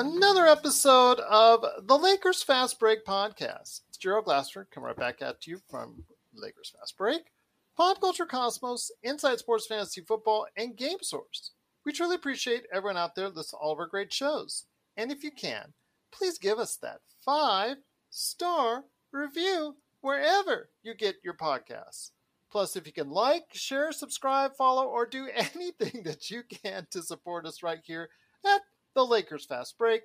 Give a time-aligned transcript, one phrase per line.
[0.00, 3.82] another episode of the Lakers Fast Break podcast.
[3.86, 7.24] It's Gerald Glasser coming right back at you from Lakers Fast Break,
[7.76, 11.50] Pop Culture Cosmos, Inside Sports Fantasy Football, and Game Source.
[11.84, 14.64] We truly appreciate everyone out there listening to all of our great shows.
[14.96, 15.74] And if you can,
[16.10, 17.76] please give us that five
[18.08, 22.12] star review wherever you get your podcasts.
[22.50, 27.02] Plus, if you can like, share, subscribe, follow, or do anything that you can to
[27.02, 28.08] support us right here
[28.46, 28.62] at
[28.94, 30.02] the Lakers Fast Break,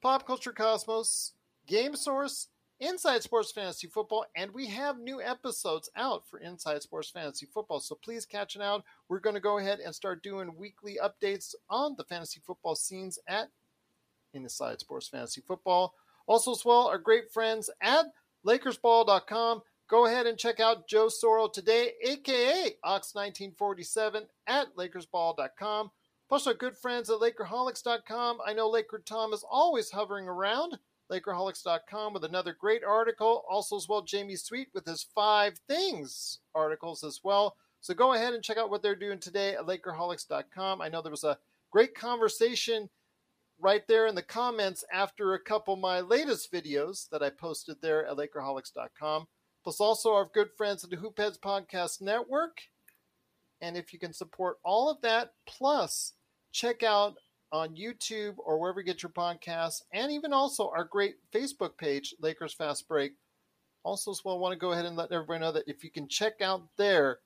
[0.00, 1.32] Pop Culture Cosmos,
[1.66, 2.48] Game Source,
[2.80, 7.78] Inside Sports Fantasy Football, and we have new episodes out for Inside Sports Fantasy Football.
[7.78, 8.82] So please catch it out.
[9.08, 13.20] We're going to go ahead and start doing weekly updates on the fantasy football scenes
[13.28, 13.48] at
[14.34, 15.94] Inside Sports Fantasy Football.
[16.26, 18.06] Also, as well, our great friends at
[18.44, 19.62] LakersBall.com.
[19.88, 25.90] Go ahead and check out Joe Soro today, aka Ox1947 at LakersBall.com.
[26.32, 28.38] Plus, our good friends at Lakerholics.com.
[28.46, 30.78] I know Laker Tom is always hovering around.
[31.10, 33.44] Lakerholics.com with another great article.
[33.50, 37.56] Also, as well, Jamie Sweet with his five things articles as well.
[37.82, 40.80] So go ahead and check out what they're doing today at Lakerholics.com.
[40.80, 41.36] I know there was a
[41.70, 42.88] great conversation
[43.60, 47.76] right there in the comments after a couple of my latest videos that I posted
[47.82, 49.26] there at Lakerholics.com.
[49.62, 52.62] Plus, also our good friends at the Hoopheads Podcast Network.
[53.60, 56.14] And if you can support all of that, plus
[56.52, 57.14] check out
[57.50, 62.14] on YouTube or wherever you get your podcasts, and even also our great Facebook page,
[62.20, 63.12] Lakers Fast Break.
[63.84, 65.90] Also, as well, I want to go ahead and let everybody know that if you
[65.90, 67.18] can check out there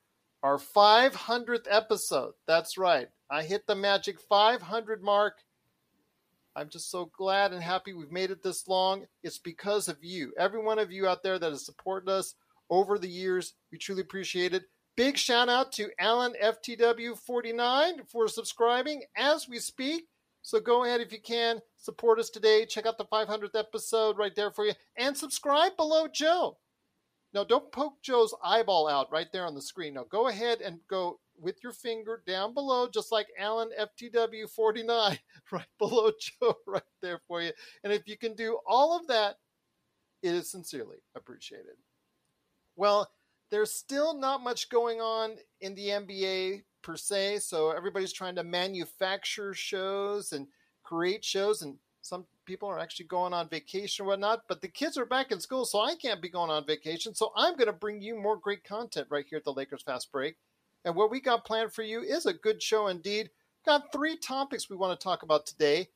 [0.43, 2.33] our 500th episode.
[2.47, 3.09] That's right.
[3.31, 5.39] I hit the magic 500 mark.
[6.55, 9.07] I'm just so glad and happy we've made it this long.
[9.23, 12.35] It's because of you, every one of you out there that has supported us
[12.71, 13.55] over the years.
[13.71, 14.65] We truly appreciate it.
[14.97, 20.05] Big shout out to Alan FTW49 for subscribing as we speak.
[20.41, 22.65] So go ahead if you can, support us today.
[22.65, 24.73] Check out the 500th episode right there for you.
[24.97, 26.57] And subscribe below Joe.
[27.35, 29.95] Now, don't poke Joe's eyeball out right there on the screen.
[29.95, 35.19] Now, go ahead and go with your finger down below, just like Alan FTW49,
[35.53, 37.53] right below Joe, right there for you.
[37.85, 39.37] And if you can do all of that,
[40.23, 41.75] it is sincerely appreciated.
[42.77, 43.11] Well,
[43.51, 48.45] there's still not much going on in the NBA per se, so everybody's trying to
[48.45, 50.47] manufacture shows and
[50.83, 54.43] create shows, and some people are actually going on vacation or whatnot.
[54.49, 57.15] But the kids are back in school, so I can't be going on vacation.
[57.15, 60.13] So I'm going to bring you more great content right here at the Lakers Fast
[60.13, 60.37] Break.
[60.85, 63.31] And what we got planned for you is a good show indeed.
[63.67, 65.89] Got three topics we want to talk about today.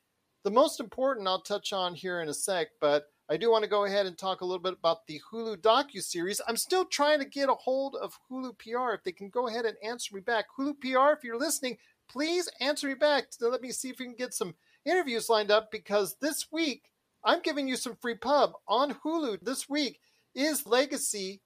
[0.43, 3.71] The most important I'll touch on here in a sec, but I do want to
[3.71, 6.41] go ahead and talk a little bit about the Hulu docu series.
[6.49, 8.93] I'm still trying to get a hold of Hulu PR.
[8.95, 12.49] If they can go ahead and answer me back, Hulu PR, if you're listening, please
[12.61, 15.71] answer me back to let me see if we can get some interviews lined up
[15.71, 16.91] because this week
[17.23, 19.39] I'm giving you some free pub on Hulu.
[19.43, 20.01] This week
[20.35, 21.41] is Legacy,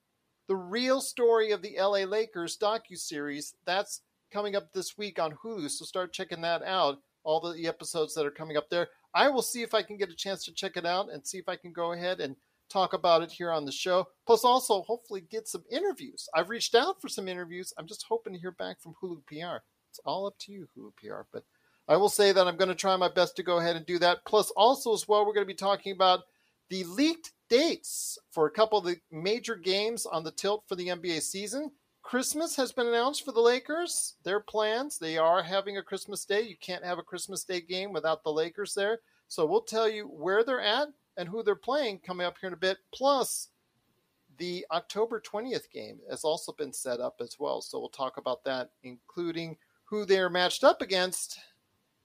[0.47, 3.53] the real story of the LA Lakers docu series.
[3.67, 4.01] That's
[4.33, 6.97] coming up this week on Hulu, so start checking that out.
[7.23, 8.87] All the episodes that are coming up there.
[9.15, 11.37] I will see if I can get a chance to check it out and see
[11.37, 12.35] if I can go ahead and
[12.69, 14.05] talk about it here on the show.
[14.27, 16.27] Plus, also hopefully get some interviews.
[16.35, 17.73] I've reached out for some interviews.
[17.77, 19.63] I'm just hoping to hear back from Hulu PR.
[19.89, 21.21] It's all up to you, Hulu PR.
[21.31, 21.43] But
[21.87, 23.99] I will say that I'm going to try my best to go ahead and do
[23.99, 24.19] that.
[24.25, 26.21] Plus, also as well, we're going to be talking about
[26.69, 30.87] the leaked dates for a couple of the major games on the tilt for the
[30.87, 31.71] NBA season.
[32.05, 34.13] Christmas has been announced for the Lakers.
[34.23, 36.43] Their plans, they are having a Christmas Day.
[36.43, 38.99] You can't have a Christmas Day game without the Lakers there.
[39.27, 42.53] So we'll tell you where they're at, and who they're playing coming up here in
[42.53, 42.77] a bit.
[42.93, 43.47] Plus,
[44.37, 47.59] the October 20th game has also been set up as well.
[47.59, 51.39] So we'll talk about that, including who they're matched up against.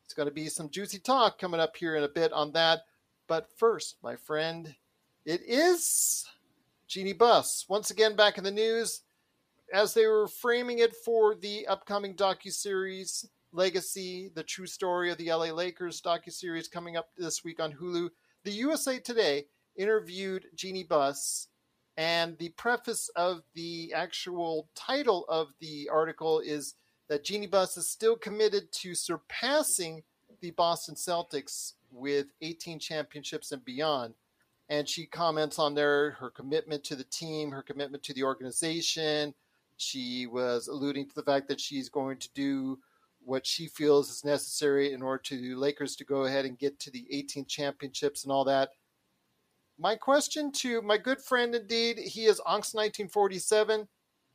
[0.06, 2.86] It's going to be some juicy talk coming up here in a bit on that.
[3.26, 4.74] But first, my friend,
[5.26, 6.24] it is
[6.88, 9.02] Jeanie Buss once again back in the news
[9.72, 15.30] as they were framing it for the upcoming docu-series Legacy, the true story of the
[15.30, 18.08] LA Lakers docu-series coming up this week on Hulu.
[18.44, 19.46] The USA Today
[19.76, 21.48] interviewed Jeanie Buss
[21.96, 26.76] and the preface of the actual title of the article is
[27.08, 30.02] that Jeanie Buss is still committed to surpassing
[30.40, 34.14] the Boston Celtics with 18 championships and beyond.
[34.68, 39.34] And she comments on there her commitment to the team, her commitment to the organization.
[39.80, 42.78] She was alluding to the fact that she's going to do
[43.24, 46.90] what she feels is necessary in order to Lakers to go ahead and get to
[46.90, 48.70] the 18 championships and all that.
[49.78, 53.88] My question to my good friend, indeed, he is Onks 1947.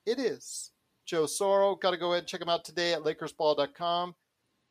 [0.07, 0.71] It is
[1.05, 1.79] Joe Soro.
[1.79, 4.15] Got to go ahead and check him out today at LakersBall.com.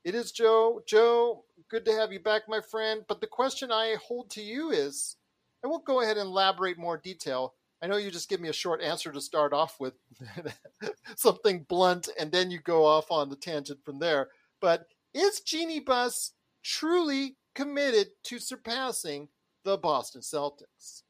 [0.02, 0.82] It is Joe.
[0.86, 3.02] Joe, good to have you back, my friend.
[3.06, 5.16] But the question I hold to you is,
[5.64, 7.54] I won't go ahead and elaborate more detail.
[7.84, 9.92] I know you just give me a short answer to start off with,
[11.16, 14.28] something blunt, and then you go off on the tangent from there.
[14.58, 16.32] But is Jeanie Buss
[16.62, 19.28] truly committed to surpassing
[19.64, 21.02] the Boston Celtics?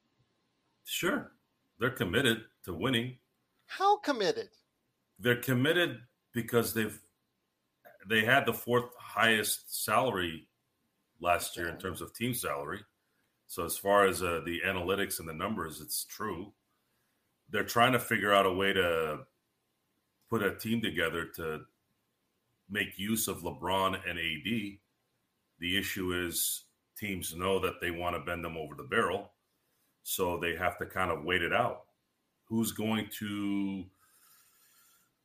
[0.85, 1.31] Sure.
[1.79, 3.19] They're committed to winning.
[3.67, 4.49] How committed?
[5.21, 6.01] They're committed
[6.33, 6.99] because they've
[8.09, 10.49] they had the fourth highest salary
[11.21, 12.81] last year in terms of team salary.
[13.47, 16.53] So as far as uh, the analytics and the numbers, it's true
[17.55, 19.21] they're trying to figure out a way to
[20.29, 21.61] put a team together to
[22.69, 24.79] make use of LeBron and AD.
[25.61, 26.65] The issue is
[26.99, 29.31] teams know that they want to bend them over the barrel,
[30.03, 31.83] so they have to kind of wait it out.
[32.49, 33.85] Who's going to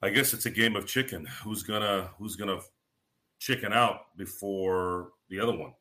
[0.04, 1.26] I guess it's a game of chicken.
[1.44, 2.60] Who's gonna who's gonna
[3.40, 5.74] chicken out before the other one?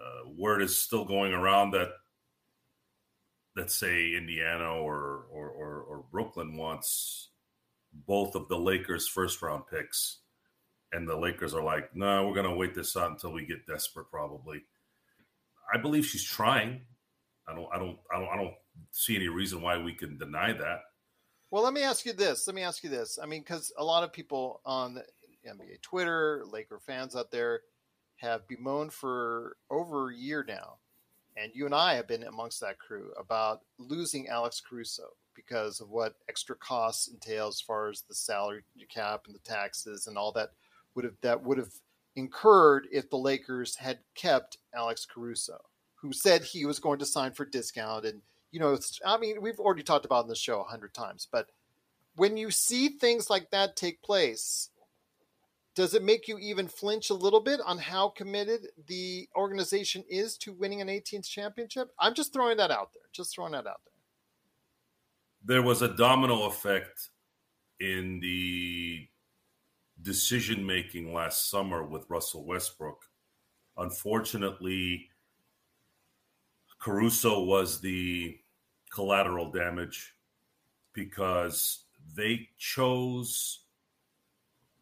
[0.00, 1.90] Uh, word is still going around that
[3.56, 7.30] let's say Indiana or, or, or, or Brooklyn wants
[7.92, 10.18] both of the Lakers' first round picks,
[10.92, 13.66] and the Lakers are like, no, we're going to wait this out until we get
[13.66, 14.62] desperate, probably.
[15.72, 16.82] I believe she's trying.
[17.48, 18.54] I don't, I don't, I don't, I don't
[18.92, 20.80] see any reason why we can deny that.
[21.50, 22.46] Well, let me ask you this.
[22.46, 23.18] Let me ask you this.
[23.20, 25.00] I mean, because a lot of people on
[25.44, 27.62] NBA Twitter, Laker fans out there,
[28.16, 30.78] have bemoaned for over a year now
[31.36, 35.90] and you and I have been amongst that crew about losing Alex Caruso because of
[35.90, 40.32] what extra costs entail as far as the salary cap and the taxes and all
[40.32, 40.50] that
[40.94, 41.72] would have that would have
[42.16, 45.60] incurred if the Lakers had kept Alex Caruso,
[45.96, 48.04] who said he was going to sign for discount.
[48.04, 51.26] And you know, I mean, we've already talked about in the show a hundred times,
[51.30, 51.48] but
[52.16, 54.70] when you see things like that take place,
[55.80, 60.36] does it make you even flinch a little bit on how committed the organization is
[60.36, 61.88] to winning an 18th championship?
[61.98, 63.04] I'm just throwing that out there.
[63.14, 63.94] Just throwing that out there.
[65.42, 67.08] There was a domino effect
[67.80, 69.08] in the
[70.02, 73.02] decision making last summer with Russell Westbrook.
[73.78, 75.08] Unfortunately,
[76.78, 78.38] Caruso was the
[78.92, 80.14] collateral damage
[80.92, 83.60] because they chose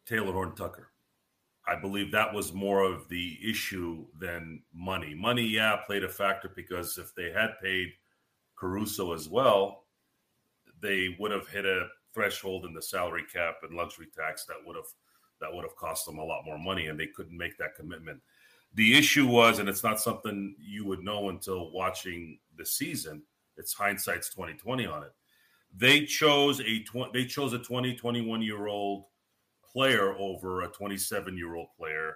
[0.05, 0.88] Taylor Horton-Tucker.
[1.69, 5.13] I believe that was more of the issue than money.
[5.13, 7.89] Money, yeah, played a factor because if they had paid
[8.55, 9.85] Caruso as well,
[10.81, 14.75] they would have hit a threshold in the salary cap and luxury tax that would
[14.75, 14.85] have
[15.39, 18.19] that would have cost them a lot more money, and they couldn't make that commitment.
[18.73, 23.21] The issue was, and it's not something you would know until watching the season.
[23.57, 25.13] It's hindsight's twenty twenty on it.
[25.75, 29.05] They chose a tw- they chose a 20, 21 year old
[29.71, 32.15] player over a 27 year old player.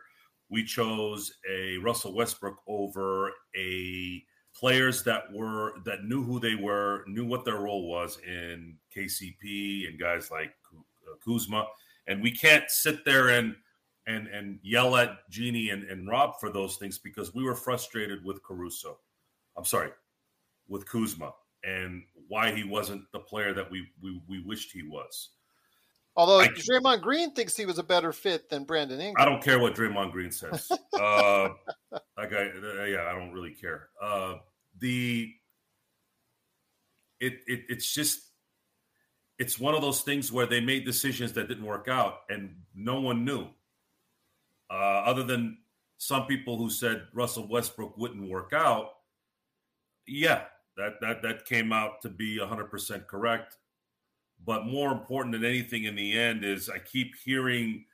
[0.50, 4.24] We chose a Russell Westbrook over a
[4.56, 9.88] players that were that knew who they were, knew what their role was in KCP
[9.88, 11.68] and guys like uh, Kuzma.
[12.08, 13.56] And we can't sit there and
[14.06, 18.24] and and yell at Jeanie and, and Rob for those things because we were frustrated
[18.24, 19.00] with Caruso.
[19.58, 19.90] I'm sorry,
[20.68, 21.34] with Kuzma
[21.64, 25.30] and why he wasn't the player that we we, we wished he was.
[26.16, 29.16] Although I, Draymond Green thinks he was a better fit than Brandon Ingram.
[29.18, 30.72] I don't care what Draymond Green says.
[30.94, 31.50] uh,
[32.18, 33.90] like I, uh, yeah, I don't really care.
[34.02, 34.36] Uh,
[34.80, 35.34] the
[37.20, 38.20] it, it it's just
[39.40, 43.02] it's one of those things where they made decisions that didn't work out, and no
[43.02, 43.48] one knew,
[44.70, 45.58] uh, other than
[45.98, 48.90] some people who said Russell Westbrook wouldn't work out.
[50.06, 50.44] Yeah,
[50.78, 53.58] that that that came out to be 100% correct.
[54.46, 57.86] But more important than anything in the end is I keep hearing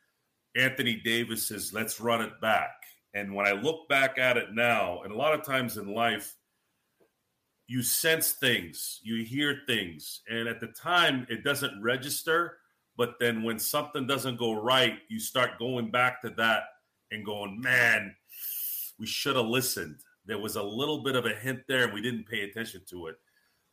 [0.56, 2.72] Anthony Davis says, "Let's run it back."
[3.13, 6.36] And when I look back at it now, and a lot of times in life,
[7.68, 12.60] you sense things, you hear things, and at the time it doesn't register.
[12.98, 16.63] But then when something doesn't go right, you start going back to that
[17.12, 18.15] and going, man,
[18.98, 20.03] we should have listened.
[20.25, 23.08] There was a little bit of a hint there, and we didn't pay attention to
[23.08, 23.20] it.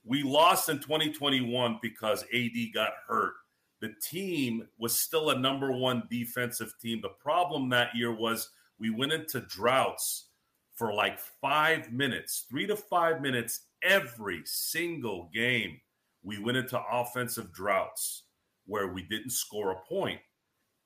[0.06, 3.34] We lost in 2021 because AD got hurt.
[3.80, 7.00] The team was still a number one defensive team.
[7.02, 10.28] The problem that year was we went into droughts
[10.74, 15.80] for like five minutes, three to five minutes every single game.
[16.22, 18.24] We went into offensive droughts
[18.66, 20.20] where we didn't score a point.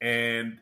[0.01, 0.59] And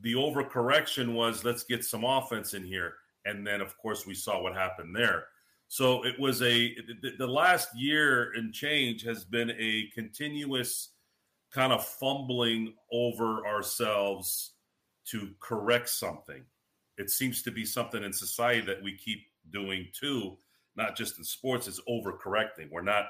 [0.00, 2.94] the overcorrection was let's get some offense in here.
[3.24, 5.26] And then, of course, we saw what happened there.
[5.74, 6.72] So it was a,
[7.18, 10.90] the last year and change has been a continuous
[11.52, 14.52] kind of fumbling over ourselves
[15.06, 16.44] to correct something.
[16.96, 20.36] It seems to be something in society that we keep doing too,
[20.76, 22.70] not just in sports, it's overcorrecting.
[22.70, 23.06] We're not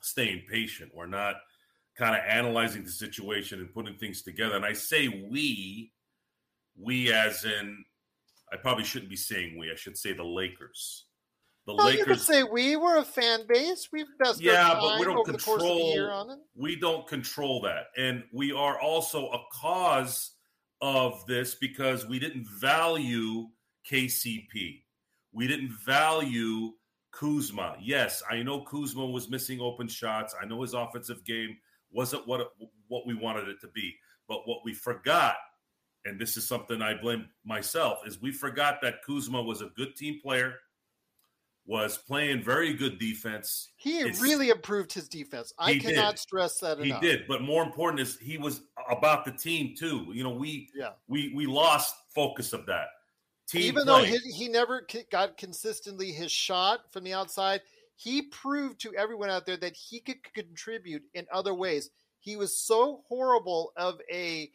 [0.00, 0.92] staying patient.
[0.94, 1.34] We're not
[1.96, 4.54] kind of analyzing the situation and putting things together.
[4.54, 5.90] And I say we,
[6.80, 7.84] we as in,
[8.52, 9.72] I probably shouldn't be saying we.
[9.72, 11.06] I should say the Lakers.
[11.68, 11.98] The well, Lakers.
[11.98, 13.90] You could say we were a fan base.
[13.92, 16.38] We've invested yeah, but we don't control.
[16.56, 20.30] We don't control that, and we are also a cause
[20.80, 23.48] of this because we didn't value
[23.86, 24.82] KCP.
[25.32, 26.72] We didn't value
[27.10, 27.76] Kuzma.
[27.82, 30.34] Yes, I know Kuzma was missing open shots.
[30.40, 31.54] I know his offensive game
[31.90, 32.48] wasn't what it,
[32.86, 33.94] what we wanted it to be.
[34.26, 35.36] But what we forgot,
[36.06, 39.96] and this is something I blame myself, is we forgot that Kuzma was a good
[39.96, 40.54] team player,
[41.68, 43.72] was playing very good defense.
[43.76, 45.52] He it's, really improved his defense.
[45.58, 46.18] I cannot did.
[46.18, 47.02] stress that enough.
[47.02, 50.06] He did, but more important is he was about the team too.
[50.14, 50.92] You know, we yeah.
[51.08, 52.86] we we lost focus of that.
[53.50, 54.10] Team Even play.
[54.10, 57.60] though he, he never got consistently his shot from the outside,
[57.96, 61.90] he proved to everyone out there that he could contribute in other ways.
[62.20, 64.50] He was so horrible of a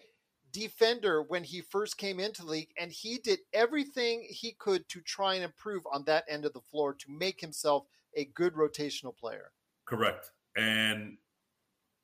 [0.54, 5.02] defender when he first came into the league, and he did everything he could to
[5.02, 9.18] try and improve on that end of the floor to make himself a good rotational
[9.18, 9.52] player.
[9.86, 10.32] Correct.
[10.56, 11.18] And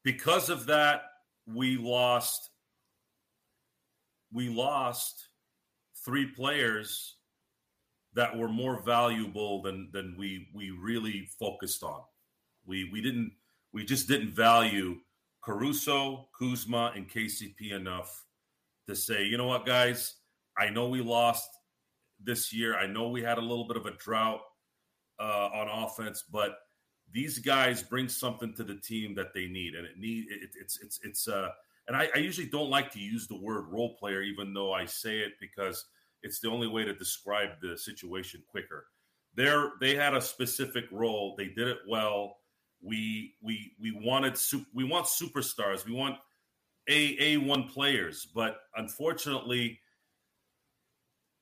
[0.04, 1.04] because of that,
[1.46, 2.50] we lost
[4.32, 5.30] we lost
[6.06, 7.16] three players
[8.14, 12.02] that were more valuable than than we we really focused on.
[12.66, 13.32] We we didn't
[13.72, 14.98] we just didn't value
[15.42, 18.26] Caruso, Kuzma, and KCP enough
[18.90, 20.16] to say, you know what, guys,
[20.58, 21.50] I know we lost
[22.22, 22.78] this year.
[22.78, 24.42] I know we had a little bit of a drought
[25.20, 26.58] uh, on offense, but
[27.12, 30.80] these guys bring something to the team that they need, and it need it, it's
[30.82, 31.50] it's it's uh.
[31.88, 34.86] And I, I usually don't like to use the word role player, even though I
[34.86, 35.86] say it because
[36.22, 38.86] it's the only way to describe the situation quicker.
[39.34, 41.34] There, they had a specific role.
[41.36, 42.38] They did it well.
[42.82, 44.38] We we we wanted
[44.74, 45.86] we want superstars.
[45.86, 46.18] We want
[46.90, 49.80] a a one players, but unfortunately,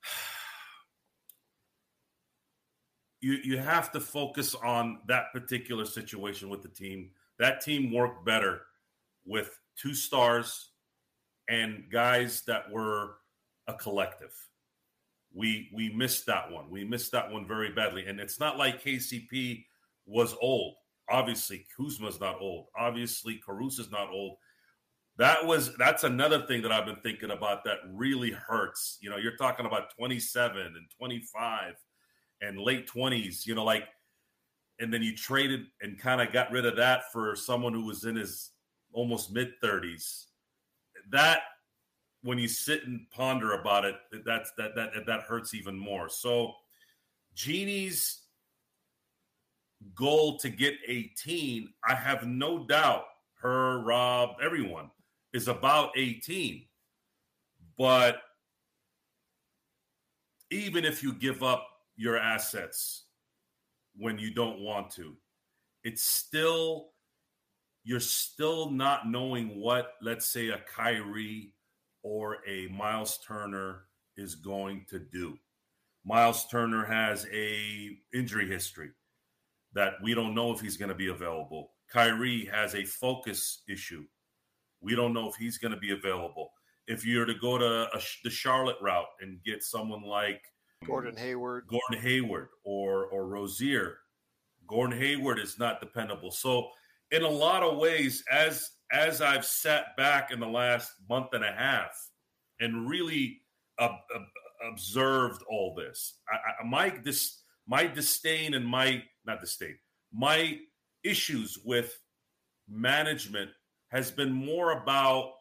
[3.22, 7.12] you you have to focus on that particular situation with the team.
[7.40, 8.62] That team worked better
[9.26, 10.70] with two stars
[11.50, 13.16] and guys that were
[13.68, 14.34] a collective
[15.38, 16.70] we we missed that one.
[16.70, 18.08] We missed that one very badly.
[18.08, 19.66] And it's not like KCP
[20.06, 20.76] was old.
[21.10, 22.66] Obviously, Kuzma's not old.
[22.78, 24.38] Obviously, Caruso's not old.
[25.18, 29.00] That was that's another thing that I've been thinking about that really hurts.
[29.02, 31.74] You know, you're talking about 27 and 25
[32.42, 33.86] and late 20s, you know, like
[34.80, 38.06] and then you traded and kind of got rid of that for someone who was
[38.06, 38.52] in his
[38.94, 40.26] almost mid 30s.
[41.10, 41.40] That
[42.22, 46.10] when you sit and ponder about it, that's that that that hurts even more.
[46.10, 46.54] So
[47.36, 48.22] Jeanie's
[49.96, 53.06] goal to get 18, I have no doubt
[53.42, 54.92] her, Rob, everyone
[55.38, 56.66] is about 18.
[57.78, 58.18] But
[60.50, 63.06] even if you give up your assets
[63.96, 65.16] when you don't want to,
[65.84, 66.90] it's still
[67.84, 71.54] you're still not knowing what, let's say, a Kyrie
[72.04, 73.84] or a Miles Turner
[74.18, 75.38] is going to do.
[76.04, 78.90] Miles Turner has a injury history
[79.74, 81.72] that we don't know if he's going to be available.
[81.90, 84.04] Kyrie has a focus issue.
[84.82, 86.52] We don't know if he's going to be available.
[86.88, 90.42] If you're to go to a, the Charlotte route and get someone like
[90.86, 93.98] Gordon Hayward, Gordon Hayward, or or Rozier,
[94.68, 96.32] Gordon Hayward is not dependable.
[96.32, 96.70] So,
[97.12, 101.44] in a lot of ways, as as I've sat back in the last month and
[101.44, 101.92] a half
[102.60, 103.42] and really
[103.80, 109.78] uh, uh, observed all this, I, I, my this my disdain and my not disdain,
[110.14, 110.60] my
[111.04, 111.98] issues with
[112.70, 113.50] management
[113.98, 115.32] has been more about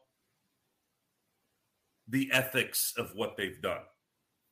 [2.09, 3.83] the ethics of what they've done,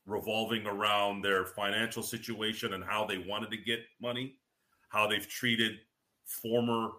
[0.04, 4.34] revolving around their financial situation and how they wanted to get money,
[4.90, 5.78] how they've treated
[6.26, 6.90] former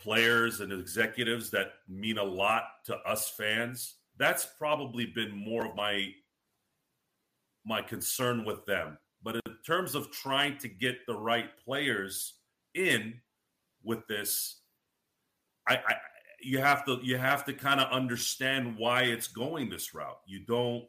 [0.00, 3.96] players and executives that mean a lot to us fans.
[4.16, 6.14] That's probably been more of my
[7.66, 8.96] my concern with them.
[9.22, 12.36] But in terms of trying to get the right players
[12.72, 13.20] in
[13.82, 14.62] with this,
[15.68, 15.94] I, I
[16.42, 20.20] you have to you have to kind of understand why it's going this route.
[20.26, 20.84] You don't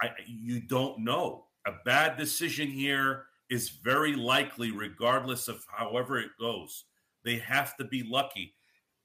[0.00, 1.46] I you don't know.
[1.66, 6.84] A bad decision here is very likely regardless of however it goes.
[7.24, 8.54] They have to be lucky.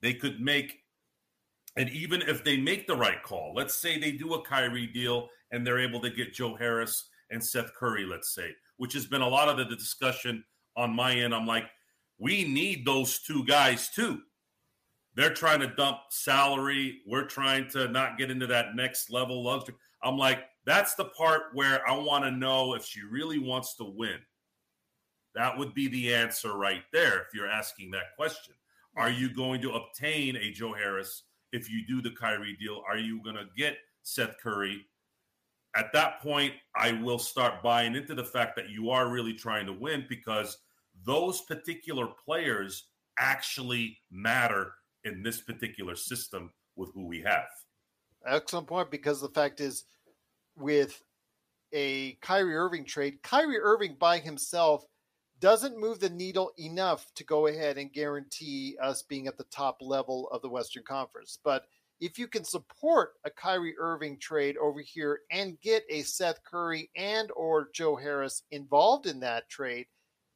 [0.02, 0.80] They could make
[1.76, 5.28] and even if they make the right call, let's say they do a Kyrie deal
[5.52, 9.22] and they're able to get Joe Harris and Seth Curry, let's say, which has been
[9.22, 10.44] a lot of the discussion
[10.78, 11.34] on my end.
[11.34, 11.66] I'm like,
[12.20, 14.22] we need those two guys too.
[15.16, 17.02] They're trying to dump salary.
[17.06, 19.76] We're trying to not get into that next level luxury.
[20.02, 23.84] I'm like, that's the part where I want to know if she really wants to
[23.84, 24.18] win.
[25.36, 28.54] That would be the answer right there if you're asking that question.
[28.96, 32.82] Are you going to obtain a Joe Harris if you do the Kyrie deal?
[32.88, 34.86] Are you going to get Seth Curry?
[35.76, 39.66] At that point, I will start buying into the fact that you are really trying
[39.66, 40.60] to win because
[41.04, 42.86] those particular players
[43.18, 44.74] actually matter
[45.06, 47.48] in this particular system with who we have.
[48.26, 49.84] Excellent point because the fact is,
[50.56, 51.02] with
[51.74, 54.86] a Kyrie Irving trade, Kyrie Irving by himself
[55.40, 59.78] doesn't move the needle enough to go ahead and guarantee us being at the top
[59.82, 61.40] level of the Western Conference.
[61.44, 61.66] But
[62.00, 66.90] if you can support a Kyrie Irving trade over here and get a Seth Curry
[66.96, 69.88] and or Joe Harris involved in that trade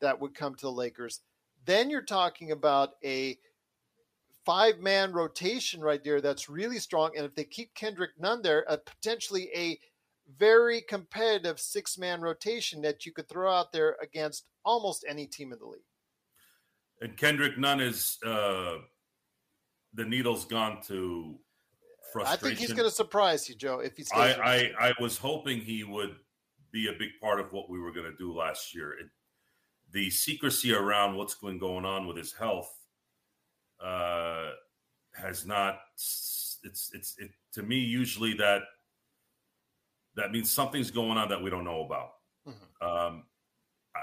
[0.01, 1.21] that would come to the Lakers,
[1.65, 3.37] then you're talking about a
[4.47, 7.11] five man rotation right there that's really strong.
[7.17, 9.77] And if they keep Kendrick Nunn there, a potentially a
[10.39, 15.51] very competitive six man rotation that you could throw out there against almost any team
[15.51, 15.81] in the league.
[17.01, 18.77] And Kendrick Nunn is uh,
[19.93, 21.35] the needle's gone to
[22.13, 22.45] frustration.
[22.45, 23.79] I think he's going to surprise you, Joe.
[23.79, 26.15] If he's, I, I, I was hoping he would
[26.71, 28.93] be a big part of what we were going to do last year.
[28.93, 29.07] It,
[29.91, 32.76] the secrecy around what's been going on with his health
[33.83, 34.51] uh,
[35.13, 35.79] has not.
[35.95, 36.59] It's
[36.93, 38.63] it's it to me usually that
[40.15, 42.09] that means something's going on that we don't know about.
[42.47, 42.87] Mm-hmm.
[42.87, 43.23] Um,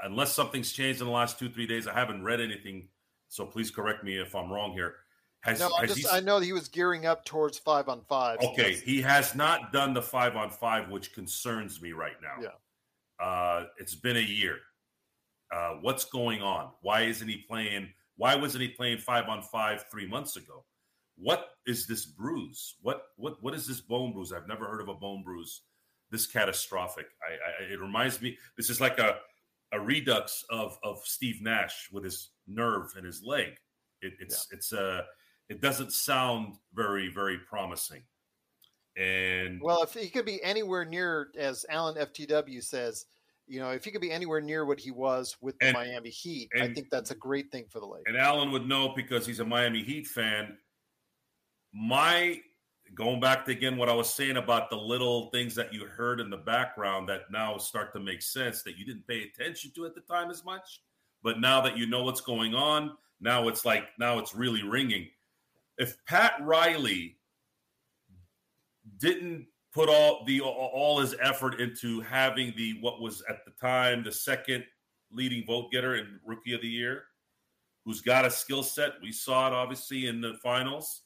[0.04, 2.88] unless something's changed in the last two three days, I haven't read anything.
[3.28, 4.94] So please correct me if I'm wrong here.
[5.40, 8.38] Has, no, has just, I know he was gearing up towards five on five.
[8.40, 12.42] Okay, he has not done the five on five, which concerns me right now.
[13.20, 14.56] Yeah, uh, it's been a year.
[15.54, 16.70] Uh, what's going on?
[16.80, 17.90] Why isn't he playing?
[18.16, 20.64] Why wasn't he playing five on five three months ago?
[21.16, 22.76] What is this bruise?
[22.82, 24.32] What what what is this bone bruise?
[24.32, 25.62] I've never heard of a bone bruise
[26.10, 27.06] this catastrophic.
[27.22, 28.38] I, I it reminds me.
[28.56, 29.16] This is like a
[29.72, 33.56] a redux of of Steve Nash with his nerve and his leg.
[34.00, 34.56] It, it's yeah.
[34.56, 35.02] it's uh
[35.48, 38.02] it doesn't sound very very promising.
[38.96, 43.06] And well, if he could be anywhere near, as Alan FTW says,
[43.46, 46.10] you know, if he could be anywhere near what he was with the and, Miami
[46.10, 48.04] Heat, and, I think that's a great thing for the Lakers.
[48.06, 50.56] And Alan would know because he's a Miami Heat fan.
[51.72, 52.40] My
[52.94, 56.20] going back to again what I was saying about the little things that you heard
[56.20, 59.86] in the background that now start to make sense that you didn't pay attention to
[59.86, 60.82] at the time as much,
[61.22, 65.08] but now that you know what's going on, now it's like now it's really ringing.
[65.78, 67.16] If Pat Riley
[68.98, 74.04] didn't put all the all his effort into having the what was at the time
[74.04, 74.64] the second
[75.10, 77.04] leading vote getter and rookie of the year,
[77.84, 78.92] who's got a skill set.
[79.02, 81.02] We saw it obviously in the finals.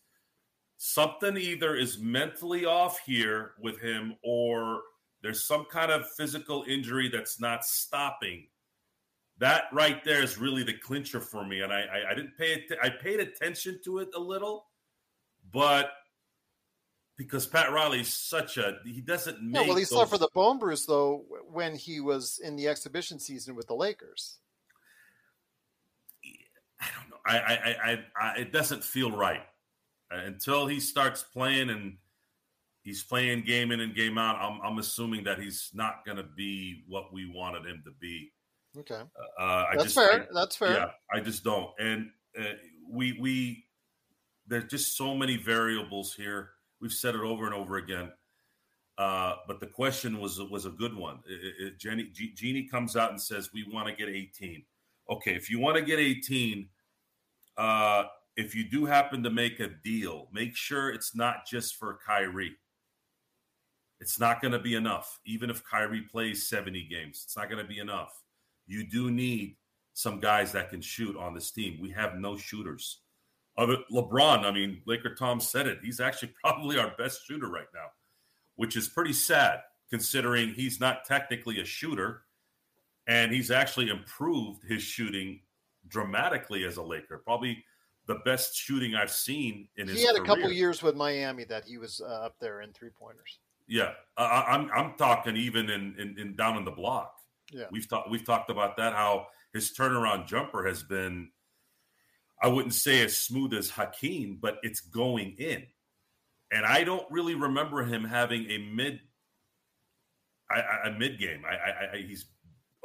[0.77, 4.83] Something either is mentally off here with him, or
[5.23, 8.47] there's some kind of physical injury that's not stopping.
[9.39, 12.53] That right there is really the clincher for me, and I I, I didn't pay
[12.53, 12.79] it.
[12.83, 14.67] I paid attention to it a little,
[15.53, 15.91] but
[17.19, 19.63] because Pat Riley's such a he doesn't make.
[19.63, 19.91] Yeah, well, he those...
[19.91, 24.39] suffered the bone bruise though when he was in the exhibition season with the Lakers.
[26.81, 27.17] I don't know.
[27.27, 29.43] I, I, I, I it doesn't feel right
[30.11, 31.99] until he starts playing and
[32.83, 34.37] he's playing game in and game out.
[34.37, 38.31] I'm, I'm assuming that he's not going to be what we wanted him to be.
[38.79, 40.23] Okay, uh, I that's just, fair.
[40.23, 40.73] I, that's fair.
[40.73, 41.71] Yeah, I just don't.
[41.81, 42.45] And uh,
[42.89, 43.65] we we
[44.47, 46.51] there's just so many variables here.
[46.81, 48.13] We've said it over and over again.
[48.97, 51.21] Uh, but the question was was a good one.
[51.29, 54.65] It, it, Jenny G, Jeanie comes out and says we want to get 18.
[55.11, 56.69] Okay, if you want to get 18,
[57.57, 58.05] uh,
[58.37, 62.57] if you do happen to make a deal, make sure it's not just for Kyrie.
[64.01, 65.19] It's not going to be enough.
[65.25, 68.13] Even if Kyrie plays 70 games, it's not going to be enough.
[68.67, 69.57] You do need
[69.95, 71.79] some guys that can shoot on this team.
[71.81, 73.01] We have no shooters.
[73.59, 75.79] Other LeBron, I mean, Laker Tom said it.
[75.83, 77.89] He's actually probably our best shooter right now,
[78.57, 82.23] which is pretty sad considering he's not technically a shooter
[83.09, 85.41] and he's actually improved his shooting
[85.89, 87.19] dramatically as a Laker.
[87.19, 87.65] Probably
[88.07, 89.99] the best shooting I've seen in his.
[89.99, 90.25] He had career.
[90.25, 93.39] a couple years with Miami that he was uh, up there in three pointers.
[93.67, 97.15] Yeah, uh, I'm I'm talking even in, in, in down in the block.
[97.51, 101.31] Yeah, we've talked we've talked about that how his turnaround jumper has been.
[102.41, 105.67] I wouldn't say as smooth as Hakeem, but it's going in,
[106.53, 109.01] and I don't really remember him having a mid.
[110.51, 111.43] a mid game.
[111.45, 112.27] I, I, I he's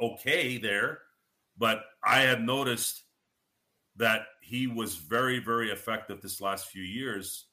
[0.00, 0.98] okay there,
[1.56, 3.02] but I have noticed
[3.96, 7.46] that he was very, very effective this last few years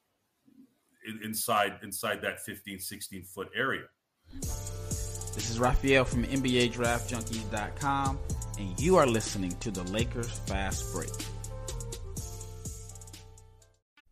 [1.24, 3.84] inside inside that 15, 16 foot area.
[5.34, 8.18] This is Raphael from NBA Draft Junkies.com,
[8.58, 11.10] and you are listening to the Lakers Fast Break.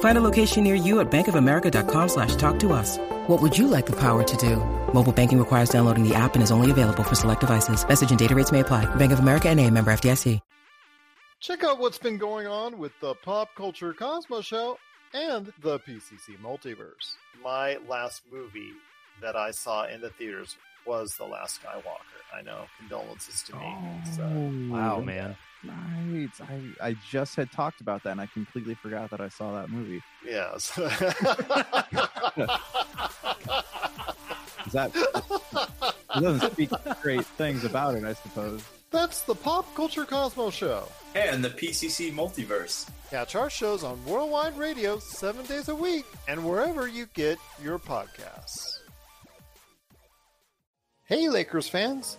[0.00, 2.98] Find a location near you at bankofamerica.com slash talk to us.
[3.28, 4.56] What would you like the power to do?
[4.92, 7.86] Mobile banking requires downloading the app and is only available for select devices.
[7.88, 8.84] Message and data rates may apply.
[8.96, 10.40] Bank of America and a member FDIC.
[11.40, 14.78] Check out what's been going on with the Pop Culture Cosmos Show
[15.14, 17.16] and the PCC Multiverse.
[17.42, 18.72] My last movie
[19.22, 22.36] that I saw in the theaters was The Last Skywalker.
[22.36, 23.62] I know, condolences to me.
[23.64, 24.22] Oh, so,
[24.70, 25.34] wow, man.
[25.64, 26.30] Right.
[26.40, 29.68] I, I just had talked about that and I completely forgot that I saw that
[29.68, 30.00] movie.
[30.24, 30.70] Yes.
[34.72, 36.70] that it doesn't speak
[37.02, 38.62] great things about it, I suppose.
[38.90, 40.88] That's the Pop Culture Cosmos Show.
[41.14, 42.88] And the PCC Multiverse.
[43.10, 47.78] Catch our shows on Worldwide Radio seven days a week and wherever you get your
[47.78, 48.64] podcasts.
[51.04, 52.18] Hey, Lakers fans!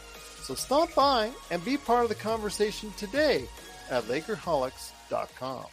[0.41, 3.47] So stop by and be part of the conversation today
[3.89, 5.65] at Lakerholics.com.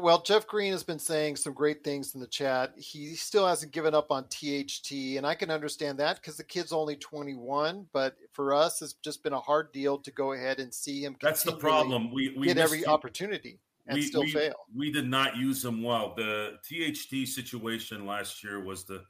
[0.00, 2.74] Well, Jeff Green has been saying some great things in the chat.
[2.76, 6.72] He still hasn't given up on THT, and I can understand that because the kid's
[6.72, 7.86] only 21.
[7.92, 11.16] But for us, it's just been a hard deal to go ahead and see him.
[11.22, 12.12] That's the problem.
[12.12, 12.88] We, we get every him.
[12.88, 14.66] opportunity and we, still we, fail.
[14.74, 16.12] We did not use him well.
[16.16, 19.04] The THT situation last year was the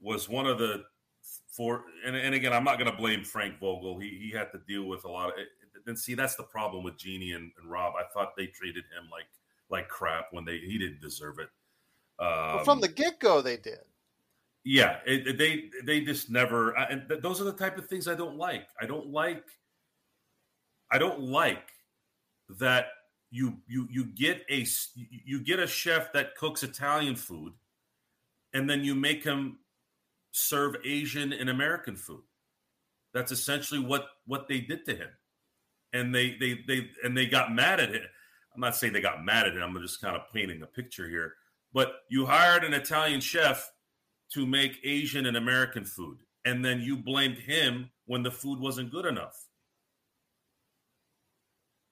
[0.00, 0.84] was one of the
[1.54, 1.84] four.
[2.06, 3.98] And, and again, I'm not going to blame Frank Vogel.
[3.98, 5.34] He he had to deal with a lot of.
[5.86, 7.94] And see, that's the problem with Jeanie and, and Rob.
[7.98, 9.26] I thought they treated him like
[9.70, 11.48] like crap when they he didn't deserve it.
[12.18, 13.80] Um, well, from the get go, they did.
[14.64, 16.70] Yeah, it, it, they they just never.
[16.72, 18.66] And th- those are the type of things I don't like.
[18.80, 19.44] I don't like.
[20.90, 21.70] I don't like
[22.58, 22.86] that
[23.30, 24.64] you you you get a
[25.24, 27.52] you get a chef that cooks Italian food,
[28.54, 29.58] and then you make him
[30.34, 32.22] serve Asian and American food.
[33.12, 35.10] That's essentially what what they did to him,
[35.92, 38.02] and they they they and they got mad at him.
[38.52, 39.62] I'm not saying they got mad at him.
[39.62, 41.34] I'm just kind of painting a picture here.
[41.72, 43.70] But you hired an Italian chef
[44.32, 48.90] to make Asian and American food, and then you blamed him when the food wasn't
[48.90, 49.36] good enough.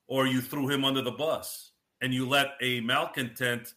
[0.08, 3.72] Or you threw him under the bus and you let a malcontent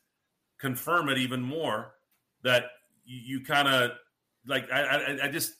[0.59, 1.93] confirm it even more
[2.43, 2.63] that
[3.05, 3.91] you, you kind of
[4.47, 5.53] like I, I, I just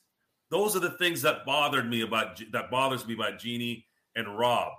[0.52, 4.74] those are the things that bothered me about that bothers me about Jeanie and Rob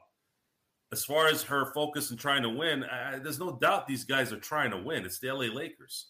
[0.92, 4.32] as far as her focus in trying to win, uh, there's no doubt these guys
[4.32, 5.04] are trying to win.
[5.04, 6.08] It's the LA Lakers.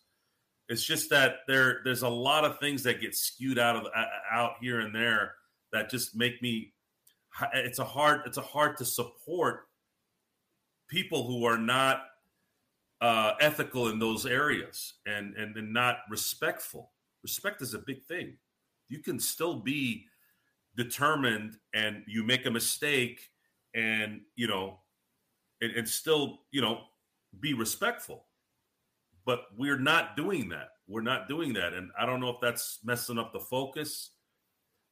[0.68, 3.86] It's just that there there's a lot of things that get skewed out of
[4.32, 5.34] out here and there
[5.72, 6.72] that just make me.
[7.54, 9.68] It's a hard it's a hard to support
[10.88, 12.02] people who are not
[13.00, 16.90] uh, ethical in those areas and, and and not respectful.
[17.26, 18.36] Respect is a big thing.
[18.88, 20.04] You can still be
[20.76, 23.20] determined, and you make a mistake,
[23.74, 24.78] and you know,
[25.60, 26.82] and, and still you know
[27.40, 28.26] be respectful.
[29.24, 30.68] But we're not doing that.
[30.86, 34.10] We're not doing that, and I don't know if that's messing up the focus.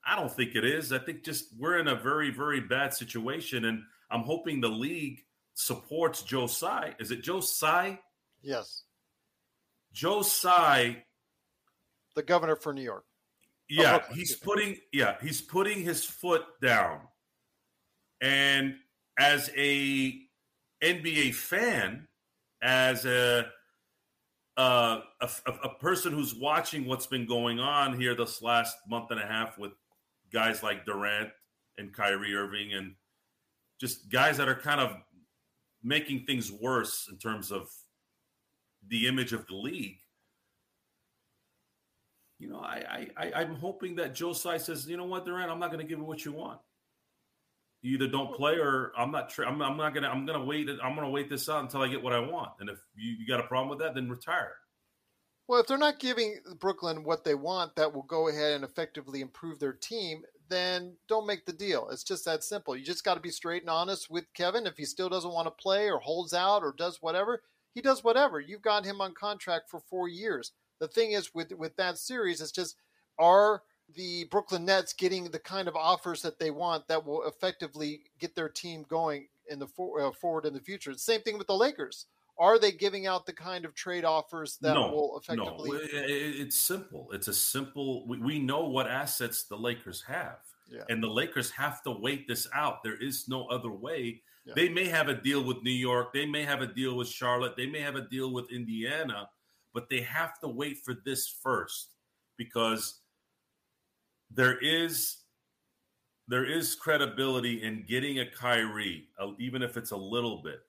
[0.04, 0.92] I don't think it is.
[0.92, 5.20] I think just we're in a very very bad situation, and I'm hoping the league
[5.54, 6.96] supports Joe Tsai.
[6.98, 8.00] Is it Joe Tsai?
[8.42, 8.82] Yes.
[9.92, 11.04] Joe Tsai,
[12.14, 13.04] the governor for New York.
[13.68, 17.00] Yeah, oh, he's putting yeah, he's putting his foot down.
[18.20, 18.74] And
[19.18, 20.18] as a
[20.82, 22.06] NBA fan,
[22.62, 23.46] as a
[24.56, 25.28] uh, a,
[25.64, 29.58] a, person who's watching what's been going on here this last month and a half
[29.58, 29.72] with
[30.32, 31.30] guys like Durant
[31.76, 32.94] and Kyrie Irving and
[33.80, 34.96] just guys that are kind of
[35.82, 37.68] making things worse in terms of
[38.86, 39.98] the image of the league.
[42.44, 45.50] You know, I, I, I am hoping that Joe Tsai says, you know what, Durant,
[45.50, 46.60] I'm not going to give you what you want.
[47.80, 49.30] You either don't play or I'm not.
[49.30, 50.08] Tra- I'm, I'm not gonna.
[50.08, 50.70] I'm gonna wait.
[50.82, 52.52] I'm gonna wait this out until I get what I want.
[52.60, 54.52] And if you, you got a problem with that, then retire.
[55.48, 59.20] Well, if they're not giving Brooklyn what they want, that will go ahead and effectively
[59.20, 61.88] improve their team then don't make the deal.
[61.90, 62.76] It's just that simple.
[62.76, 64.66] You just got to be straight and honest with Kevin.
[64.66, 67.42] If he still doesn't want to play or holds out or does whatever,
[67.74, 68.40] he does whatever.
[68.40, 70.52] You've got him on contract for four years.
[70.80, 72.76] The thing is with with that series, it's just
[73.18, 73.62] are
[73.94, 78.34] the Brooklyn Nets getting the kind of offers that they want that will effectively get
[78.34, 80.92] their team going in the for, uh, forward in the future.
[80.94, 82.06] Same thing with the Lakers.
[82.36, 85.70] Are they giving out the kind of trade offers that no, will effectively?
[85.70, 87.08] No, it's simple.
[87.12, 88.06] It's a simple.
[88.08, 90.82] We, we know what assets the Lakers have, yeah.
[90.88, 92.82] and the Lakers have to wait this out.
[92.82, 94.22] There is no other way.
[94.46, 94.54] Yeah.
[94.56, 96.12] They may have a deal with New York.
[96.12, 97.56] They may have a deal with Charlotte.
[97.56, 99.28] They may have a deal with Indiana,
[99.74, 101.90] but they have to wait for this first
[102.38, 103.00] because
[104.30, 105.18] there is
[106.26, 110.60] there is credibility in getting a Kyrie, uh, even if it's a little bit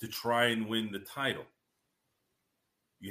[0.00, 1.44] to try and win the title.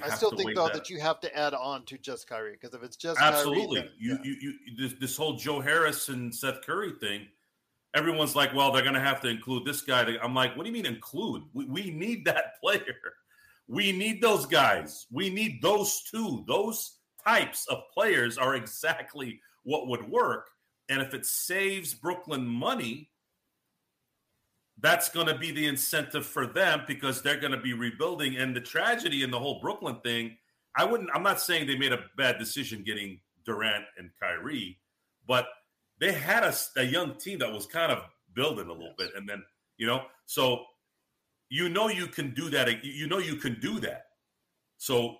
[0.03, 2.73] I still think though that, that, you have to add on to just Kyrie because
[2.73, 4.19] if it's just absolutely Kyrie, then, you, yeah.
[4.23, 7.27] you you this, this, whole Joe Harris and Seth Curry thing,
[7.93, 10.17] everyone's like, well, they're going to have to include this guy.
[10.21, 11.43] I'm like, what do you mean include?
[11.53, 12.81] We, we need that player.
[13.67, 15.07] We need those guys.
[15.11, 16.43] We need those two.
[16.47, 20.49] Those types of players are exactly what would work.
[20.89, 23.09] And if it saves Brooklyn money,
[24.79, 28.35] that's going to be the incentive for them because they're going to be rebuilding.
[28.35, 30.37] And the tragedy in the whole Brooklyn thing,
[30.75, 34.77] I wouldn't, I'm not saying they made a bad decision getting Durant and Kyrie,
[35.27, 35.47] but
[35.99, 39.11] they had a, a young team that was kind of building a little bit.
[39.15, 39.43] And then,
[39.77, 40.65] you know, so
[41.49, 42.83] you know you can do that.
[42.83, 44.05] You know you can do that.
[44.77, 45.17] So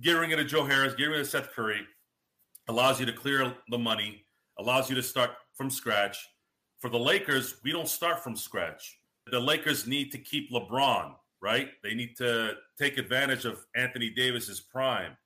[0.00, 1.80] getting rid of Joe Harris, getting rid of Seth Curry
[2.68, 4.24] allows you to clear the money,
[4.58, 6.18] allows you to start from scratch
[6.84, 8.98] for the Lakers, we don't start from scratch.
[9.32, 11.70] The Lakers need to keep LeBron, right?
[11.82, 15.16] They need to take advantage of Anthony Davis's prime.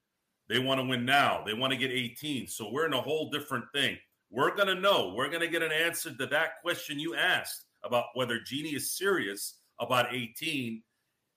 [0.48, 1.42] They want to win now.
[1.44, 2.46] They want to get 18.
[2.46, 3.98] So we're in a whole different thing.
[4.30, 5.12] We're going to know.
[5.16, 8.96] We're going to get an answer to that question you asked about whether Jeanie is
[8.96, 10.82] serious about 18.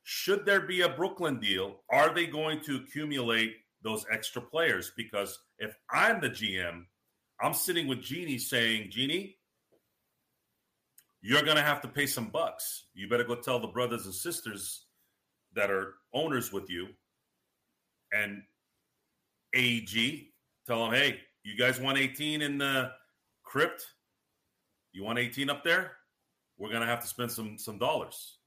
[0.04, 1.82] Should there be a Brooklyn deal?
[1.90, 4.92] Are they going to accumulate those extra players?
[4.96, 6.86] Because if I'm the GM,
[7.42, 9.38] I'm sitting with Jeanie saying, Jeanie,
[11.22, 12.88] you're going to have to pay some bucks.
[12.94, 14.86] You better go tell the brothers and sisters
[15.54, 16.88] that are owners with you
[18.12, 18.42] and
[19.56, 20.28] AEG,
[20.66, 22.92] tell them, hey, you guys want 18 in the
[23.44, 23.86] crypt?
[24.94, 25.94] You want 18 up there?
[26.62, 28.38] We're going to have to spend some some dollars.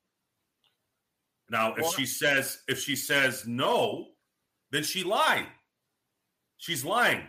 [1.51, 4.07] Now, if she says if she says no,
[4.71, 5.49] then she lied.
[6.57, 7.23] She's lying.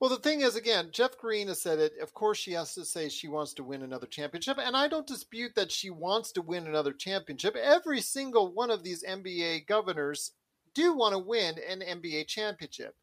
[0.00, 1.92] Well, the thing is, again, Jeff Green has said it.
[2.02, 4.58] Of course, she has to say she wants to win another championship.
[4.60, 7.54] And I don't dispute that she wants to win another championship.
[7.54, 10.32] Every single one of these NBA governors
[10.74, 12.96] do want to win an NBA championship.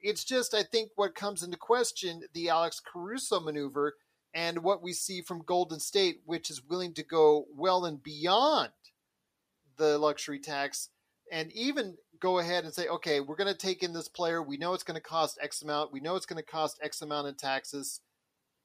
[0.00, 3.94] It's just, I think, what comes into question the Alex Caruso maneuver
[4.36, 8.68] and what we see from Golden State, which is willing to go well and beyond
[9.78, 10.90] the luxury tax
[11.32, 14.42] and even go ahead and say, okay, we're going to take in this player.
[14.42, 15.90] We know it's going to cost X amount.
[15.90, 18.02] We know it's going to cost X amount in taxes.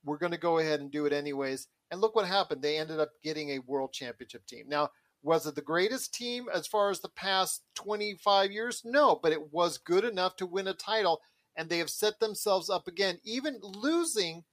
[0.04, 1.70] We're going to go ahead and do it anyways.
[1.90, 2.62] And look what happened.
[2.62, 4.66] They ended up getting a world championship team.
[4.68, 4.90] Now,
[5.24, 8.82] Was it the greatest team as far as the past 25 years?
[8.84, 11.22] No, but it was good enough to win a title,
[11.56, 13.20] and they have set themselves up again.
[13.24, 14.44] Even losing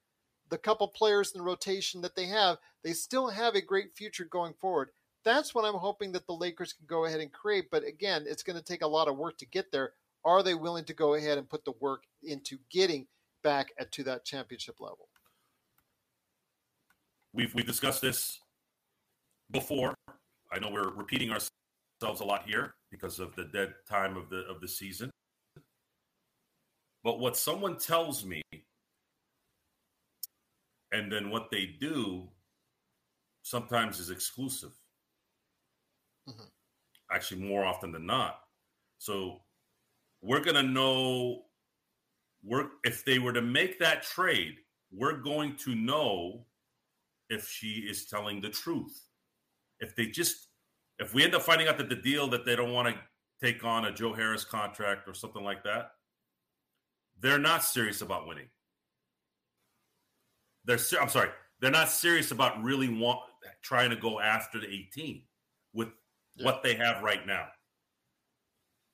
[0.50, 4.24] the couple players in the rotation that they have, they still have a great future
[4.24, 4.90] going forward.
[5.24, 7.70] That's what I'm hoping that the Lakers can go ahead and create.
[7.70, 9.92] But again, it's going to take a lot of work to get there.
[10.24, 13.06] Are they willing to go ahead and put the work into getting
[13.42, 15.08] back at, to that championship level?
[17.34, 18.40] We've we've discussed this
[19.50, 19.94] before.
[20.50, 24.44] I know we're repeating ourselves a lot here because of the dead time of the
[24.48, 25.10] of the season.
[27.04, 28.42] But what someone tells me
[30.92, 32.28] and then what they do
[33.42, 34.72] sometimes is exclusive.
[36.28, 36.44] Mm-hmm.
[37.10, 38.40] Actually, more often than not.
[38.98, 39.40] So
[40.22, 41.44] we're gonna know
[42.42, 44.56] we're if they were to make that trade,
[44.90, 46.44] we're going to know
[47.30, 49.02] if she is telling the truth.
[49.80, 50.48] If they just
[50.98, 53.00] if we end up finding out that the deal that they don't want to
[53.40, 55.92] take on a Joe Harris contract or something like that,
[57.20, 58.48] they're not serious about winning.
[60.64, 63.20] They're I'm sorry, they're not serious about really want
[63.62, 65.22] trying to go after the 18
[65.72, 65.88] with
[66.36, 66.44] yeah.
[66.44, 67.46] what they have right now.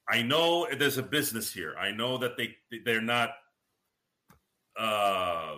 [0.09, 1.74] I know there's a business here.
[1.79, 3.31] I know that they they're not
[4.79, 5.57] uh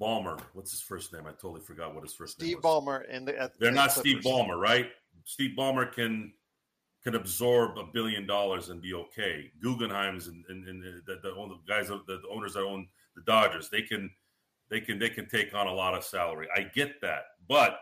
[0.00, 0.40] Ballmer.
[0.54, 1.26] What's his first name?
[1.26, 2.82] I totally forgot what his first Steve name was.
[2.84, 4.90] Ballmer and the They're not Steve Ballmer, right?
[5.24, 6.32] Steve Ballmer can
[7.02, 9.50] can absorb a billion dollars and be okay.
[9.62, 13.68] Guggenheim's and, and, and the, the, the guys, the, the owners that own the Dodgers,
[13.68, 14.10] they can
[14.70, 16.48] they can they can take on a lot of salary.
[16.54, 17.80] I get that, but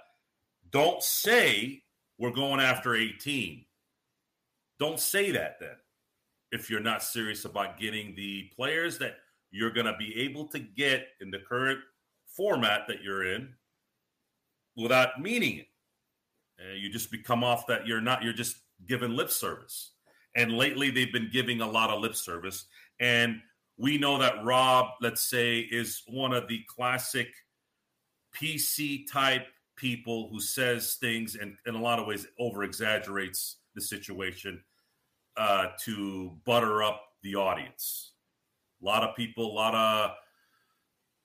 [0.70, 1.82] don't say
[2.18, 3.64] we're going after 18.
[4.78, 5.76] Don't say that then.
[6.50, 9.16] If you're not serious about getting the players that
[9.50, 11.78] you're going to be able to get in the current
[12.26, 13.54] format that you're in
[14.76, 15.66] without meaning it.
[16.60, 19.92] Uh, you just become off that you're not you're just giving lip service.
[20.34, 22.66] And lately they've been giving a lot of lip service
[23.00, 23.40] and
[23.78, 27.28] we know that Rob, let's say, is one of the classic
[28.34, 33.80] PC type people who says things and in a lot of ways over exaggerates the
[33.80, 34.60] situation
[35.36, 38.12] uh, to butter up the audience.
[38.82, 40.10] A lot of people, a lot of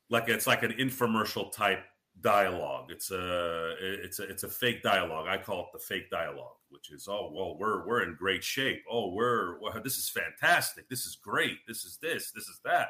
[0.10, 1.84] like it's like an infomercial type
[2.22, 2.86] dialogue.
[2.90, 5.28] It's a it's a it's a fake dialogue.
[5.28, 8.84] I call it the fake dialogue, which is oh well we're we're in great shape.
[8.90, 10.90] Oh we're well, this is fantastic.
[10.90, 11.58] This is great.
[11.68, 12.32] This is this.
[12.32, 12.90] This is that.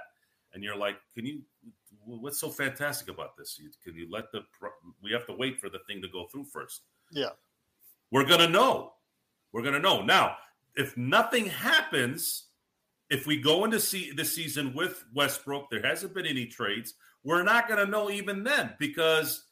[0.53, 1.41] And you're like, can you?
[2.05, 3.59] What's so fantastic about this?
[3.83, 4.41] Can you let the?
[5.01, 6.81] We have to wait for the thing to go through first.
[7.11, 7.29] Yeah,
[8.11, 8.93] we're gonna know.
[9.51, 10.35] We're gonna know now.
[10.75, 12.47] If nothing happens,
[13.09, 17.43] if we go into see the season with Westbrook, there hasn't been any trades we're
[17.43, 19.45] not going to know even then because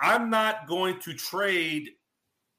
[0.00, 1.90] I'm not going to trade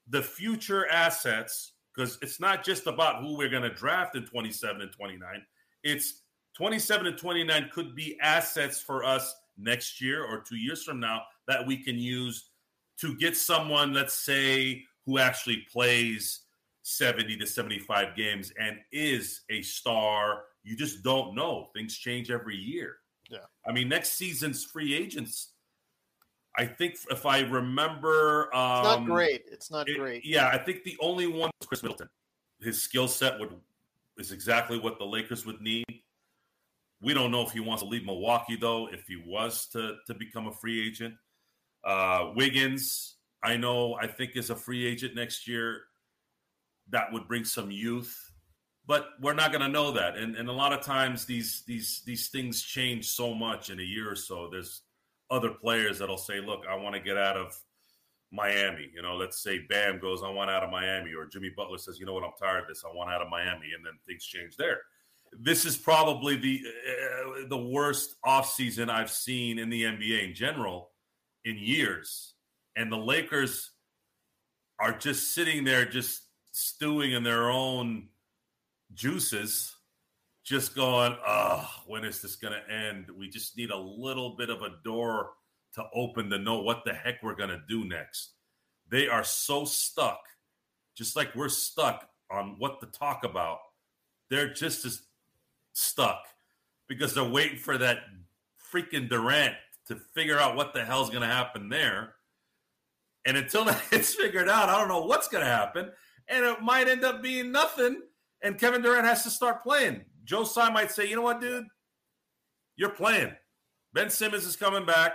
[0.08, 4.82] the future assets because it's not just about who we're going to draft in 27
[4.82, 5.42] and 29.
[5.82, 6.22] It's
[6.56, 11.22] 27 and 29 could be assets for us next year or two years from now
[11.48, 12.50] that we can use
[13.00, 16.42] to get someone, let's say, who actually plays
[16.82, 20.44] 70 to 75 games and is a star.
[20.62, 21.68] You just don't know.
[21.74, 22.96] Things change every year.
[23.30, 23.38] Yeah.
[23.66, 25.52] I mean, next season's free agents.
[26.56, 29.44] I think if I remember, um, it's not um, great.
[29.50, 30.24] It's not it, great.
[30.24, 32.08] Yeah, I think the only one is Khris Middleton.
[32.60, 33.50] His skill set would
[34.16, 35.84] is exactly what the Lakers would need.
[37.02, 38.88] We don't know if he wants to leave Milwaukee though.
[38.88, 41.14] If he was to to become a free agent,
[41.84, 45.82] uh, Wiggins, I know, I think is a free agent next year.
[46.88, 48.25] That would bring some youth
[48.86, 50.16] but we're not going to know that.
[50.16, 53.82] And, and a lot of times these these these things change so much in a
[53.82, 54.48] year or so.
[54.50, 54.82] There's
[55.30, 57.56] other players that'll say look i want to get out of
[58.32, 58.90] miami.
[58.94, 61.98] You know let's say bam goes i want out of miami or jimmy butler says
[61.98, 62.24] you know what?
[62.24, 62.84] I'm tired of this.
[62.84, 64.78] I want out of miami and then things change there.
[65.32, 70.90] This is probably the uh, the worst offseason i've seen in the nba in general
[71.44, 72.34] in years.
[72.76, 73.72] And the lakers
[74.78, 76.22] are just sitting there just
[76.52, 78.08] stewing in their own
[78.96, 79.76] juices
[80.42, 83.06] just going, oh, when is this going to end?
[83.16, 85.32] We just need a little bit of a door
[85.74, 88.32] to open to know what the heck we're going to do next.
[88.88, 90.20] They are so stuck,
[90.96, 93.58] just like we're stuck on what to talk about.
[94.30, 95.02] They're just as
[95.72, 96.22] stuck
[96.88, 97.98] because they're waiting for that
[98.72, 99.54] freaking Durant
[99.88, 102.14] to figure out what the hell's going to happen there.
[103.24, 105.90] And until that gets figured out, I don't know what's going to happen.
[106.28, 108.00] And it might end up being nothing
[108.42, 110.04] and Kevin Durant has to start playing.
[110.24, 111.64] Joe Tsai might say, you know what, dude?
[112.76, 113.32] You're playing.
[113.94, 115.12] Ben Simmons is coming back.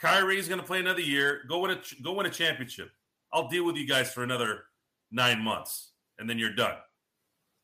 [0.00, 1.42] Kyrie's going to play another year.
[1.48, 2.90] Go win a go win a championship.
[3.32, 4.64] I'll deal with you guys for another
[5.10, 6.74] nine months, and then you're done.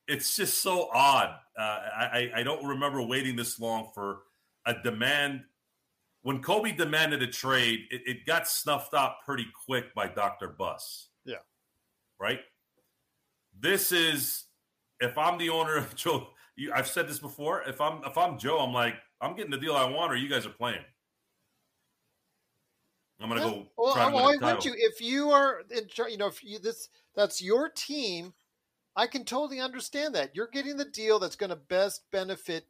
[0.08, 1.36] It's just so odd.
[1.56, 4.22] Uh, I I don't remember waiting this long for
[4.66, 5.42] a demand.
[6.22, 10.48] When Kobe demanded a trade, it, it got snuffed out pretty quick by Dr.
[10.48, 11.08] Buss.
[11.24, 11.36] Yeah.
[12.18, 12.40] Right?
[13.58, 14.44] This is
[15.02, 17.62] if I'm the owner of Joe, you, I've said this before.
[17.62, 20.28] If I'm if I'm Joe, I'm like, I'm getting the deal I want, or you
[20.28, 20.84] guys are playing.
[23.20, 23.66] I'm gonna go.
[23.76, 24.56] Well, try to win why a title.
[24.56, 24.74] would you?
[24.76, 28.32] If you are, in, you know, if you this that's your team,
[28.96, 30.34] I can totally understand that.
[30.34, 32.66] You're getting the deal that's going to best benefit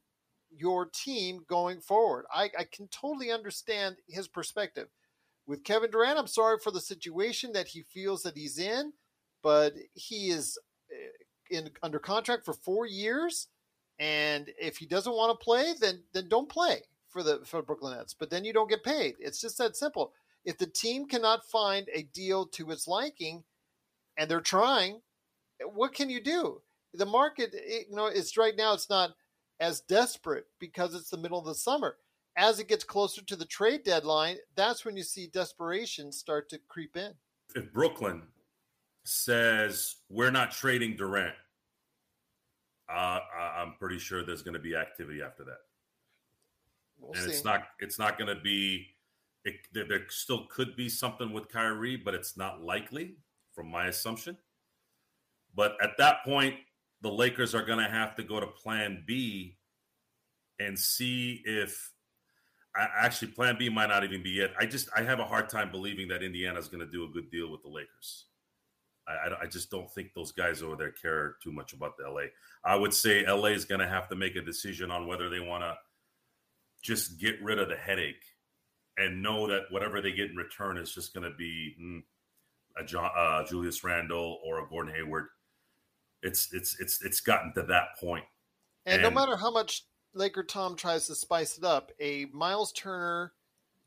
[0.50, 2.26] your team going forward.
[2.32, 4.88] I, I can totally understand his perspective.
[5.46, 8.92] With Kevin Durant, I'm sorry for the situation that he feels that he's in,
[9.42, 10.58] but he is
[10.92, 11.21] eh,
[11.52, 13.48] in under contract for four years,
[13.98, 17.96] and if he doesn't want to play, then then don't play for the for Brooklyn
[17.96, 18.14] Nets.
[18.14, 19.16] But then you don't get paid.
[19.20, 20.12] It's just that simple.
[20.44, 23.44] If the team cannot find a deal to its liking,
[24.16, 25.00] and they're trying,
[25.72, 26.62] what can you do?
[26.94, 28.74] The market, it, you know, it's right now.
[28.74, 29.14] It's not
[29.60, 31.96] as desperate because it's the middle of the summer.
[32.36, 36.58] As it gets closer to the trade deadline, that's when you see desperation start to
[36.68, 37.12] creep in.
[37.54, 38.22] if Brooklyn
[39.04, 41.34] says we're not trading Durant,
[42.88, 45.60] uh, I- I'm pretty sure there's going to be activity after that,
[46.98, 47.30] We'll and see.
[47.30, 48.88] it's not it's not going to be.
[49.44, 53.16] It, there, there still could be something with Kyrie, but it's not likely,
[53.52, 54.36] from my assumption.
[55.56, 56.54] But at that point,
[57.00, 59.58] the Lakers are going to have to go to Plan B
[60.60, 61.92] and see if.
[62.76, 64.54] Actually, Plan B might not even be it.
[64.58, 67.08] I just I have a hard time believing that Indiana is going to do a
[67.08, 68.26] good deal with the Lakers.
[69.06, 72.08] I, I, I just don't think those guys over there care too much about the
[72.08, 72.26] LA.
[72.64, 75.40] I would say LA is going to have to make a decision on whether they
[75.40, 75.76] want to
[76.82, 78.24] just get rid of the headache
[78.96, 82.02] and know that whatever they get in return is just going to be mm,
[82.80, 85.26] a John, uh, Julius Randle or a Gordon Hayward.
[86.22, 88.24] It's it's it's it's gotten to that point.
[88.86, 89.84] And, no matter how much
[90.14, 93.32] Laker Tom tries to spice it up, a Miles Turner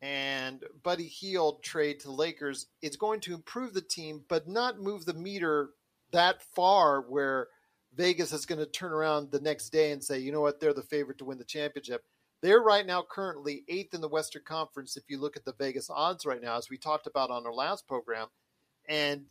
[0.02, 5.06] and Buddy Hield trade to Lakers, it's going to improve the team, but not move
[5.06, 5.70] the meter
[6.12, 7.48] that far where
[7.96, 10.74] Vegas is going to turn around the next day and say, you know what, they're
[10.74, 12.04] the favorite to win the championship.
[12.42, 15.90] They're right now currently eighth in the Western Conference if you look at the Vegas
[15.90, 18.28] odds right now, as we talked about on our last program.
[18.88, 19.26] And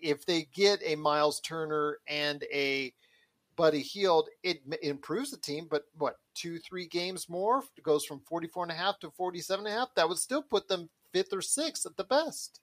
[0.00, 2.94] if they get a Miles Turner and a
[3.56, 7.62] Buddy Hield, it improves the team, but what, two, three games more?
[7.76, 9.88] It goes from 44 and a half to 47 and a half.
[9.96, 12.60] That would still put them fifth or sixth at the best.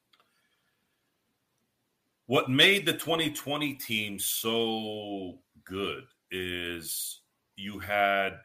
[2.27, 7.21] What made the 2020 team so good is
[7.55, 8.39] you had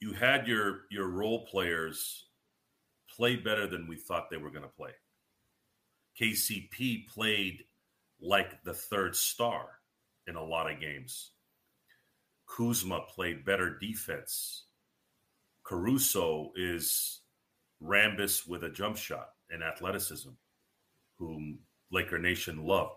[0.00, 2.26] you had your your role players
[3.10, 4.90] play better than we thought they were going to play.
[6.20, 7.64] KCP played
[8.20, 9.66] like the third star
[10.26, 11.32] in a lot of games.
[12.54, 14.64] Kuzma played better defense.
[15.64, 17.20] Caruso is
[17.82, 20.30] Rambis with a jump shot and athleticism
[21.18, 21.58] whom
[21.90, 22.92] Laker Nation loved.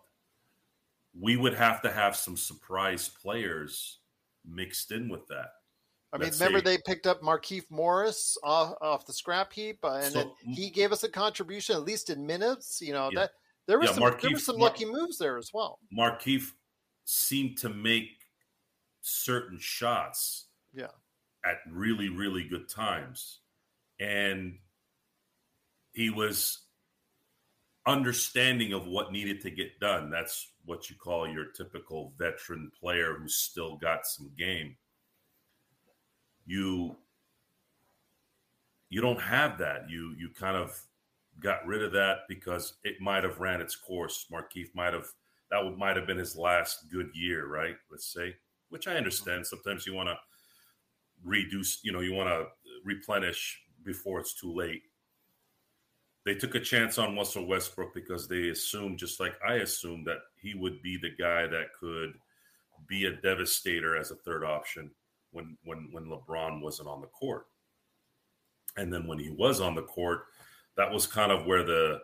[1.20, 3.99] We would have to have some surprise players
[4.45, 5.49] mixed in with that.
[6.14, 6.76] I mean, Let's remember see.
[6.76, 10.70] they picked up Markieff Morris off, off the scrap heap, uh, and So- then he
[10.70, 12.82] gave us a contribution at least in minutes.
[12.82, 13.22] You know Yeah.
[13.22, 13.32] that
[13.66, 15.80] there was Yeah, some there Markieff- were some Mar- lucky moves there as well.
[15.91, 16.53] Markieff
[17.03, 18.16] seemed to make
[19.08, 20.91] certain shots Yeah.
[21.45, 23.41] at really, really good times.
[23.99, 24.60] And
[25.93, 26.64] he was
[27.86, 30.10] understanding of what needed to get done.
[30.10, 34.78] That's what you call your typical veteran player who's still got some game.
[36.45, 36.97] You
[38.89, 39.89] you don't have that.
[39.89, 40.80] You you kind of
[41.39, 44.26] got rid of that because it might have ran its course.
[44.32, 45.08] Markieff might have
[45.49, 47.78] that might have been his last good year, right?
[47.89, 48.36] Let's say,
[48.70, 49.45] which I understand.
[49.45, 50.18] Sometimes you want to
[51.24, 52.45] reduce, you know, you want to
[52.84, 54.84] replenish before it's too late.
[56.26, 60.20] They took a chance on Russell Westbrook because they assumed, just like I assumed, that
[60.36, 62.13] he would be the guy that could
[62.88, 64.91] be a devastator as a third option
[65.32, 67.45] when when when LeBron wasn't on the court.
[68.76, 70.26] And then when he was on the court,
[70.76, 71.99] that was kind of where the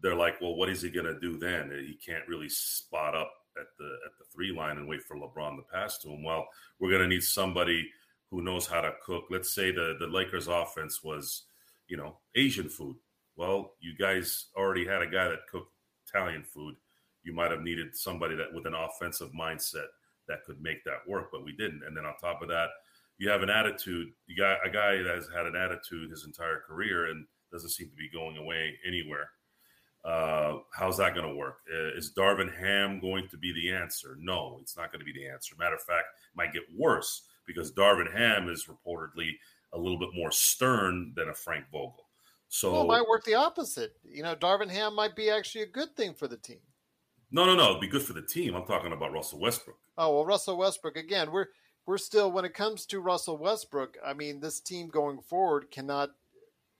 [0.00, 1.70] they're like, well, what is he going to do then?
[1.70, 5.56] He can't really spot up at the at the three line and wait for LeBron
[5.56, 6.22] to pass to him.
[6.22, 6.46] Well,
[6.78, 7.88] we're going to need somebody
[8.30, 9.24] who knows how to cook.
[9.30, 11.44] Let's say the the Lakers offense was,
[11.88, 12.96] you know, Asian food.
[13.36, 15.72] Well, you guys already had a guy that cooked
[16.08, 16.76] Italian food.
[17.22, 19.86] You might have needed somebody that with an offensive mindset
[20.28, 21.82] that could make that work, but we didn't.
[21.86, 22.68] And then on top of that,
[23.18, 24.08] you have an attitude.
[24.26, 27.88] You got a guy that has had an attitude his entire career and doesn't seem
[27.88, 29.28] to be going away anywhere.
[30.04, 31.58] Uh, how's that going to work?
[31.72, 34.16] Uh, is Darvin Ham going to be the answer?
[34.20, 35.54] No, it's not going to be the answer.
[35.58, 39.30] Matter of fact, might get worse because Darvin Ham is reportedly
[39.72, 42.06] a little bit more stern than a Frank Vogel.
[42.48, 43.96] So well, it might work the opposite.
[44.04, 46.60] You know, Darvin Ham might be actually a good thing for the team.
[47.32, 47.70] No, no, no.
[47.70, 48.54] It'd be good for the team.
[48.54, 49.78] I'm talking about Russell Westbrook.
[49.98, 51.32] Oh well, Russell Westbrook again.
[51.32, 51.48] We're
[51.86, 53.96] we're still when it comes to Russell Westbrook.
[54.04, 56.10] I mean, this team going forward cannot,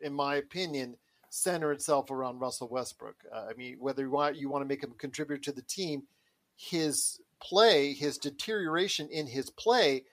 [0.01, 0.97] in my opinion,
[1.35, 3.16] center itself around Russell Westbrook.
[3.32, 6.05] Uh, I mean, whether you want you want to make him contribute to the team,
[6.55, 10.05] his play, his deterioration in his play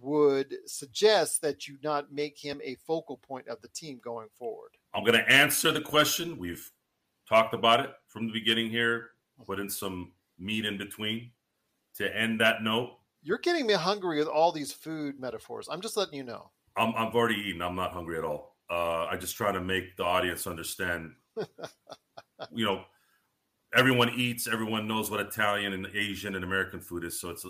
[0.00, 4.72] would suggest that you not make him a focal point of the team going forward.
[4.92, 6.36] I'm going to answer the question.
[6.36, 6.70] We've
[7.28, 9.10] talked about it from the beginning here,
[9.46, 11.30] put in some meat in between
[11.94, 12.98] to end that note.
[13.22, 15.68] You're getting me hungry with all these food metaphors.
[15.70, 16.50] I'm just letting you know.
[16.76, 17.62] I'm, I've already eaten.
[17.62, 18.55] I'm not hungry at all.
[18.70, 21.12] Uh, I just try to make the audience understand.
[22.52, 22.84] you know,
[23.74, 24.48] everyone eats.
[24.48, 27.20] Everyone knows what Italian and Asian and American food is.
[27.20, 27.44] So it's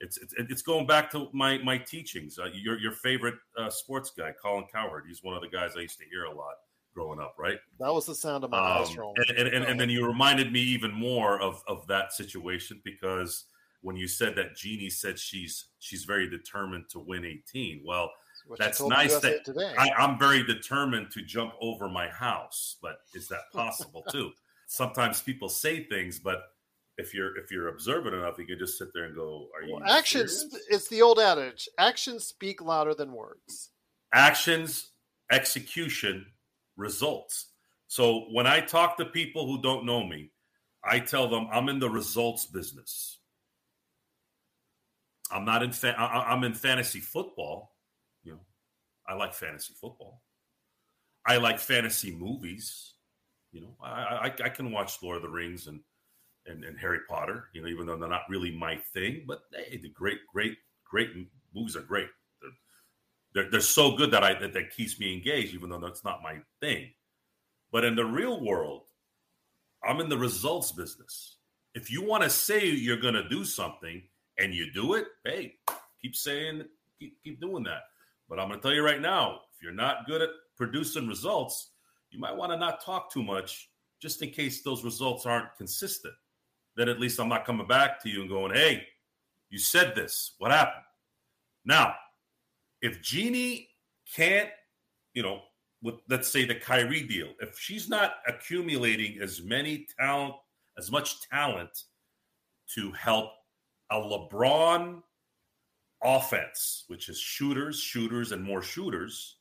[0.00, 2.38] it's it's, it's going back to my my teachings.
[2.38, 5.04] Uh, your your favorite uh, sports guy, Colin Cowherd.
[5.06, 6.54] He's one of the guys I used to hear a lot
[6.94, 7.34] growing up.
[7.38, 7.58] Right.
[7.80, 9.16] That was the sound of my Um, eyes rolling.
[9.28, 13.46] and, and, and, and then you reminded me even more of of that situation because
[13.80, 17.82] when you said that Jeanie said she's she's very determined to win 18.
[17.84, 18.10] Well,
[18.58, 19.74] that's nice that today.
[19.78, 24.30] I, I'm very determined to jump over my house, but is that possible too?
[24.66, 26.42] Sometimes people say things, but
[26.98, 29.74] if you're if you're observant enough, you can just sit there and go, "Are you
[29.74, 30.40] Well, actions.
[30.40, 30.66] serious?
[30.70, 33.70] It's the old adage: actions speak louder than words.
[34.14, 34.90] actions,
[35.30, 36.26] execution,
[36.76, 37.48] results.
[37.88, 40.32] So when I talk to people who don't know me,
[40.84, 43.18] I tell them I'm in the results business.
[45.30, 45.72] I'm not in.
[45.72, 47.71] Fa- I- I- I'm in fantasy football.
[49.12, 50.22] I like fantasy football.
[51.26, 52.94] I like fantasy movies.
[53.52, 55.80] You know, I, I, I can watch Lord of the Rings and,
[56.46, 57.44] and and Harry Potter.
[57.52, 60.56] You know, even though they're not really my thing, but hey, the great, great,
[60.88, 61.10] great
[61.54, 62.08] movies are great.
[62.40, 62.50] They're,
[63.34, 66.22] they're, they're so good that I that, that keeps me engaged, even though that's not
[66.22, 66.88] my thing.
[67.70, 68.84] But in the real world,
[69.86, 71.36] I'm in the results business.
[71.74, 74.02] If you want to say you're going to do something
[74.38, 75.56] and you do it, hey,
[76.00, 76.62] keep saying,
[76.98, 77.82] keep, keep doing that.
[78.32, 81.72] But I'm going to tell you right now, if you're not good at producing results,
[82.10, 83.68] you might want to not talk too much,
[84.00, 86.14] just in case those results aren't consistent.
[86.74, 88.86] Then at least I'm not coming back to you and going, hey,
[89.50, 90.32] you said this.
[90.38, 90.82] What happened?
[91.66, 91.94] Now,
[92.80, 93.68] if Jeanie
[94.16, 94.48] can't,
[95.12, 95.42] you know,
[95.82, 100.36] with let's say the Kyrie deal, if she's not accumulating as many talent,
[100.78, 101.82] as much talent
[102.76, 103.28] to help
[103.90, 105.02] a LeBron
[106.04, 109.36] offense, which is shooters, shooters, and more shooters.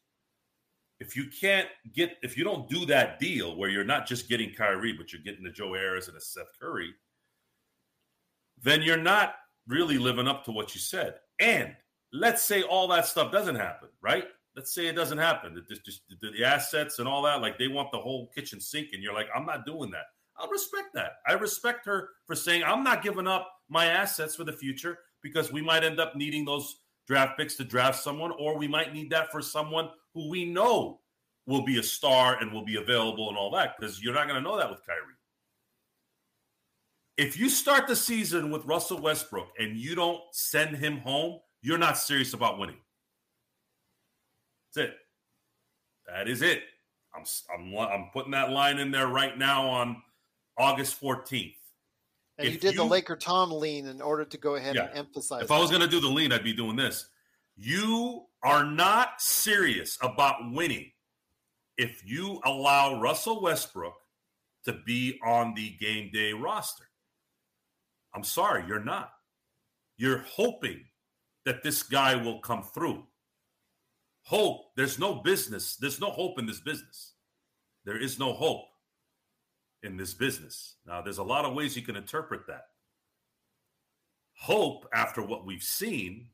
[0.99, 4.53] If you can't get, if you don't do that deal where you're not just getting
[4.53, 6.93] Kyrie, but you're getting a Joe Harris and a Seth Curry,
[8.61, 9.33] then you're not
[9.67, 11.15] really living up to what you said.
[11.39, 11.75] And
[12.13, 14.25] let's say all that stuff doesn't happen, right?
[14.55, 15.55] Let's say it doesn't happen.
[15.55, 15.79] The,
[16.21, 19.13] the, the assets and all that, like they want the whole kitchen sink, and you're
[19.13, 20.05] like, I'm not doing that.
[20.37, 21.13] I'll respect that.
[21.27, 25.51] I respect her for saying I'm not giving up my assets for the future because
[25.51, 29.09] we might end up needing those draft picks to draft someone, or we might need
[29.11, 30.99] that for someone who we know
[31.47, 34.41] will be a star and will be available and all that because you're not going
[34.41, 34.99] to know that with Kyrie.
[37.17, 41.77] If you start the season with Russell Westbrook and you don't send him home, you're
[41.77, 42.77] not serious about winning.
[44.73, 44.95] That's it.
[46.07, 46.63] That is it.
[47.13, 50.01] I'm I'm I'm putting that line in there right now on
[50.57, 51.55] August 14th.
[52.41, 55.43] And you If did the Laker Tom lean in order to go ahead and emphasize.
[55.43, 57.07] If I was going to do the lean, I'd be doing this.
[57.55, 60.91] You are not serious about winning
[61.77, 63.95] if you allow Russell Westbrook
[64.65, 66.85] to be on the game day roster.
[68.13, 69.11] I'm sorry, you're not.
[69.97, 70.85] You're hoping
[71.45, 73.03] that this guy will come through.
[74.23, 77.13] Hope, there's no business, there's no hope in this business.
[77.85, 78.65] There is no hope
[79.83, 80.75] in this business.
[80.85, 82.65] Now, there's a lot of ways you can interpret that
[84.41, 86.27] hope after what we've seen.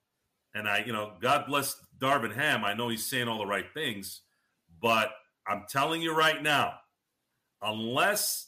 [0.55, 2.63] And I, you know, God bless Darvin Ham.
[2.63, 4.21] I know he's saying all the right things,
[4.81, 5.09] but
[5.45, 6.75] I'm telling you right now,
[7.61, 8.47] unless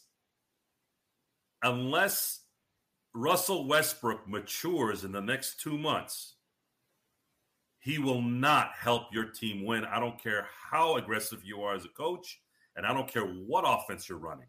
[1.62, 2.40] unless
[3.14, 6.36] Russell Westbrook matures in the next two months,
[7.80, 9.84] he will not help your team win.
[9.84, 12.40] I don't care how aggressive you are as a coach,
[12.78, 14.48] and I don't care what offense you're running.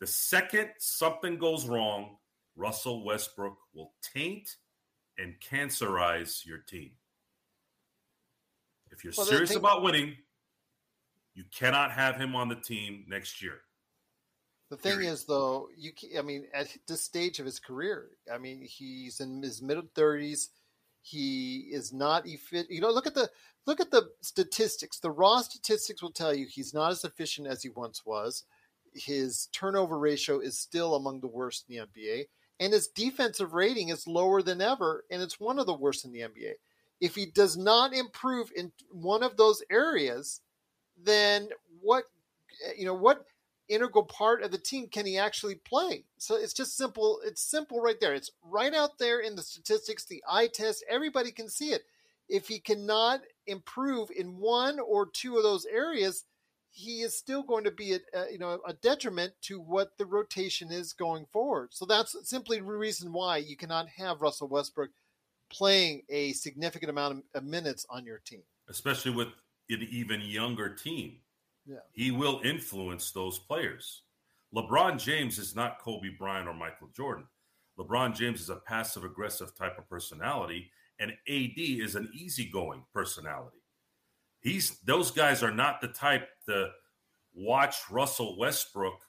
[0.00, 2.16] The second something goes wrong,
[2.56, 4.56] Russell Westbrook will taint
[5.18, 6.92] and cancerize your team.
[8.90, 10.16] If you're Well, serious about winning,
[11.34, 13.60] you cannot have him on the team next year.
[14.70, 15.12] The thing Period.
[15.12, 19.42] is, though, you I mean, at this stage of his career, I mean, he's in
[19.42, 20.50] his mid thirties.
[21.02, 22.70] He is not efficient.
[22.70, 23.28] You know, look at the
[23.66, 25.00] look at the statistics.
[25.00, 28.44] The raw statistics will tell you he's not as efficient as he once was.
[28.92, 32.24] His turnover ratio is still among the worst in the NBA,
[32.58, 36.12] and his defensive rating is lower than ever, and it's one of the worst in
[36.12, 36.52] the NBA.
[37.00, 40.40] If he does not improve in one of those areas,
[41.02, 41.48] then
[41.80, 42.04] what
[42.76, 43.24] you know what
[43.70, 46.04] integral part of the team can he actually play?
[46.18, 47.20] So it's just simple.
[47.24, 48.14] It's simple right there.
[48.14, 50.84] It's right out there in the statistics, the eye test.
[50.90, 51.82] Everybody can see it.
[52.28, 56.24] If he cannot improve in one or two of those areas,
[56.72, 59.96] he is still going to be a, a uh, you know a detriment to what
[59.98, 61.68] the rotation is going forward.
[61.72, 64.90] So that's simply the reason why you cannot have Russell Westbrook
[65.50, 68.42] playing a significant amount of- of minutes on your team.
[68.68, 69.28] especially with
[69.68, 71.20] an even younger team.
[71.66, 71.78] Yeah.
[71.92, 74.02] He will influence those players.
[74.54, 77.26] LeBron James is not Kobe Bryant or Michael Jordan.
[77.78, 83.59] LeBron James is a passive aggressive type of personality, and AD is an easygoing personality.
[84.40, 86.70] He's those guys are not the type to
[87.34, 89.00] watch Russell Westbrook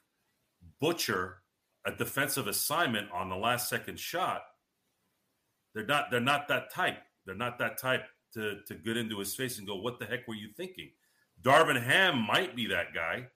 [0.80, 1.38] butcher
[1.84, 4.42] a defensive assignment on the last second shot.
[5.74, 6.98] They're not they're not that type.
[7.24, 8.04] They're not that type
[8.34, 10.90] to to get into his face and go, "What the heck were you thinking?"
[11.40, 13.26] Darvin Ham might be that guy,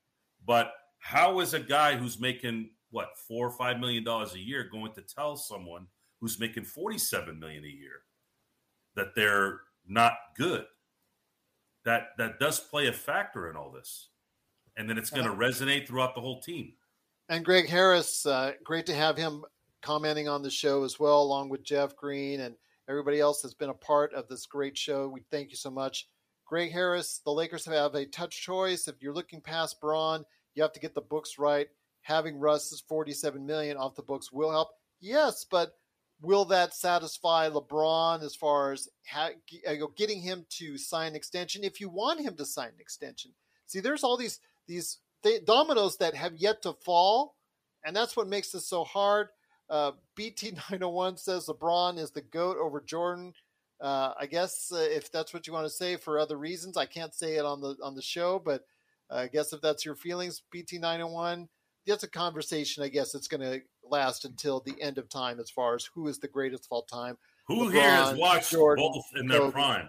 [0.45, 4.69] but how is a guy who's making what four or five million dollars a year
[4.71, 5.87] going to tell someone
[6.21, 8.03] who's making forty-seven million a year
[8.95, 10.67] that they're not good?
[11.87, 14.09] That that does play a factor in all this,
[14.77, 16.75] and then it's going to resonate throughout the whole team.
[17.29, 19.45] And Greg Harris, uh, great to have him
[19.83, 22.57] commenting on the show as well, along with Jeff Green and
[22.89, 25.09] everybody else that's been a part of this great show.
[25.09, 26.09] We thank you so much.
[26.45, 28.87] Greg Harris, the Lakers have a touch choice.
[28.87, 30.25] If you're looking past Bron,
[30.55, 31.69] you have to get the books right.
[32.03, 34.69] Having Russ's 47 million off the books will help.
[35.01, 35.75] Yes, but
[36.21, 39.31] will that satisfy LeBron as far as uh,
[39.97, 41.65] getting him to sign an extension?
[41.65, 43.33] If you want him to sign an extension,
[43.67, 47.37] see, there's all these these th- dominoes that have yet to fall,
[47.85, 49.29] and that's what makes this so hard.
[49.69, 53.33] Uh, BT901 says LeBron is the GOAT over Jordan.
[53.81, 56.87] Uh, I guess uh, if that's what you want to say for other reasons, I
[56.87, 58.63] can't say it on the on the show, but
[59.11, 61.49] uh, I guess if that's your feelings, BT901,
[61.87, 62.83] that's a conversation.
[62.83, 66.09] I guess it's going to last until the end of time as far as who
[66.09, 67.17] is the greatest of all time.
[67.49, 69.53] Who here has watched Jordan, both in their Kobe.
[69.53, 69.89] prime?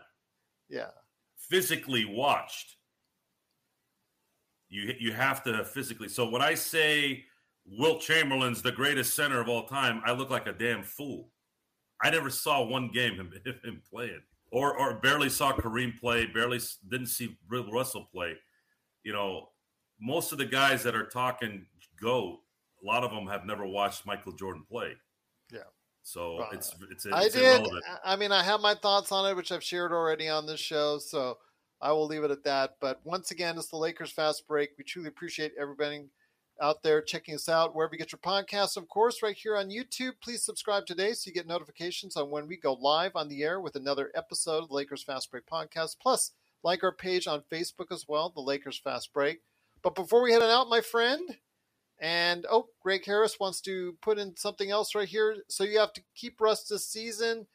[0.70, 0.90] Yeah,
[1.38, 2.76] physically watched.
[4.70, 6.10] You you have to physically.
[6.10, 7.26] So when I say
[7.66, 11.30] Wilt Chamberlain's the greatest center of all time, I look like a damn fool.
[12.02, 13.34] I never saw one game him,
[13.64, 14.22] him playing,
[14.52, 16.28] or or barely saw Kareem play.
[16.28, 18.36] Barely didn't see Bill Russell play.
[19.04, 19.50] You know,
[20.00, 21.66] most of the guys that are talking
[22.00, 22.42] go,
[22.82, 24.94] a lot of them have never watched Michael Jordan play.
[25.52, 25.60] Yeah.
[26.04, 27.44] So Well, it's it's, I it's did.
[27.44, 27.84] irrelevant.
[28.04, 30.60] I- I mean, I have my thoughts on it, which I've shared already on this
[30.60, 31.00] show.
[31.00, 31.38] So
[31.82, 32.78] I will leave it at that.
[32.80, 34.72] But once again, it's the Lakers Fast Break.
[34.78, 36.06] We truly appreciate everybody
[36.60, 38.78] out there checking us out wherever you get your podcasts.
[38.78, 40.14] Of course, right here on YouTube.
[40.22, 43.60] Please subscribe today so you get notifications on when we go live on the air
[43.62, 45.98] with another episode of the Lakers Fast Break podcast.
[46.02, 46.32] Plus,
[46.64, 49.42] like our page on Facebook as well, the Lakers Fast Break.
[49.84, 51.38] But before we head on out, my friend,
[52.00, 55.38] and oh, Greg Harris wants to put in something else right here.
[55.50, 57.48] So you have to keep Russ this season.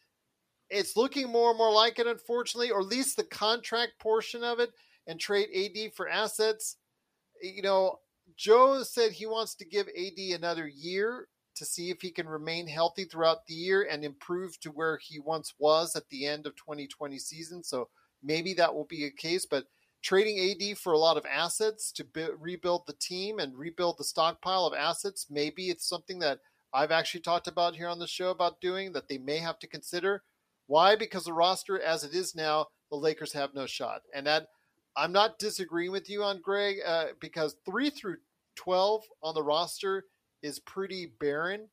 [0.69, 4.59] It's looking more and more like it, unfortunately, or at least the contract portion of
[4.59, 4.71] it,
[5.07, 6.77] and trade AD for assets.
[7.41, 7.99] You know,
[8.37, 12.67] Joe said he wants to give AD another year to see if he can remain
[12.67, 16.57] healthy throughout the year and improve to where he once was at the end of
[16.57, 17.63] 2020 season.
[17.63, 17.89] So
[18.23, 19.67] maybe that will be a case, but
[20.03, 24.05] trading AD for a lot of assets to bu- rebuild the team and rebuild the
[24.05, 26.41] stockpile of assets, maybe it's something that
[26.75, 29.67] I've actually talked about here on the show about doing that they may have to
[29.67, 30.23] consider.
[30.67, 30.97] Why?
[30.97, 34.03] Because the roster as it is now, the Lakers have no shot.
[34.15, 34.49] And that
[34.97, 38.17] I'm not disagreeing with you on Greg uh, because three through
[38.57, 40.05] 12 on the roster
[40.43, 41.69] is pretty barren.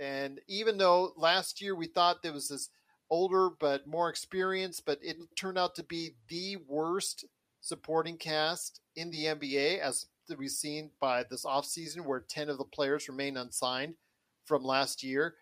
[0.00, 2.70] And even though last year we thought there was this
[3.10, 7.26] older but more experienced, but it turned out to be the worst
[7.62, 10.06] supporting cast in the NBA, as
[10.36, 13.94] we've seen by this offseason, where 10 of the players remain unsigned
[14.44, 15.36] from last year.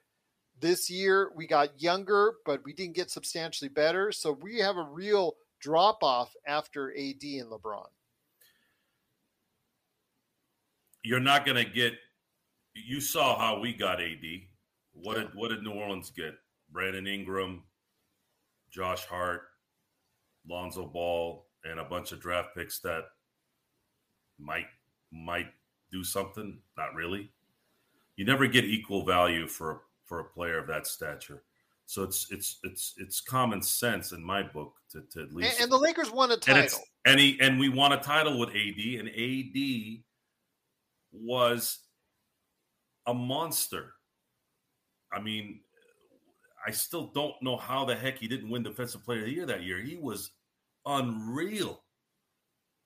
[0.60, 4.12] This year we got younger, but we didn't get substantially better.
[4.12, 7.88] So we have a real drop off after AD and LeBron.
[11.02, 11.94] you're not going to get.
[12.74, 14.46] You saw how we got AD.
[14.92, 15.22] What Yeah.
[15.24, 16.34] did what did New Orleans get?
[16.68, 17.64] Brandon Ingram,
[18.70, 19.48] Josh Hart,
[20.46, 23.04] Lonzo Ball, and a bunch of draft picks that
[24.38, 24.66] might
[25.12, 25.48] might
[25.92, 26.58] do something.
[26.76, 27.30] Not really.
[28.16, 31.42] You never get equal value for a, for a player of that stature.
[31.86, 35.64] So it's it's it's it's common sense in my book to, to at least And,
[35.64, 36.62] and the Lakers won a title.
[36.62, 40.02] it's and he and we won a title with AD, and AD
[41.12, 41.80] was
[43.06, 43.94] a monster.
[45.12, 45.60] I mean,
[46.64, 49.46] I still don't know how the heck he didn't win Defensive Player of the Year
[49.46, 49.80] that year.
[49.80, 50.30] He was
[50.86, 51.82] unreal,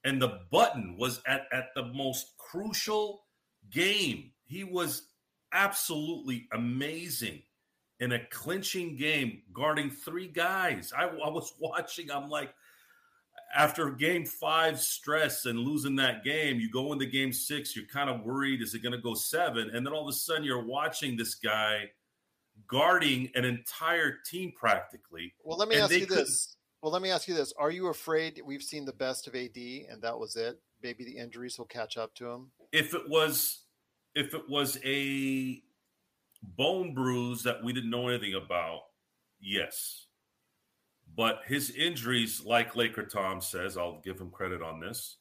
[0.05, 3.25] and the button was at at the most crucial
[3.71, 4.33] game.
[4.45, 5.09] He was
[5.53, 7.43] absolutely amazing
[8.01, 10.93] in a clinching game, guarding three guys.
[10.97, 12.11] I, I was watching.
[12.11, 12.53] I'm like,
[13.55, 18.11] after game five stress and losing that game, you go into game six, you're kind
[18.11, 19.71] of worried, is it going to go seven?
[19.73, 21.91] And then all of a sudden, you're watching this guy
[22.67, 25.35] guarding an entire team practically.
[25.45, 26.57] well, let me ask you this.
[26.85, 27.55] Well, let me ask you this.
[27.57, 30.61] Are you afraid we've seen the best of AD and that was it?
[30.83, 32.51] Maybe the injuries will catch up to him.
[32.73, 33.63] If it was,
[34.15, 35.63] if it was a
[36.43, 38.81] bone bruise that we didn't know anything about,
[39.41, 40.09] yes.
[41.17, 45.17] But his injuries, like Laker Tom says, I'll give him credit on this,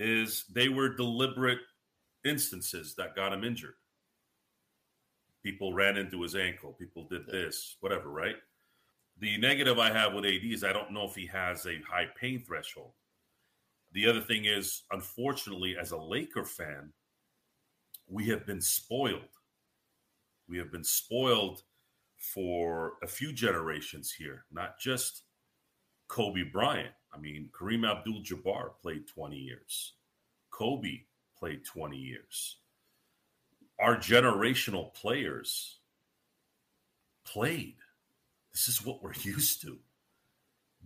[0.00, 1.60] is they were deliberate
[2.24, 3.74] instances that got him injured.
[5.44, 8.34] People ran into his ankle, people did this, whatever, right?
[9.18, 12.08] The negative I have with AD is I don't know if he has a high
[12.20, 12.92] pain threshold.
[13.92, 16.92] The other thing is, unfortunately, as a Laker fan,
[18.06, 19.22] we have been spoiled.
[20.48, 21.62] We have been spoiled
[22.18, 25.22] for a few generations here, not just
[26.08, 26.92] Kobe Bryant.
[27.14, 29.94] I mean, Kareem Abdul Jabbar played 20 years,
[30.50, 31.00] Kobe
[31.38, 32.58] played 20 years.
[33.80, 35.78] Our generational players
[37.24, 37.76] played.
[38.56, 39.78] This is what we're used to.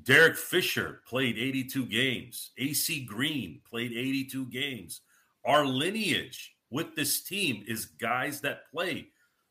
[0.03, 2.51] Derek Fisher played 82 games.
[2.59, 5.03] AC Green played 82 games.
[5.45, 9.09] Our lineage with this team is guys that play.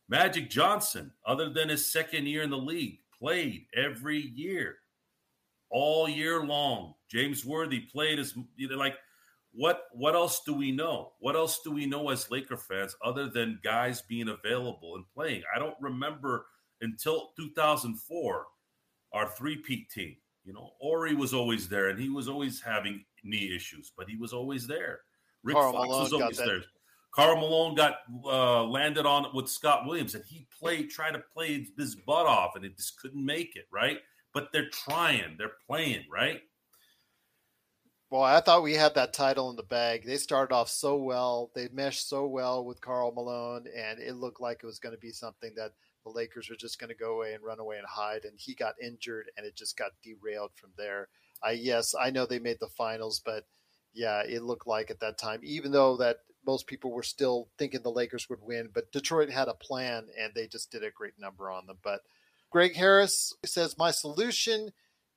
[0.10, 4.78] Magic Johnson, other than his second year in the league, played every year,
[5.70, 6.96] all year long.
[7.10, 8.96] James Worthy played as you know, like
[9.54, 11.14] what what else do we know?
[11.20, 15.44] What else do we know as Laker fans other than guys being available and playing?
[15.56, 16.48] I don't remember
[16.82, 18.46] until 2004
[19.14, 20.16] our three-peat team.
[20.46, 24.16] You know, Horry was always there and he was always having knee issues, but he
[24.16, 25.02] was always there.
[25.44, 26.62] Rick Karl Fox Malone was always there.
[27.12, 31.66] Karl Malone got uh, landed on with Scott Williams, and he played, tried to play
[31.76, 33.98] his butt off, and it just couldn't make it, right?
[34.34, 36.42] But they're trying, they're playing, right?
[38.12, 40.04] Well, I thought we had that title in the bag.
[40.06, 41.52] They started off so well.
[41.54, 45.02] They meshed so well with Karl Malone, and it looked like it was going to
[45.02, 45.72] be something that
[46.10, 48.26] the Lakers were just going to go away and run away and hide.
[48.26, 51.08] And he got injured, and it just got derailed from there.
[51.44, 53.46] I yes, I know they made the finals, but
[53.94, 57.82] yeah, it looked like at that time, even though that most people were still thinking
[57.82, 61.14] the Lakers would win, but Detroit had a plan, and they just did a great
[61.20, 61.78] number on them.
[61.84, 62.02] But
[62.50, 64.72] Greg Harris says my solution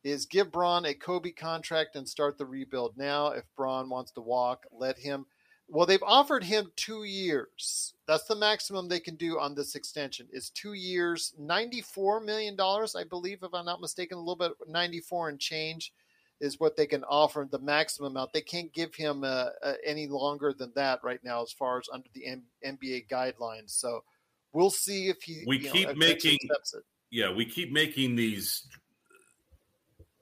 [0.05, 3.29] is give Bron a Kobe contract and start the rebuild now.
[3.29, 5.27] If Bron wants to walk, let him.
[5.73, 7.95] Well, they've offered him two years.
[8.07, 10.29] That's the maximum they can do on this extension.
[10.31, 14.19] Is two years, ninety-four million dollars, I believe, if I'm not mistaken.
[14.19, 15.95] A little bit, ninety-four and change
[16.43, 17.49] is what they can offer.
[17.51, 21.43] The maximum amount they can't give him uh, uh, any longer than that right now,
[21.43, 23.71] as far as under the M- NBA guidelines.
[23.71, 24.05] So
[24.53, 25.43] we'll see if he.
[25.47, 26.85] We you know, keep making- it.
[27.11, 28.67] Yeah, we keep making these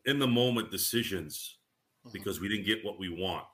[0.06, 1.56] in the moment decisions
[2.06, 2.12] Mhm.
[2.12, 3.46] because we didn't get what we want.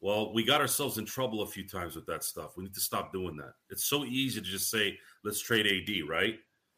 [0.00, 2.52] Well, we got ourselves in trouble a few times with that stuff.
[2.56, 3.52] We need to stop doing that.
[3.70, 6.36] It's so easy to just say, let's trade AD, right?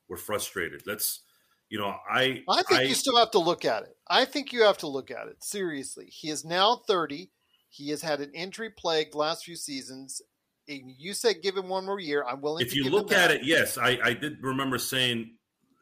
[0.09, 0.83] We're frustrated.
[0.87, 1.21] Let's,
[1.69, 3.97] you know, I I think you still have to look at it.
[4.09, 6.07] I think you have to look at it seriously.
[6.07, 7.31] He is now 30.
[7.69, 10.23] He has had an injury plagued last few seasons.
[10.67, 12.25] And You said give him one more year.
[12.27, 15.37] I'm willing if you look at it, yes, I, I did remember saying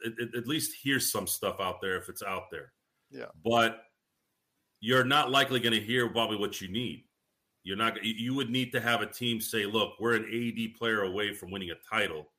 [0.05, 2.73] at, at- at least here's some stuff out there if it's out there.
[3.11, 3.27] Yeah.
[3.45, 3.81] But
[4.81, 7.05] you're not likely going to hear probably what you need.
[7.69, 8.03] You're not.
[8.03, 11.51] you- would need to have a team say, "Look, we're an AD player away from
[11.51, 12.33] winning a title.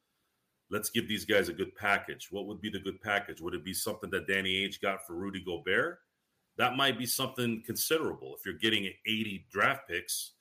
[0.71, 3.39] Let's give these guys a good package." What would be the good package?
[3.39, 5.99] Would it be something that Danny Ainge got for Rudy Gobert?
[6.57, 8.35] That might be something considerable.
[8.35, 10.33] If you're getting 80 draft picks,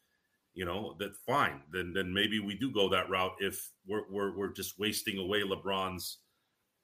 [0.54, 1.62] you know that fine.
[1.70, 3.36] Then then maybe we do go that route.
[3.40, 6.20] If we're we're, we're just wasting away LeBron's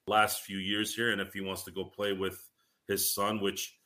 [0.07, 2.51] last few years here, and if he wants to go play with
[2.87, 3.79] his son, which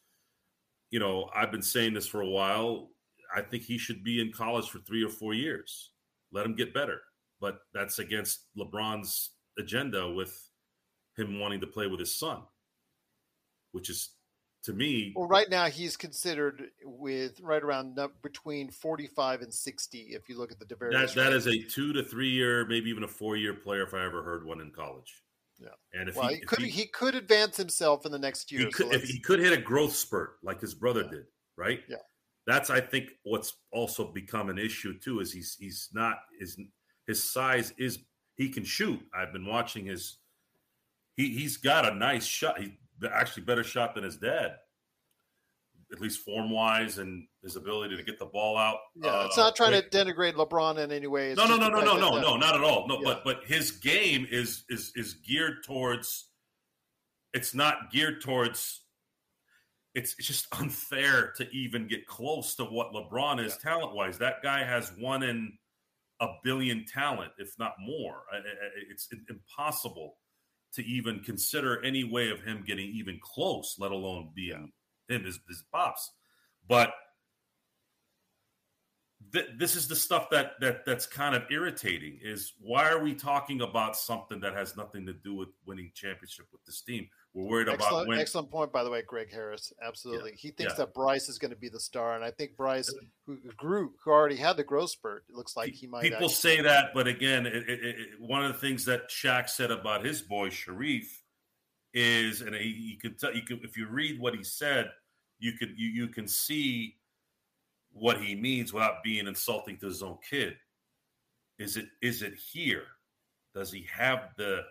[0.91, 2.91] you know I've been saying this for a while.
[3.35, 5.91] I think he should be in college for three or four years.
[6.33, 7.01] Let him get better.
[7.41, 10.51] But that's against LeBron's agenda with
[11.17, 12.43] him wanting to play with his son,
[13.73, 14.11] which is
[14.65, 20.29] to me, Well, right now he's considered with right around between 45 and 60 if
[20.29, 23.05] you look at the that various that is a two to three year, maybe even
[23.05, 25.23] a four year player if I ever heard one in college.
[25.61, 25.69] Yeah.
[25.93, 28.67] And if well, he, he, if could he, could advance himself in the next year.
[28.67, 31.11] he so could if he could hit a growth spurt like his brother Yeah.
[31.11, 31.25] did,
[31.57, 31.81] right?
[31.89, 31.97] Yeah.
[32.49, 36.59] That's I think what's also become an issue too is he's he's not his
[37.07, 37.99] his size is
[38.37, 38.99] he can shoot.
[39.15, 40.17] I've been watching his
[41.15, 42.59] he he's got a nice shot.
[42.59, 42.73] He
[43.13, 44.53] actually better shot than his dad.
[45.93, 48.79] At least form wise and his ability to get the ball out.
[48.97, 49.91] yeah, it's uh, not trying quick.
[49.91, 51.33] to denigrate LeBron in any way.
[51.33, 52.89] It's no, no, just no, no, no, no, no, not at all.
[52.89, 53.05] No, Yeah.
[53.05, 56.31] but but his game is is is geared towards.
[57.35, 58.85] It's not geared towards.
[59.95, 64.19] It's, it's just unfair to even get close to what LeBron is talent wise.
[64.19, 65.57] That guy has one in
[66.21, 68.23] a billion talent, if not more.
[68.91, 70.17] It's impossible
[70.75, 74.73] to even consider any way of him getting even close, let alone being
[75.09, 76.11] him his, his pops.
[76.69, 76.93] But
[79.33, 82.19] th- this is the stuff that that that's kind of irritating.
[82.23, 86.47] Is why are we talking about something that has nothing to do with winning championship
[86.53, 87.09] with this team?
[87.35, 88.19] We're worried about Excellent, when.
[88.19, 89.73] excellent point, by the way, Greg Harris.
[89.87, 90.85] Absolutely, he thinks yeah.
[90.85, 92.93] that Bryce is going to be the star, and I think Bryce,
[93.27, 96.03] who grew, who already had the growth spurt, it looks like he might.
[96.03, 99.49] People actually- say that, but again, it, it, it, one of the things that Shaq
[99.49, 101.07] said about his boy Shareef
[101.93, 104.91] is, and he, you could tell, you could, if you read what he said,
[105.39, 106.97] you could you, you can see
[107.93, 110.55] what he means without being insulting to his own kid.
[111.59, 112.85] Is it is it here?
[113.55, 114.63] Does he have the?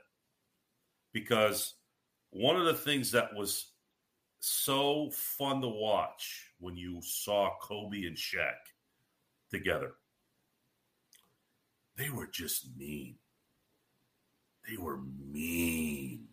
[1.13, 1.75] Because
[2.31, 3.71] one of the things that was
[4.39, 8.55] so fun to watch when you saw Kobe and Shaq
[9.49, 9.93] together
[11.97, 13.15] they were just mean.
[14.69, 14.99] They were
[15.31, 16.27] mean.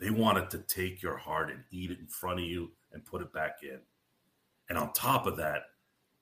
[0.00, 3.22] They wanted to take your heart and eat it in front of you and put
[3.22, 3.78] it back in.
[4.68, 5.64] And on top of that,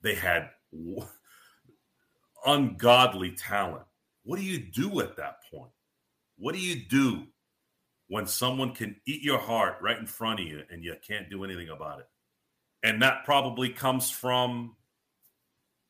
[0.03, 0.51] they had
[2.45, 3.85] ungodly talent.
[4.25, 5.71] What do you do at that point?
[6.37, 7.27] What do you do
[8.13, 11.45] when someone can eat your heart right in front of you and you can't do
[11.45, 12.07] anything about it?
[12.83, 14.77] And that probably comes from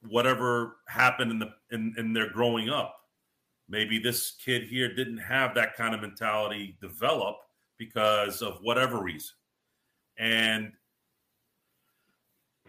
[0.08, 2.94] whatever happened in the in, in their growing up.
[3.68, 7.38] Maybe this kid here didn't have that kind of mentality develop
[7.76, 9.34] because of whatever reason.
[10.16, 10.74] And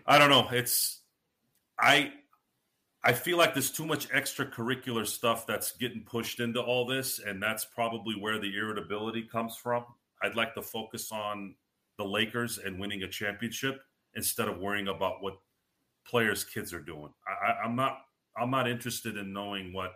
[0.08, 0.48] I don't know.
[0.52, 1.02] It's
[1.80, 2.12] I
[3.06, 7.42] I feel like there's too much extracurricular stuff that's getting pushed into all this, and
[7.42, 9.84] that's probably where the irritability comes from.
[10.22, 11.56] I'd like to focus on
[11.98, 13.82] the Lakers and winning a championship
[14.16, 15.36] instead of worrying about what
[16.08, 17.14] players' kids are doing.
[17.28, 18.00] I, I'm not
[18.38, 19.92] I'm not interested in knowing what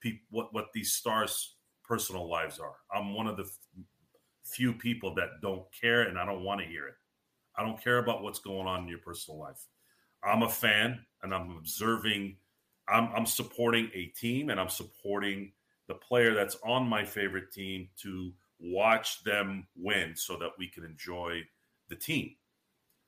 [0.00, 2.76] peop, what what these stars' personal lives are.
[2.94, 3.84] I'm one of the f-
[4.44, 6.94] few people that don't care, and I don't want to hear it.
[7.56, 9.66] I don't care about what's going on in your personal life.
[10.24, 12.36] I'm a fan, and I'm observing.
[12.88, 15.52] I'm, I'm supporting a team, and I'm supporting
[15.88, 20.84] the player that's on my favorite team to watch them win, so that we can
[20.84, 21.40] enjoy
[21.88, 22.34] the team.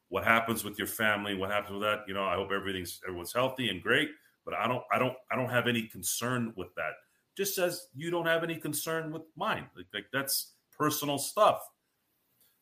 [0.08, 1.34] What happens with your family?
[1.34, 2.00] What happens with that?
[2.06, 4.10] You know i hope everything's everyone's healthy and great
[4.44, 6.92] but i don't i don't i don't have any concern with that.
[7.36, 9.66] Just as you don't have any concern with mine.
[9.74, 11.62] Like, like that's personal stuff.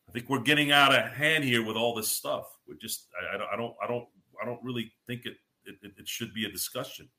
[0.07, 2.45] I think we're getting out of hand here with all this stuff.
[2.67, 4.07] We're just i, I don't i don't i don't
[4.41, 7.09] i don't really think it it, it should be a discussion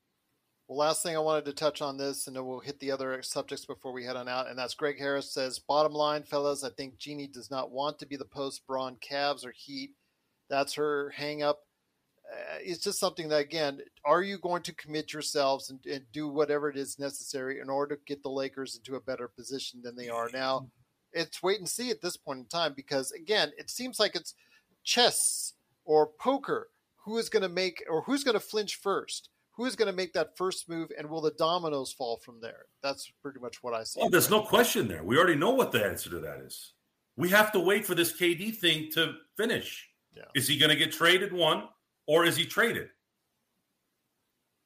[0.68, 3.20] Well, last thing I wanted to touch on this, and then we'll hit the other
[3.22, 4.48] subjects before we head on out.
[4.48, 8.06] And that's Greg Harris says, bottom line, fellas, I think Jeanie does not want to
[8.06, 9.90] be the post Bron Cavs or Heat.
[10.48, 11.60] That's her hang up.
[12.32, 16.28] Uh, it's just something that, again, are you going to commit yourselves and, and do
[16.28, 19.96] whatever it is necessary in order to get the Lakers into a better position than
[19.96, 20.68] they are now?
[21.12, 24.34] It's wait and see at this point in time because, again, it seems like it's
[24.84, 25.52] chess
[25.84, 26.68] or poker.
[27.04, 29.28] Who is going to make or who's going to flinch first?
[29.56, 32.64] Who is going to make that first move, and will the dominoes fall from there?
[32.82, 34.00] That's pretty much what I see.
[34.00, 36.72] well there's no question there we already know what the answer to that is
[37.16, 39.86] we have to wait for this kd thing to finish
[40.16, 40.24] Yeah.
[40.34, 41.64] is he going to get traded one
[42.06, 42.88] or is he traded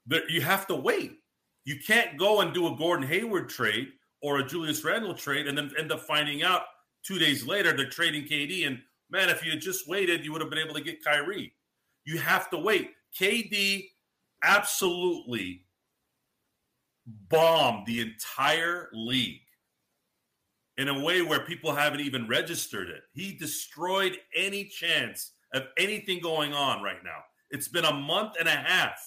[0.06, 1.18] but you have to wait
[1.64, 3.88] you can't go and do a gordon hayward trade
[4.22, 6.62] or a julius randle trade and then end up finding out
[7.02, 8.78] two days later they're trading kd and
[9.10, 11.52] man if you had just waited you would have been able to get kyrie
[12.06, 13.90] you have to wait kd
[14.42, 15.66] absolutely
[17.06, 19.40] bombed the entire league
[20.76, 23.02] in a way where people haven't even registered it.
[23.12, 27.20] He destroyed any chance of anything going on right now.
[27.50, 28.98] It's been a month and a half,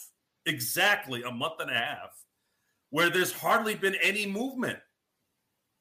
[0.46, 2.12] exactly a month and a half,
[2.90, 4.80] where there's hardly been any movement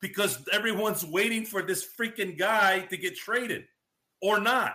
[0.00, 3.64] because everyone's waiting for this freaking guy to get traded
[4.20, 4.74] or not.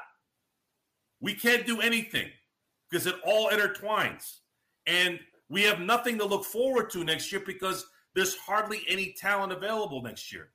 [1.24, 2.30] We can't do anything
[2.92, 4.40] because it all intertwines.
[4.88, 9.54] And we have nothing to look forward to next year because there's hardly any talent
[9.54, 10.50] available next year.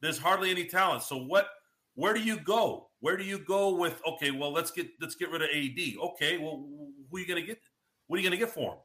[0.00, 1.04] There's hardly any talent.
[1.04, 1.46] So what
[1.94, 2.88] where do you go?
[2.98, 5.96] Where do you go with okay, well let's get let's get rid of AD.
[6.10, 6.66] Okay, well
[7.08, 7.60] who are you going to get?
[8.08, 8.78] What are you going to get for him?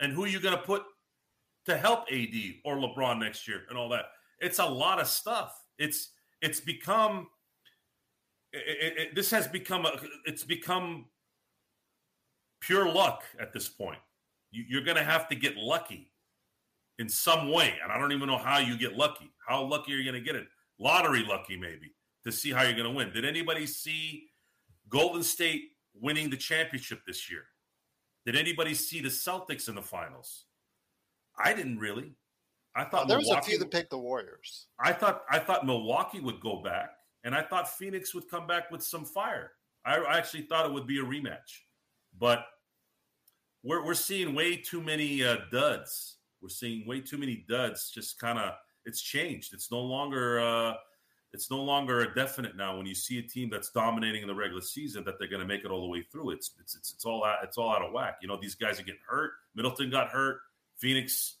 [0.00, 0.84] And who are you going to put
[1.66, 2.34] to help AD
[2.64, 4.06] or LeBron next year and all that?
[4.40, 5.62] It's a lot of stuff.
[5.78, 7.26] It's it's become
[8.52, 9.92] it, it, this has become a
[10.26, 11.06] it's become
[12.60, 13.98] pure luck at this point.
[14.50, 16.12] You, you're going to have to get lucky
[16.98, 19.30] in some way, and I don't even know how you get lucky.
[19.46, 20.46] How lucky are you going to get it?
[20.78, 21.94] Lottery lucky, maybe,
[22.24, 23.12] to see how you're going to win.
[23.12, 24.28] Did anybody see
[24.88, 27.44] Golden State winning the championship this year?
[28.24, 30.44] Did anybody see the Celtics in the finals?
[31.36, 32.12] I didn't really.
[32.74, 34.66] I thought there was a few that picked the Warriors.
[34.78, 36.90] I thought I thought Milwaukee would go back,
[37.24, 39.52] and I thought Phoenix would come back with some fire.
[39.84, 41.60] I, actually thought it would be a rematch,
[42.18, 42.44] but
[43.64, 46.16] we're we're seeing way too many uh, duds.
[46.40, 47.90] We're seeing way too many duds.
[47.90, 48.54] Just kind of,
[48.84, 49.54] it's changed.
[49.54, 50.40] It's no longer.
[50.40, 50.74] Uh,
[51.32, 52.76] it's no longer a definite now.
[52.76, 55.46] When you see a team that's dominating in the regular season, that they're going to
[55.46, 56.30] make it all the way through.
[56.30, 58.18] It's it's it's, it's all out, it's all out of whack.
[58.20, 59.32] You know, these guys are getting hurt.
[59.54, 60.40] Middleton got hurt.
[60.76, 61.36] Phoenix,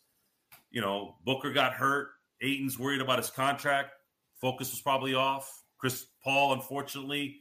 [0.70, 2.10] you know, Booker got hurt.
[2.40, 3.90] Ayton's worried about his contract.
[4.40, 5.61] Focus was probably off.
[5.82, 7.40] Chris Paul, unfortunately,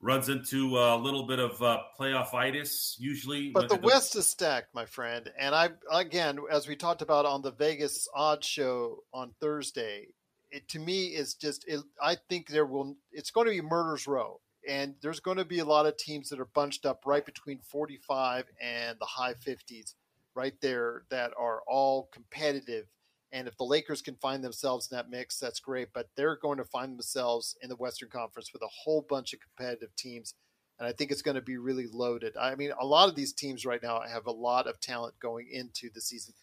[0.00, 3.50] runs into a little bit of uh, playoff itis usually.
[3.50, 5.28] But the West is stacked, my friend.
[5.36, 10.06] And I, again, as we talked about on the Vegas odds show on Thursday,
[10.52, 14.06] it to me is just, it, I think there will, it's going to be murder's
[14.06, 14.40] row.
[14.68, 17.58] And there's going to be a lot of teams that are bunched up right between
[17.58, 19.94] 45 and the high 50s,
[20.36, 22.86] right there, that are all competitive
[23.32, 25.88] and if the Lakers can find themselves in that mix, that's great.
[25.92, 29.40] But they're going to find themselves in the Western Conference with a whole bunch of
[29.40, 30.34] competitive teams.
[30.78, 32.36] And I think it's going to be really loaded.
[32.36, 35.48] I mean, a lot of these teams right now have a lot of talent going
[35.50, 36.34] into the season.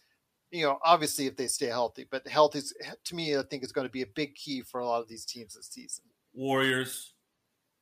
[0.50, 2.72] You know, obviously if they stay healthy, but health is
[3.04, 5.08] to me, I think is going to be a big key for a lot of
[5.08, 6.04] these teams this season.
[6.34, 7.14] Warriors,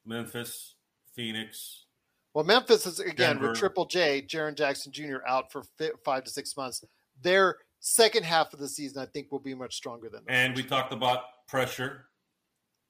[0.06, 0.76] Memphis,
[1.14, 1.84] Phoenix.
[2.32, 3.50] Well, Memphis is again Denver.
[3.50, 5.18] with Triple J, Jaren Jackson Jr.
[5.26, 5.62] out for
[6.04, 6.82] five to six months.
[7.20, 10.24] They're second half of the season, I think, will be much stronger than.
[10.24, 10.32] that.
[10.32, 12.06] And we talked about pressure.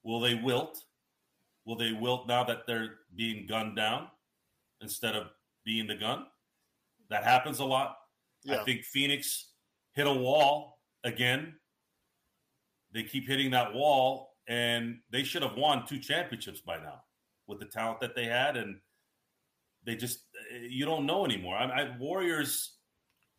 [0.04, 0.84] Will they wilt?
[1.66, 4.06] Will they wilt now that they're being gunned down
[4.80, 5.26] instead of
[5.64, 6.26] being the gun?
[7.10, 7.96] That happens a lot.
[8.44, 8.60] Yeah.
[8.60, 9.50] I think Phoenix
[9.94, 11.54] hit a wall again.
[12.92, 17.02] They keep hitting that wall, and they should have won two championships by now
[17.48, 18.56] with the talent that they had.
[18.56, 18.76] And
[19.84, 20.20] they just,
[20.68, 21.56] you don't know anymore.
[21.56, 22.76] I, I Warriors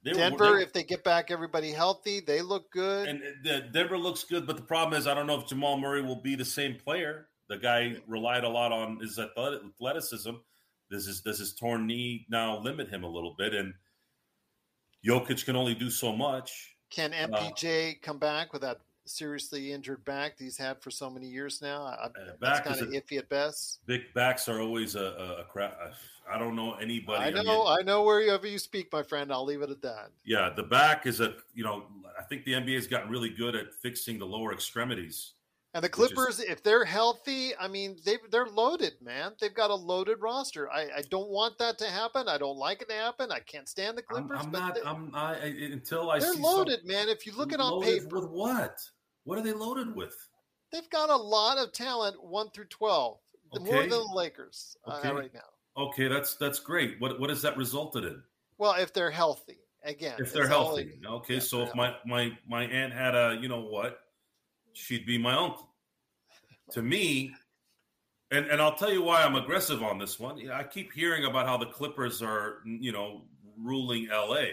[0.05, 3.07] they Denver, were, they, if they get back everybody healthy, they look good.
[3.07, 6.03] And the, Denver looks good, but the problem is, I don't know if Jamal Murray
[6.03, 7.27] will be the same player.
[7.49, 10.31] The guy relied a lot on his athleticism.
[10.91, 13.55] Does his does his torn knee now limit him a little bit?
[13.55, 13.73] And
[15.05, 16.75] Jokic can only do so much.
[16.91, 21.09] Can MPJ uh, come back with that seriously injured back that he's had for so
[21.09, 21.83] many years now.
[21.83, 23.79] I, back kind of iffy at best.
[23.85, 25.77] Big backs are always a, a, a crap.
[26.31, 27.23] I don't know anybody.
[27.23, 27.67] I know.
[27.67, 29.31] I, mean, I know wherever you speak, my friend.
[29.31, 30.09] I'll leave it at that.
[30.23, 31.35] Yeah, the back is a.
[31.53, 31.83] You know,
[32.19, 35.33] I think the NBA has gotten really good at fixing the lower extremities.
[35.75, 39.33] And the Clippers, is, if they're healthy, I mean, they they're loaded, man.
[39.41, 40.71] They've got a loaded roster.
[40.71, 42.29] I, I don't want that to happen.
[42.29, 43.29] I don't like it to happen.
[43.29, 44.39] I can't stand the Clippers.
[44.39, 44.75] I'm, I'm not.
[44.75, 46.19] They, I'm I, until I.
[46.19, 47.09] They're loaded, man.
[47.09, 48.79] If you look at on paper, with what?
[49.25, 50.15] What are they loaded with?
[50.71, 53.19] They've got a lot of talent, one through twelve,
[53.53, 53.63] okay.
[53.63, 55.09] more than the Lakers uh, okay.
[55.09, 55.41] uh, right now.
[55.77, 56.99] Okay, that's that's great.
[56.99, 58.21] What what has that resulted in?
[58.57, 60.99] Well, if they're healthy, again, if they're healthy.
[61.05, 63.99] okay, yeah, so if my my my aunt had a, you know what,
[64.73, 65.69] she'd be my uncle.
[66.71, 67.33] to me,
[68.31, 70.49] and and I'll tell you why I'm aggressive on this one.
[70.49, 73.23] I keep hearing about how the Clippers are, you know,
[73.57, 74.45] ruling LA.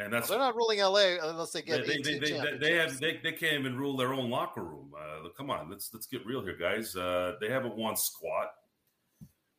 [0.00, 1.86] And that's well, they're not ruling LA unless they get.
[1.86, 4.92] They they, they, they, they, have they, they can't even rule their own locker room.
[4.96, 6.96] Uh, come on, let's let's get real here, guys.
[6.96, 8.48] Uh, they haven't won squat.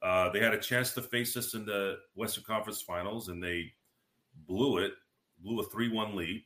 [0.02, 3.72] Uh, they had a chance to face us in the Western Conference Finals, and they
[4.48, 4.94] blew it,
[5.40, 6.44] blew a three-one lead.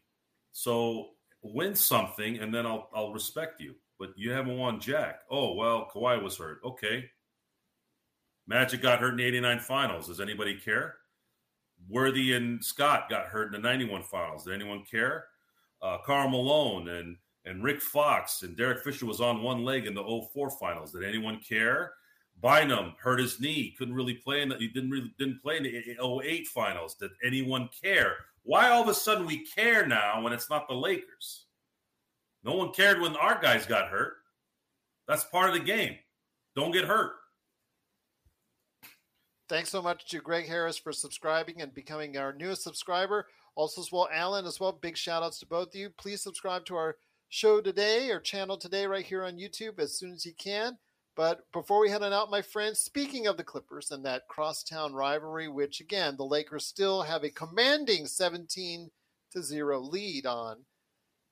[0.52, 3.76] So win something, and then I'll I'll respect you.
[3.98, 5.22] But you haven't won Jack.
[5.32, 6.60] Oh well, Kawhi was hurt.
[6.66, 7.06] Okay.
[8.46, 10.08] Magic got hurt in the '89 Finals.
[10.08, 10.96] Does anybody care?
[11.88, 14.46] Worthy and Scott got hurt in the 91 finals.
[14.46, 15.26] Did anyone care?
[15.82, 19.94] Uh, Karl Malone and, and Rick Fox and Derek Fisher was on one leg in
[19.94, 20.04] the
[20.34, 20.92] 04 finals.
[20.92, 21.94] Did anyone care?
[22.42, 25.64] Bynum hurt his knee, couldn't really play in the, he didn't really didn't play in
[25.64, 26.96] the 08 finals.
[26.96, 28.16] Did anyone care?
[28.44, 31.46] Why all of a sudden we care now when it's not the Lakers?
[32.44, 34.14] No one cared when our guys got hurt.
[35.08, 35.96] That's part of the game.
[36.56, 37.14] Don't get hurt.
[39.48, 43.28] Thanks so much to Greg Harris for subscribing and becoming our newest subscriber.
[43.56, 44.72] Also, as well, Alan as well.
[44.72, 45.92] Big shout outs to both of you.
[45.92, 46.98] Please subscribe to our
[47.30, 50.80] show today or channel today right here on YouTube as soon as you can.
[51.16, 54.94] But before we head on out, my friends, speaking of the Clippers and that crosstown
[54.94, 58.90] rivalry, which again, the Lakers still have a commanding 17
[59.32, 60.66] to 0 lead on,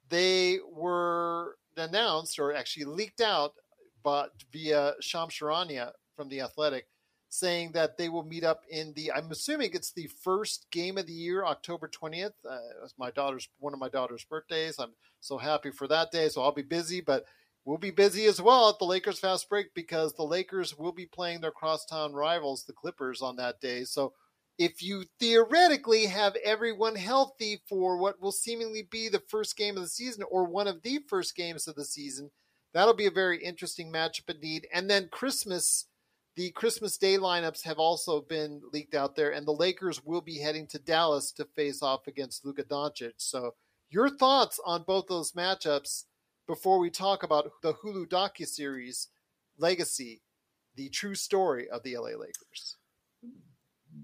[0.09, 3.53] they were announced or actually leaked out
[4.03, 6.87] but via Shams Charania from The Athletic
[7.33, 11.07] saying that they will meet up in the I'm assuming it's the first game of
[11.07, 12.33] the year, October 20th.
[12.47, 14.77] Uh, it's my daughter's one of my daughter's birthdays.
[14.77, 17.25] I'm so happy for that day, so I'll be busy, but
[17.65, 21.07] we'll be busy as well at the Lakers fast break because the Lakers will be
[21.07, 23.83] playing their crosstown rivals, the Clippers, on that day.
[23.83, 24.13] So
[24.59, 29.81] if you theoretically have everyone healthy for what will seemingly be the first game of
[29.81, 32.29] the season or one of the first games of the season,
[32.73, 34.67] that'll be a very interesting matchup indeed.
[34.71, 35.87] And then Christmas,
[36.35, 40.39] the Christmas Day lineups have also been leaked out there, and the Lakers will be
[40.39, 43.13] heading to Dallas to face off against Luka Doncic.
[43.17, 43.53] So,
[43.89, 46.05] your thoughts on both those matchups
[46.47, 49.09] before we talk about the Hulu docu series
[49.59, 50.21] Legacy,
[50.75, 52.77] the true story of the LA Lakers.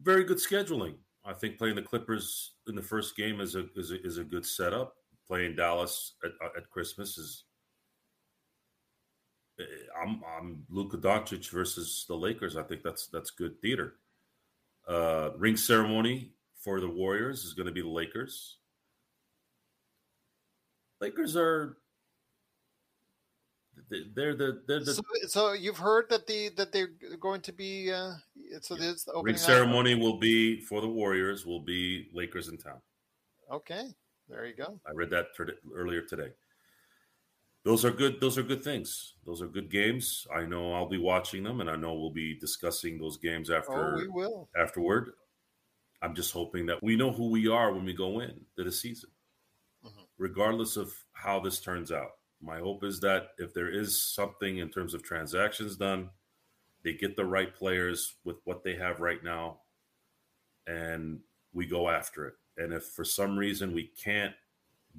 [0.03, 0.95] Very good scheduling.
[1.25, 4.23] I think playing the Clippers in the first game is a is a, is a
[4.23, 4.93] good setup.
[5.27, 7.45] Playing Dallas at, at Christmas is.
[10.01, 12.55] I'm I'm Luka Doncic versus the Lakers.
[12.55, 13.95] I think that's that's good theater.
[14.87, 18.57] Uh, ring ceremony for the Warriors is going to be the Lakers.
[21.01, 21.77] Lakers are
[23.89, 27.91] they're the they're the so, so, you've heard that the that they're going to be
[27.91, 28.13] uh
[28.61, 28.91] so yeah.
[28.91, 32.81] this ring ceremony will be for the Warriors will be Lakers in town.
[33.51, 33.87] Okay,
[34.27, 34.79] there you go.
[34.87, 35.27] I read that
[35.73, 36.29] earlier today.
[37.69, 38.19] Those are good.
[38.19, 39.13] Those are good things.
[39.25, 40.25] Those are good games.
[40.35, 43.95] I know I'll be watching them, and I know we'll be discussing those games after.
[43.95, 45.11] Oh, we will afterward.
[46.01, 48.71] I'm just hoping that we know who we are when we go in to the
[48.71, 49.11] season,
[49.85, 50.01] mm-hmm.
[50.17, 52.11] regardless of how this turns out
[52.41, 56.09] my hope is that if there is something in terms of transactions done,
[56.83, 59.59] they get the right players with what they have right now,
[60.67, 61.19] and
[61.53, 62.33] we go after it.
[62.57, 64.33] And if for some reason we can't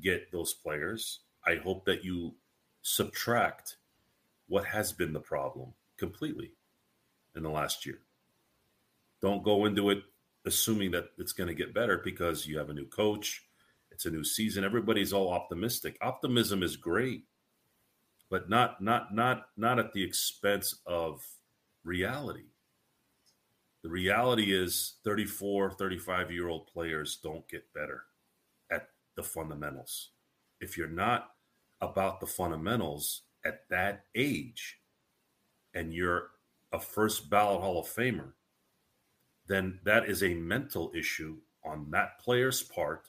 [0.00, 2.34] get those players, I hope that you
[2.82, 3.76] subtract
[4.48, 6.52] what has been the problem completely
[7.36, 8.00] in the last year.
[9.22, 10.02] Don't go into it
[10.46, 13.44] assuming that it's going to get better because you have a new coach,
[13.90, 14.64] it's a new season.
[14.64, 15.98] Everybody's all optimistic.
[16.00, 17.24] Optimism is great
[18.30, 21.26] but not not not not at the expense of
[21.84, 22.46] reality
[23.82, 28.04] the reality is 34 35 year old players don't get better
[28.70, 30.10] at the fundamentals
[30.60, 31.32] if you're not
[31.80, 34.78] about the fundamentals at that age
[35.74, 36.30] and you're
[36.72, 38.32] a first ballot hall of famer
[39.46, 43.08] then that is a mental issue on that player's part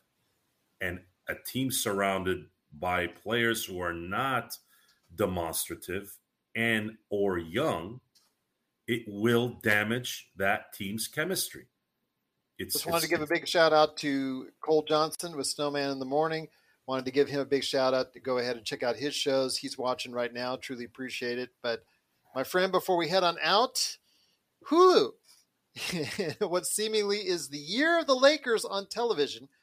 [0.79, 2.45] and a team surrounded
[2.79, 4.57] by players who are not
[5.15, 6.17] demonstrative
[6.55, 7.99] and or young,
[8.87, 11.67] it will damage that team's chemistry.
[12.57, 15.99] It's, Just wanted to give a big shout out to Cole Johnson with Snowman in
[15.99, 16.47] the Morning.
[16.91, 19.15] Wanted to give him a big shout out to go ahead and check out his
[19.15, 19.55] shows.
[19.55, 20.57] He's watching right now.
[20.57, 21.51] Truly appreciate it.
[21.63, 21.83] But
[22.35, 23.97] my friend, before we head on out,
[24.69, 25.11] Hulu.
[26.49, 29.47] what seemingly is the year of the Lakers on television–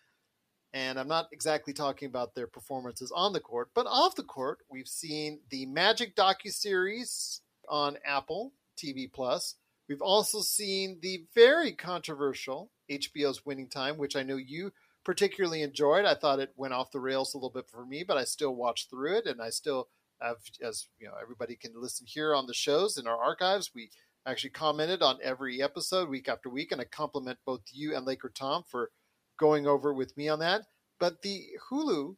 [0.73, 4.59] and I'm not exactly talking about their performances on the court, but off the court,
[4.71, 9.55] we've seen the Magic docu series on Apple TV Plus.
[9.89, 14.73] We've also seen the very controversial HBO's Winning Time, which I know you
[15.09, 16.05] particularly enjoyed.
[16.05, 18.55] I thought it went off the rails a little bit for me, but I still
[18.55, 19.89] watched through it, and I still
[20.21, 23.71] have, as you know, everybody can listen here on the shows in our archives.
[23.75, 23.89] We
[24.27, 28.29] actually commented on every episode week after week, and I compliment both you and Laker
[28.29, 28.91] Tom for
[29.39, 30.65] going over with me on that.
[31.01, 32.17] But the Hulu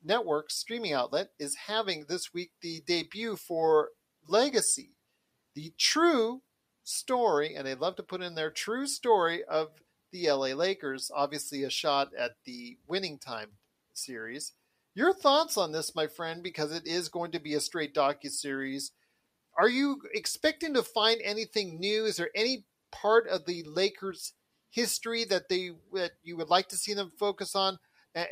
[0.00, 3.88] network streaming outlet is having this week the debut for
[4.28, 4.92] Legacy,
[5.56, 6.42] the true
[6.84, 9.70] story, and they love to put in their true story of
[10.12, 11.10] the LA Lakers.
[11.14, 13.50] Obviously, a shot at the winning time
[13.92, 14.52] series.
[14.94, 18.30] Your thoughts on this, my friend, because it is going to be a straight docu
[18.30, 18.92] series.
[19.58, 22.04] Are you expecting to find anything new?
[22.04, 24.32] Is there any part of the Lakers
[24.70, 27.78] history that they that you would like to see them focus on.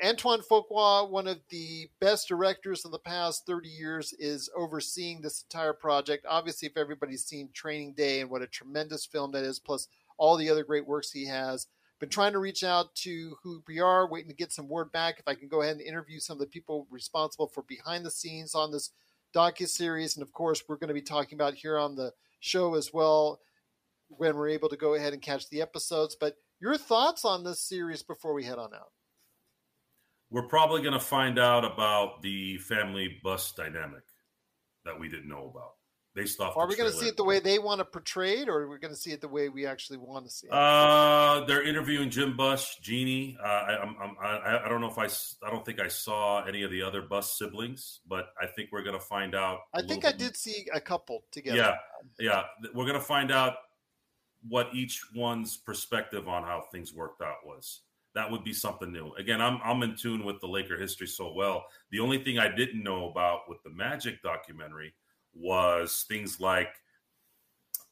[0.05, 5.43] Antoine Fuqua, one of the best directors of the past 30 years, is overseeing this
[5.43, 6.27] entire project.
[6.29, 9.87] Obviously, if everybody's seen Training Day and what a tremendous film that is, plus
[10.19, 11.67] all the other great works he has,
[12.01, 15.19] been trying to reach out to who we are, waiting to get some word back.
[15.19, 18.11] If I can go ahead and interview some of the people responsible for behind the
[18.11, 18.91] scenes on this
[19.35, 22.75] docu series, and of course, we're going to be talking about here on the show
[22.75, 23.41] as well
[24.09, 26.17] when we're able to go ahead and catch the episodes.
[26.19, 28.93] But your thoughts on this series before we head on out?
[30.31, 34.03] We're probably going to find out about the family Buss dynamic
[34.85, 35.78] that we didn't know about
[36.19, 36.57] based off.
[36.57, 38.69] Are we going to see it the way they want to portray it, or are
[38.69, 40.53] we going to see it the way we actually want to see it?
[40.53, 43.39] Uh, they're interviewing Jim Buss, Jeanie.
[43.43, 45.07] Uh, I, I'm, I'm, I, I don't know if I,
[45.47, 48.83] I don't think I saw any of the other Buss siblings, but I think we're
[48.83, 49.61] going to find out.
[49.73, 51.57] I think I did see a couple together.
[51.57, 51.77] Yeah,
[52.19, 52.43] yeah.
[52.75, 53.55] We're going to find out
[54.49, 57.83] what each one's perspective on how things worked out was.
[58.15, 59.13] That would be something new.
[59.15, 61.67] Again, I'm I'm in tune with the Laker history so well.
[61.93, 64.95] The only thing I didn't know about with the Magic documentary
[65.39, 66.69] was things like.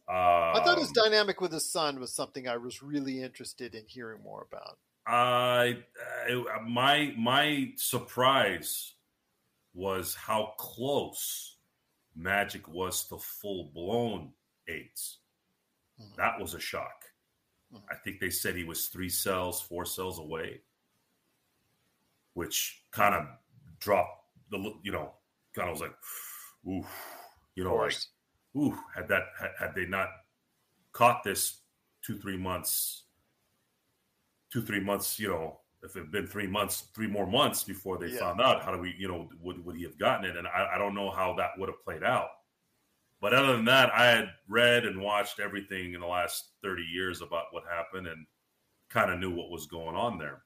[0.09, 3.85] I thought his um, dynamic with his son was something I was really interested in
[3.87, 4.79] hearing more about.
[5.07, 5.79] I,
[6.29, 8.95] I my my surprise
[9.75, 11.57] was how close
[12.15, 14.33] Magic was to full blown
[14.69, 15.19] AIDS.
[16.01, 16.17] Mhm.
[16.17, 17.05] That was a shock.
[17.73, 17.83] Mhm.
[17.91, 20.63] I think they said he was three cells, four cells away,
[22.35, 23.27] which kind of
[23.79, 24.79] dropped the look.
[24.83, 25.15] You know,
[25.53, 25.97] kind of was like,
[26.67, 26.87] ooh,
[27.57, 27.97] you know, like
[28.57, 30.09] ooh, had that had, had they not
[30.93, 31.63] caught this
[32.03, 33.05] two three months,
[34.53, 37.99] two three months, you know, if it had been three months, three more months before
[37.99, 38.21] they Yeah.
[38.21, 40.37] found out, how do we, you know, would would he have gotten it?
[40.37, 42.29] And I, I don't know how that would have played out.
[43.21, 47.23] But other than that, I had read and watched everything in the last thirty years
[47.23, 48.27] about what happened and
[48.91, 50.43] kind of knew what was going on there.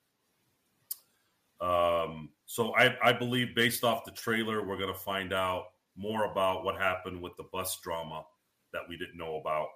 [1.61, 5.65] Um, so I, I believe based off the trailer, we're going to find out
[6.01, 8.25] more about what happened with the Buss drama
[8.73, 9.69] that we didn't know about.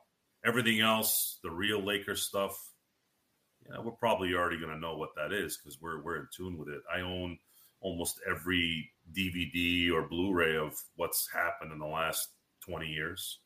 [0.44, 2.70] Everything else, the real Lakers stuff,
[3.68, 6.58] yeah, we're probably already going to know what that is because we're we're in tune
[6.58, 6.82] with it.
[6.94, 7.38] I own
[7.80, 12.28] almost every DVD or Blu-ray of what's happened in the last
[12.64, 13.40] twenty years.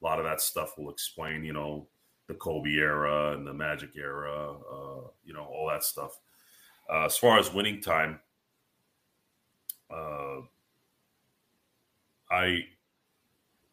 [0.00, 1.88] A lot of that stuff will explain, you know,
[2.28, 6.12] the Kobe era and the Magic era, uh, you know, all that stuff.
[6.92, 8.20] Uh, as far as winning time,
[9.90, 10.40] uh,
[12.30, 12.60] I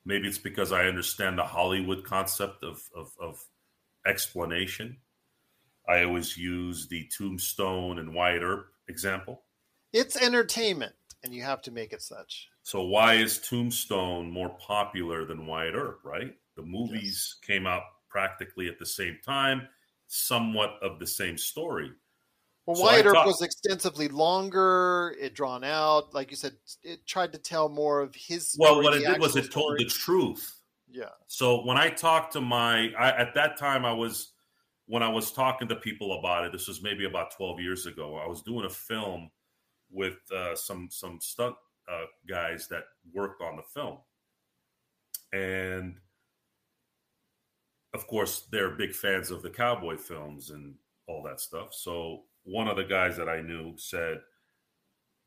[0.05, 3.43] maybe it's because I understand the Hollywood concept of, of, of
[4.05, 4.97] explanation.
[5.87, 9.43] I always use the Tombstone and Wyatt Earp example.
[9.93, 12.49] It's entertainment, and you have to make it such.
[12.63, 15.99] So why is Tombstone more popular than Wyatt Earp?
[16.03, 19.67] Right, the movies came out practically at the same time,
[20.07, 21.91] somewhat of the same story.
[22.65, 25.15] Well, So Wyatt Earp was extensively longer.
[25.19, 26.53] It drawn out, like you said.
[26.83, 28.51] It tried to tell more of his.
[28.51, 30.61] Story, Well, what it did was it told the truth.
[30.89, 34.31] Yeah, So when I talked to my, I, at that time, I was
[34.87, 36.51] when I was talking to people about it.
[36.53, 38.15] This was maybe about twelve years ago.
[38.15, 39.29] I was doing a film
[39.91, 41.55] with uh, some some stunt
[41.91, 42.83] uh, guys that
[43.13, 43.97] worked on the film,
[45.33, 45.97] and
[47.93, 50.75] of course, they're big fans of the cowboy films and
[51.07, 51.73] all that stuff.
[51.73, 54.19] So one of the guys that I knew said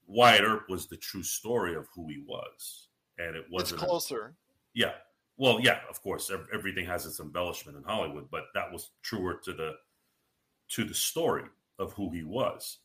[0.06, 2.88] Wyatt Earp was the true story of who he was,
[3.18, 3.82] and it wasn't.
[3.82, 4.34] a- closer.
[4.74, 4.92] yeah.
[5.36, 9.52] Well, yeah, of course, everything has its embellishment in Hollywood, but that was truer to
[9.52, 9.74] the
[10.70, 11.44] to the story
[11.78, 12.78] of who he was.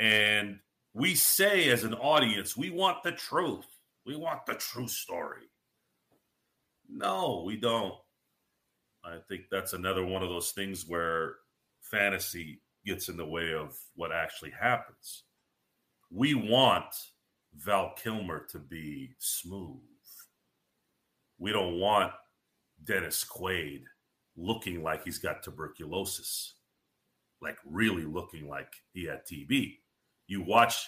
[0.00, 0.58] And
[0.92, 3.66] we say as an audience, we want the truth.
[4.04, 5.44] We want the true story.
[6.88, 7.94] No, we don't.
[9.04, 11.36] I think that's another one of those things where
[11.80, 15.24] fantasy gets in the way of what actually happens.
[16.10, 16.86] We want
[17.54, 19.80] Val Kilmer to be smooth.
[21.38, 22.12] We don't want
[22.84, 23.82] Dennis Quaid
[24.36, 26.54] looking like he's got tuberculosis,
[27.40, 29.76] like really looking like he had TB.
[30.26, 30.86] You watch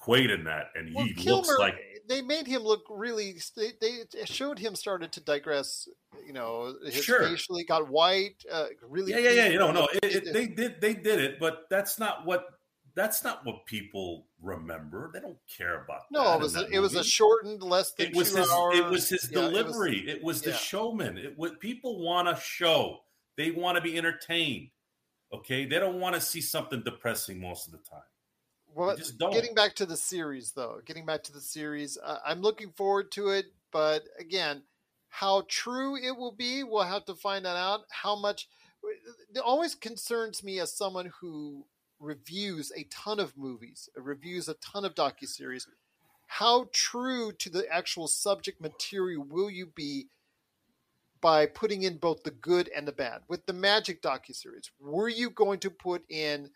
[0.00, 1.76] Quaid in that, and Well, he Kilmer, looks like
[2.08, 3.38] they made him look really.
[3.56, 5.86] They, they showed him started to digress.
[6.26, 7.22] You know, his Sure.
[7.28, 8.42] facially got white.
[8.50, 9.12] Uh, really.
[9.12, 9.48] yeah, yeah, yeah.
[9.48, 12.46] You know, no, it, It- they did, they did it, but that's not what
[12.96, 15.10] that's not what people remember.
[15.14, 16.02] They don't care about.
[16.10, 18.78] No, it was a, it was a shortened, less than it was two his hours.
[18.78, 20.56] it was his Yeah, it was- delivery it was, the yeah.
[20.56, 22.98] showman it was people want a show
[23.36, 24.70] they want to be entertained
[25.32, 28.02] okay they don't want to see something depressing most of the time
[28.74, 28.96] Well,
[29.32, 33.10] getting back to the series, though, getting back to the series, uh, I'm looking forward
[33.12, 33.46] to it.
[33.72, 34.62] But again,
[35.08, 37.80] how true it will be, we'll have to find that out.
[37.90, 38.48] How much
[39.34, 41.66] it always concerns me as someone who
[41.98, 45.66] reviews a ton of movies, reviews a ton of docuseries.
[46.26, 50.08] How true to the actual subject material will you be
[51.20, 53.22] by putting in both the good and the bad?
[53.28, 56.50] With the Magic docuseries, were you going to put in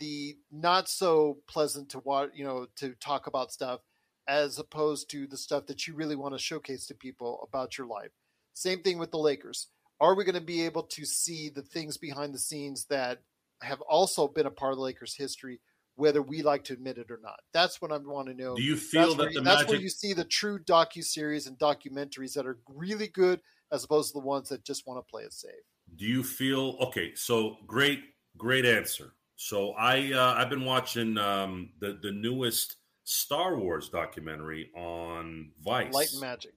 [0.00, 3.80] the not so pleasant to watch, you know, to talk about stuff
[4.26, 7.86] as opposed to the stuff that you really want to showcase to people about your
[7.86, 8.10] life.
[8.54, 9.68] Same thing with the Lakers.
[10.00, 13.22] are we going to be able to see the things behind the scenes that
[13.62, 15.60] have also been a part of the Lakers' history,
[15.96, 17.40] whether we like to admit it or not?
[17.52, 18.56] That's what I want to know.
[18.56, 19.68] Do you feel that's that where, the that's magic?
[19.68, 23.40] where you see the true docu series and documentaries that are really good,
[23.72, 25.52] as opposed to the ones that just want to play it safe.
[25.96, 27.14] Do you feel okay?
[27.14, 28.00] So great,
[28.36, 29.12] great answer.
[29.42, 35.94] So I uh, I've been watching um, the the newest Star Wars documentary on Vice.
[35.94, 36.52] Light and magic.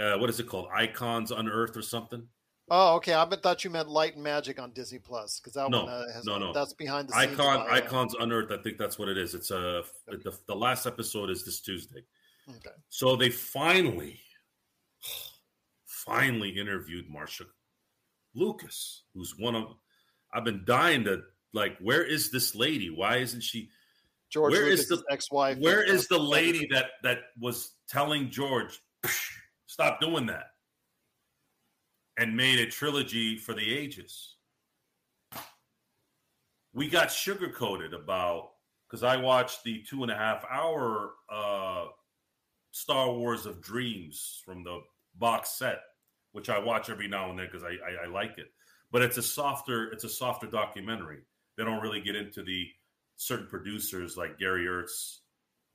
[0.00, 0.66] Uh, what is it called?
[0.74, 2.26] Icons Unearthed or something?
[2.68, 3.14] Oh, okay.
[3.14, 6.12] I thought you meant Light and Magic on Disney Plus because that No, one uh,
[6.12, 6.52] has no, no.
[6.52, 7.38] that's behind the scenes.
[7.38, 8.50] Icon uh, Icons Unearthed.
[8.50, 9.34] I think that's what it is.
[9.36, 12.02] It's a the, the last episode is this Tuesday.
[12.48, 12.74] Okay.
[12.88, 14.18] So they finally,
[15.86, 17.44] finally interviewed Marcia
[18.34, 19.76] Lucas, who's one of.
[20.32, 21.22] I've been dying to
[21.52, 21.76] like.
[21.78, 22.90] Where is this lady?
[22.90, 23.68] Why isn't she?
[24.30, 25.58] George Where is the- ex-wife.
[25.58, 28.80] Where uh, the lady that that was telling George,
[29.66, 30.46] stop doing that,
[32.16, 34.36] and made a trilogy for the ages?
[36.74, 38.52] We got sugarcoated about
[38.88, 41.86] because I watched the two and a half hour uh,
[42.70, 44.80] Star Wars of Dreams from the
[45.14, 45.80] box set,
[46.32, 48.46] which I watch every now and then because I, I I like it.
[48.92, 51.22] But it's a softer it's a softer documentary.
[51.56, 52.68] They don't really get into the
[53.16, 55.22] certain producers like Gary Kurtz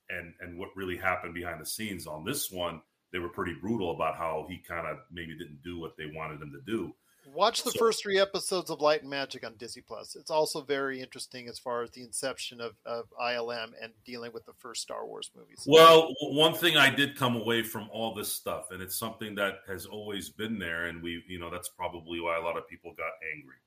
[0.09, 2.81] and and what really happened behind the scenes on this one.
[3.11, 6.41] They were pretty brutal about how he kind of maybe didn't do what they wanted
[6.41, 6.93] him to do.
[7.33, 10.15] Watch the So- first three episodes of Light and Magic on Disney Plus.
[10.15, 14.45] It's also very interesting as far as the inception of, of ILM and dealing with
[14.45, 15.63] the first Star Wars movies.
[15.67, 19.59] Well, one thing I did come away from all this stuff, and it's something that
[19.67, 22.93] has always been there, and we, you know, that's probably why a lot of people
[22.93, 23.57] got angry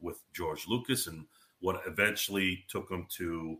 [0.00, 1.26] with George Lucas and
[1.60, 3.58] what eventually took him to,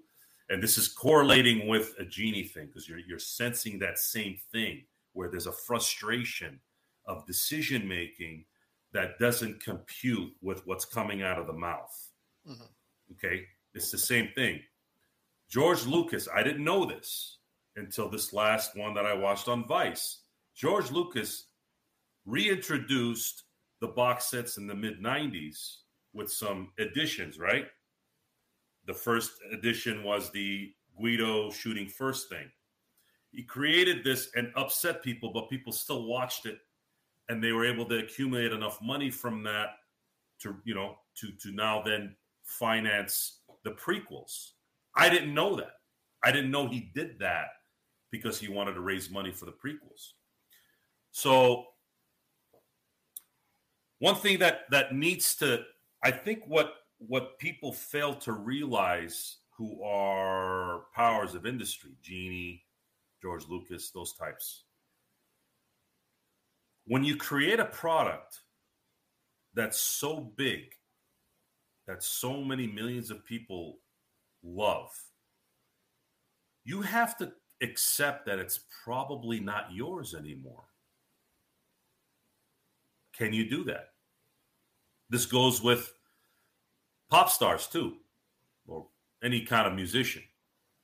[0.48, 4.84] and this is correlating with a Jeanie thing because you're you're sensing that same thing
[5.12, 6.58] where there's a frustration
[7.06, 8.44] of decision making
[8.92, 12.12] that doesn't compute with what's coming out of the mouth.
[12.46, 12.68] Mhm.
[13.12, 14.62] Okay, it's the same thing.
[15.48, 17.38] George Lucas, I didn't know this
[17.76, 20.24] until this last one that I watched on Vice.
[20.54, 21.48] George Lucas
[22.24, 23.44] reintroduced
[23.80, 27.70] the box sets in the mid 90s with some additions, right?
[28.84, 32.50] The first edition was the Greedo shooting first thing.
[33.30, 36.60] He created this and upset people, but people still watched it
[37.28, 39.70] and they were able to accumulate enough money from that
[40.40, 44.50] to, you know, to to now then finance the prequels.
[44.96, 45.74] I didn't know that.
[46.24, 47.46] I didn't know he did that
[48.10, 50.12] because he wanted to raise money for the prequels.
[51.10, 51.64] So
[53.98, 55.62] one thing that that needs to
[56.02, 62.64] I think what what people fail to realize who are powers of industry, Jeanie,
[63.20, 64.64] George Lucas, those types.
[66.86, 68.40] When you create a product
[69.54, 70.74] that's so big
[71.86, 73.78] that so many millions of people
[74.42, 74.90] love,
[76.64, 77.32] you have to
[77.62, 80.64] accept that it's probably not yours anymore.
[83.16, 83.90] Can you do that?
[85.10, 85.92] This goes with
[87.10, 87.96] pop stars too,
[88.66, 88.86] or
[89.22, 90.22] any kind of musician,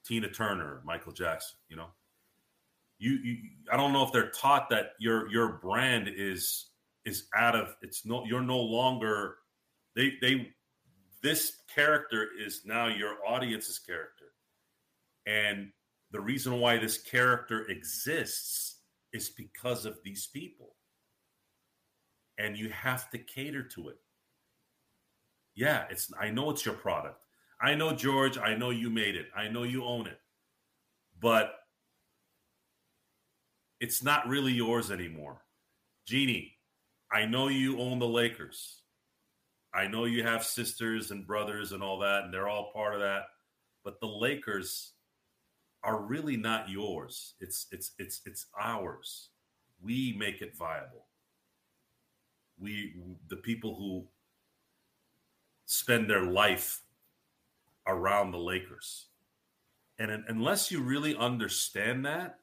[0.04, 1.88] Tina Turner, Michael Jackson, you know.
[2.98, 3.36] You, you
[3.72, 6.66] I don't know if they're taught that your your brand is
[7.04, 9.36] is out of it's no you're no longer
[9.94, 10.48] they they
[11.22, 14.26] this character is now your audience's character.
[15.26, 15.70] And
[16.10, 18.76] the reason why this character exists
[19.12, 20.76] is because of these people.
[22.38, 23.96] And you have to cater to it.
[25.54, 27.24] Yeah, it's I know it's your product.
[27.60, 29.26] I know George, I know you made it.
[29.36, 30.20] I know you own it.
[31.20, 31.57] But
[33.80, 35.42] it's not really yours anymore.
[36.06, 36.56] Jeanie,
[37.12, 38.82] I know you own the Lakers.
[39.74, 43.00] I know you have sisters and brothers and all that, and they're all part of
[43.00, 43.24] that.
[43.84, 44.92] But the Lakers
[45.84, 47.34] are really not yours.
[47.40, 49.28] It's it's it's it's ours.
[49.80, 51.06] We make it viable.
[52.58, 52.94] We
[53.28, 54.06] the people who
[55.66, 56.82] spend their life
[57.86, 59.06] around the Lakers.
[59.98, 62.38] And unless you really understand that,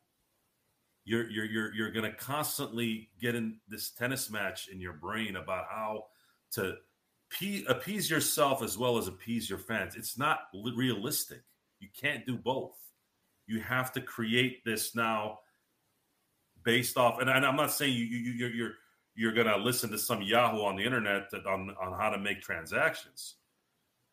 [1.05, 5.35] you're you're you're you're going to constantly get in this tennis match in your brain
[5.37, 6.05] about how
[6.51, 6.75] to
[7.29, 9.95] pe- appease yourself as well as appease your fans.
[9.95, 11.41] It's not li- realistic.
[11.79, 12.75] You can't do both.
[13.45, 15.39] You have to create this now
[16.63, 17.21] based off.
[17.21, 18.73] And, and I'm not saying you, you you're you're
[19.13, 22.17] you're going to listen to some Yahoo on the internet that, on on how to
[22.17, 23.35] make transactions,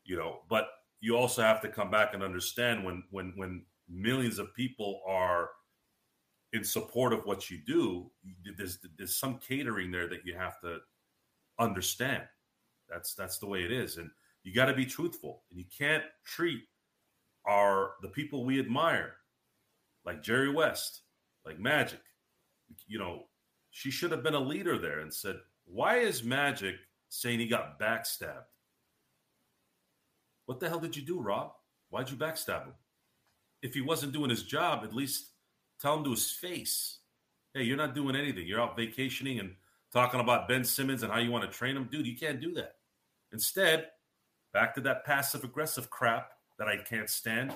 [0.05, 0.41] you know.
[0.51, 0.69] But
[1.01, 5.51] you also have to come back and understand when when when millions of people are
[6.53, 8.11] in support of what you do,
[8.57, 10.79] there's there's some catering there that you have to
[11.59, 12.25] understand.
[12.89, 14.11] That's that's the way it is, and
[14.43, 16.61] you got to be truthful, and you can't treat
[17.47, 19.15] our the people we admire
[20.05, 21.03] like Jerry West,
[21.47, 22.01] like Magic.
[22.87, 23.25] You know,
[23.71, 26.77] she should have been a leader there and said, "Why is Magic
[27.09, 28.45] saying he got backstabbed?"
[30.47, 31.53] What the hell did you do, Rob?
[31.89, 32.75] Why'd you backstab him?
[33.63, 35.32] If he wasn't doing his job, at least
[35.83, 36.99] tell him to his face.
[37.53, 38.47] Hey, you're not doing anything.
[38.47, 39.55] You're out vacationing and
[39.93, 41.89] talking about Ben Simmons and how you want to train him.
[41.91, 42.77] Dude, you can't do that.
[43.33, 43.89] Instead,
[44.53, 47.53] back to that passive aggressive crap that I can't stand.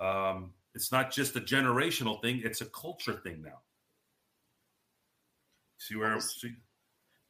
[0.00, 3.60] Um, it's not just a generational thing, it's a culture thing now.
[5.78, 6.54] See where see?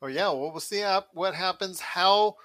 [0.03, 0.83] Oh yeah, well we'll see
[1.15, 2.37] what happens how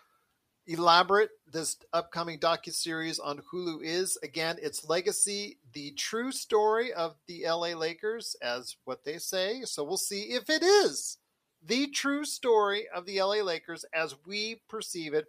[0.68, 4.18] elaborate this upcoming docu series on Hulu is.
[4.22, 9.62] Again, it's Legacy, the true story of the LA Lakers, as what they say.
[9.64, 11.18] So we'll see if it is
[11.66, 15.26] the true story of the LA Lakers as we perceive it.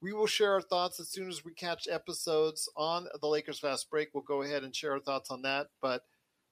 [0.00, 3.88] We will share our thoughts as soon as we catch episodes on the Lakers Fast
[3.90, 4.08] Break.
[4.12, 5.68] We'll go ahead and share our thoughts on that.
[5.80, 6.02] But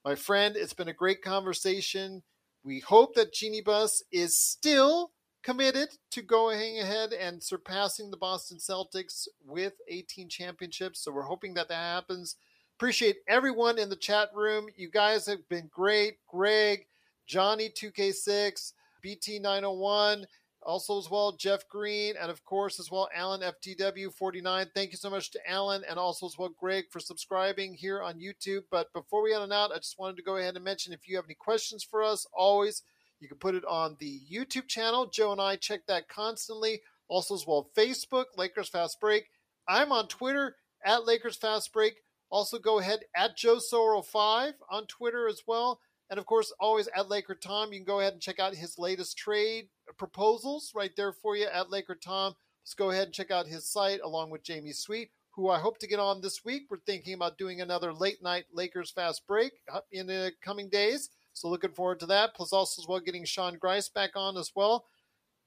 [0.05, 2.23] my friend, it's been a great conversation.
[2.63, 5.11] We hope that Jeanie Buss is still
[5.43, 11.01] committed to going ahead and surpassing the Boston Celtics with 18 championships.
[11.01, 12.37] So we're hoping that that happens.
[12.77, 14.67] Appreciate everyone in the chat room.
[14.77, 16.19] You guys have been great.
[16.27, 16.87] Greg,
[17.27, 18.73] Johnny 2K6,
[19.05, 20.25] BT901,
[20.63, 24.67] also as well Jeff Green, and of course as well Alan FTW49.
[24.75, 28.21] Thank you so much to Alan and also as well Greg for subscribing here on
[28.21, 28.65] YouTube.
[28.71, 31.09] But before we head on out, I just wanted to go ahead and mention if
[31.09, 32.83] you have any questions for us, always–
[33.21, 35.07] you can put it on the YouTube channel.
[35.07, 36.81] Joe and I check that constantly.
[37.09, 39.31] Also, as well, Facebook, Lakers Fast Break.
[39.69, 42.03] I'm on Twitter at Lakers Fast Break.
[42.31, 45.81] Also, go ahead at Joe Soro5 on Twitter as well.
[46.09, 47.73] And of course, always at Laker Tom.
[47.73, 49.69] You can go ahead and check out his latest trade
[49.99, 52.35] proposals right there for you at Laker Tom.
[52.65, 55.79] Let's go ahead and check out his site along with Jamie Sweet, who I hope
[55.79, 56.65] to get on this week.
[56.71, 59.53] We're thinking about doing another late night Lakers Fast Break
[59.93, 61.11] in the coming days.
[61.41, 62.35] So looking forward to that.
[62.35, 64.85] Plus also as well getting Sean Grice back on as well.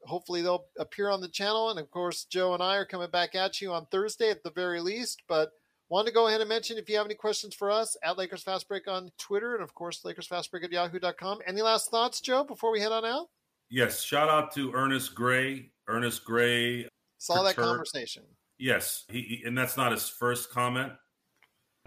[0.05, 1.69] Hopefully they'll appear on the channel.
[1.69, 4.49] And of course, Joe and I are coming back at you on Thursday at the
[4.51, 5.21] very least.
[5.27, 5.51] But
[5.89, 8.41] wanted to go ahead and mention if you have any questions for us at Lakers
[8.41, 11.39] Fast Break on Twitter and of course Lakers Fast Break at yahoo.com.
[11.45, 13.27] Any last thoughts, Joe, before we head on out?
[13.69, 14.01] Yes.
[14.01, 15.69] Shout out to Ernest Gray.
[15.87, 16.87] Ernest Gray
[17.19, 18.23] saw that conversation.
[18.57, 20.93] Yes, he, he, and that's not his first comment.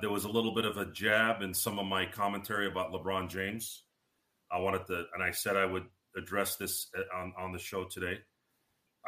[0.00, 3.28] There was a little bit of a jab in some of my commentary about LeBron
[3.30, 3.82] James.
[4.50, 5.86] I wanted to, and I said I would
[6.16, 8.18] address this uh, on, on the show today.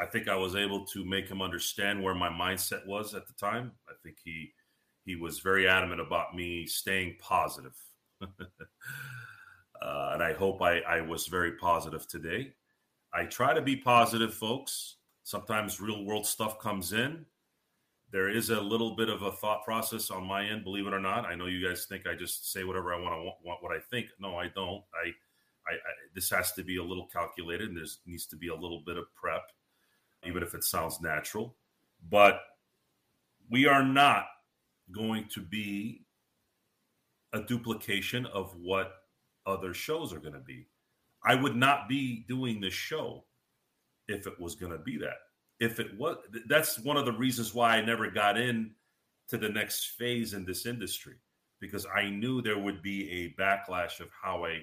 [0.01, 3.35] I think I was able to make him understand where my mindset was at the
[3.35, 3.73] time.
[3.89, 4.53] I think he
[5.05, 7.75] he was very adamant about me staying positive.
[8.23, 8.27] uh,
[9.83, 12.53] and I hope I, I was very positive today.
[13.15, 14.97] I try to be positive, folks.
[15.25, 17.25] Sometimes real world stuff comes in.
[18.13, 21.01] There is a little bit of a thought process on my end, believe it or
[21.01, 21.25] not.
[21.25, 23.81] I know you guys think I just say whatever I want to want what I
[23.91, 24.09] think.
[24.19, 24.83] No, I don't.
[24.95, 25.13] I
[25.69, 28.55] I, I, this has to be a little calculated and there needs to be a
[28.55, 29.43] little bit of prep,
[30.27, 31.57] even if it sounds natural.
[32.11, 32.41] But
[33.51, 34.27] we are not
[34.93, 36.03] going to be
[37.33, 38.93] a duplication of what
[39.47, 40.67] other shows are going to be.
[41.25, 43.25] I would not be doing this show
[44.07, 45.17] if it was going to be that.
[45.61, 46.17] If it was,
[46.47, 48.73] that's one of the reasons why I never got in
[49.29, 51.17] to the next phase in this industry
[51.61, 54.61] because I knew there would be a backlash of how I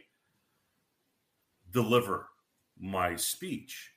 [1.72, 2.28] deliver
[2.80, 3.92] my speech.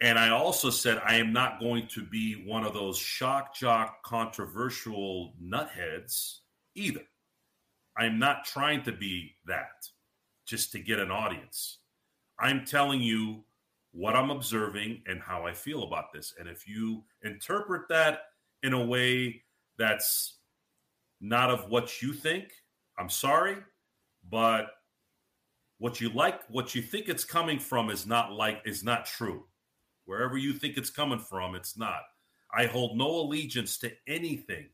[0.00, 4.02] And I also said, I am not going to be one of those shock jock
[4.02, 6.40] controversial nutheads
[6.74, 7.04] either.
[7.96, 9.88] I'm not trying to be that
[10.46, 11.78] just to get an audience.
[12.38, 13.44] I'm telling you
[13.92, 16.34] what I'm observing and how I feel about this.
[16.38, 18.22] And if you interpret that
[18.62, 19.42] in a way
[19.78, 20.38] that's
[21.20, 22.50] not of what you think,
[22.98, 23.56] I'm sorry,
[24.28, 24.70] but
[25.78, 29.44] what you like what you think it's coming from is not like is not true.
[30.06, 32.02] Wherever you think it's coming from it's not.
[32.56, 34.66] I hold no allegiance to anything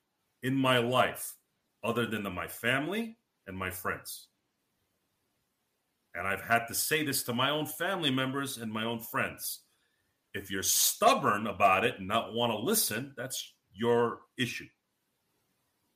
[0.43, 1.35] in my life
[1.83, 3.17] other than to my family
[3.47, 4.29] and my friends.
[6.15, 9.61] And i've had to say this to my own family members and my own friends.
[10.35, 14.67] If you're stubborn about it and not want to listen that's your issue.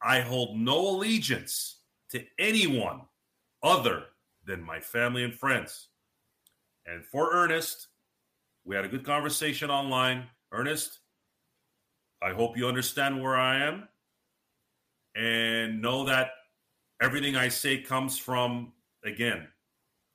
[0.03, 3.03] I hold no allegiance to anyone
[3.63, 4.05] other
[4.47, 5.89] than my family and friends.
[6.87, 7.89] And for Ernest,
[8.65, 10.25] we had a good conversation online.
[10.53, 11.01] Ernest,
[12.23, 13.89] I hope you understand where I am
[15.15, 16.31] and know that
[17.03, 18.73] everything I say comes from,
[19.05, 19.47] again,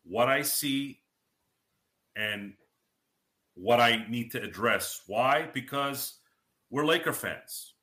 [0.04, 1.00] what I see
[2.16, 2.54] and
[3.56, 5.02] what I need to address.
[5.08, 5.50] Why?
[5.54, 6.20] Because
[6.70, 7.74] we're Laker fans.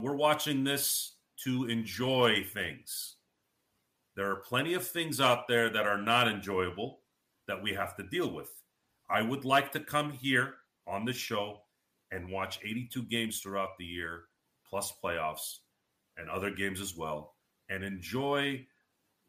[0.00, 1.14] We're watching this
[1.44, 3.16] to enjoy things.
[4.16, 7.00] There are plenty of things out there that are not enjoyable
[7.46, 8.50] that we have to deal with.
[9.08, 10.54] I would like to come here
[10.86, 11.62] on the show
[12.10, 14.24] and watch 82 games throughout the year,
[14.68, 15.58] plus playoffs
[16.16, 17.34] and other games as well,
[17.68, 18.66] and enjoy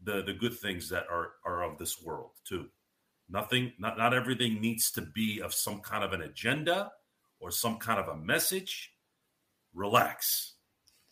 [0.04, 2.68] the the good things that are are of this world too.
[3.30, 6.92] Nothing, not not everything needs to be of some kind of an agenda
[7.40, 8.94] or some kind of a message.
[9.74, 10.56] Relax.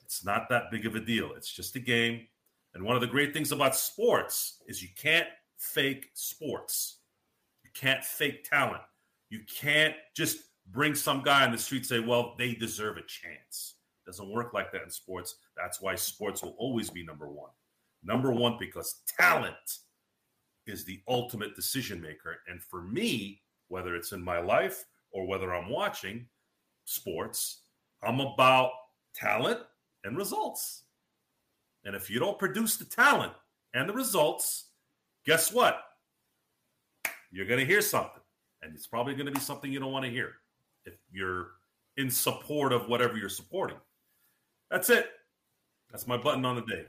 [0.03, 1.33] It's not that big of a deal.
[1.35, 2.27] It's just a game.
[2.73, 5.27] And one of the great things about sports is you can't
[5.57, 6.99] fake sports.
[7.63, 8.81] You can't fake talent.
[9.29, 10.39] You can't just
[10.71, 13.75] bring some guy on the street say, well, they deserve a chance.
[14.05, 15.35] It doesn't work like that in sports.
[15.57, 17.51] That's why sports will always be number one.
[18.03, 19.55] Number one, because talent
[20.67, 22.37] is the ultimate decision maker.
[22.47, 26.27] And for me, whether it's in my life or whether I'm watching
[26.85, 27.63] sports,
[28.03, 28.71] I'm about
[29.15, 29.59] talent
[30.03, 30.83] and results.
[31.85, 33.33] And if you don't produce the talent
[33.73, 34.69] and the results,
[35.25, 35.81] guess what?
[37.31, 38.21] You're going to hear something.
[38.61, 40.33] And it's probably going to be something you don't want to hear
[40.85, 41.51] if you're
[41.97, 43.77] in support of whatever you're supporting.
[44.69, 45.09] That's it.
[45.91, 46.85] That's my button on the day.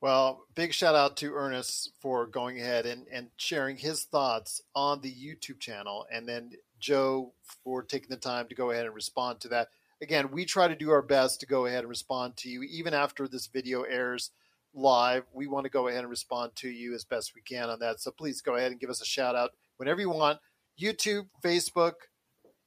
[0.00, 5.00] Well, big shout out to Ernest for going ahead and, and sharing his thoughts on
[5.00, 7.32] the YouTube channel, and then Joe
[7.64, 9.70] for taking the time to go ahead and respond to that.
[10.00, 12.94] Again, we try to do our best to go ahead and respond to you, even
[12.94, 14.30] after this video airs
[14.74, 15.24] live.
[15.32, 18.00] We want to go ahead and respond to you as best we can on that.
[18.00, 20.38] So please go ahead and give us a shout out whenever you want.
[20.80, 21.94] YouTube, Facebook,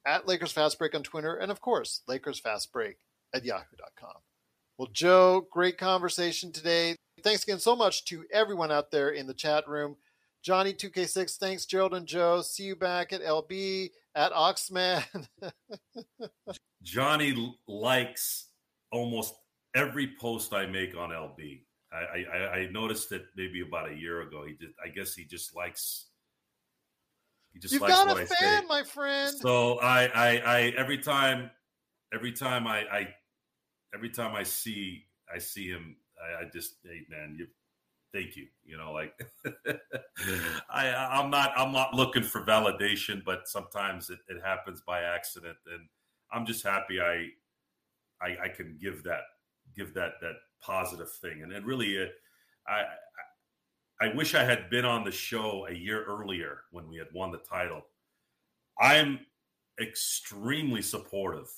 [0.06, 2.96] at Lakers Fast Break on Twitter, and of course, Lakers Fast Break
[3.34, 4.20] at yahoo.com.
[4.76, 6.96] Well, Joe, great conversation today.
[7.22, 9.96] Thanks again so much to everyone out there in the chat room.
[10.42, 12.42] Johnny 2K6, thanks, Gerald and Joe.
[12.42, 15.04] See you back at LB, at Oxman.
[16.82, 18.48] Johnny likes
[18.90, 19.34] almost
[19.74, 21.62] every post I make on LB.
[21.92, 24.44] I, I, I noticed it maybe about a year ago.
[24.46, 26.06] He just, I guess he just likes.
[27.52, 29.36] He just You've got a fan, my friend.
[29.36, 31.50] So I, I, I, every time,
[32.14, 33.08] every time I, I,
[33.94, 37.46] every time I see, I see him I, I just, hey man, you,
[38.12, 38.46] thank you.
[38.64, 39.14] You know, like
[40.70, 45.56] I, I'm not, I'm not looking for validation, but sometimes it, it happens by accident,
[45.66, 45.88] and
[46.32, 47.28] I'm just happy I,
[48.20, 49.22] I, I can give that,
[49.76, 52.06] give that that positive thing, and it really, uh,
[52.68, 52.84] I,
[54.00, 57.30] I wish I had been on the show a year earlier when we had won
[57.30, 57.82] the title.
[58.80, 59.20] I'm
[59.80, 61.48] extremely supportive.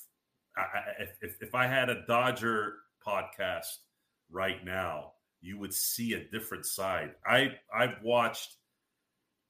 [0.57, 2.75] I, if, if I had a Dodger
[3.05, 3.77] podcast
[4.29, 5.13] right now,
[5.45, 7.11] you would see a different side.
[7.25, 8.57] I I've watched.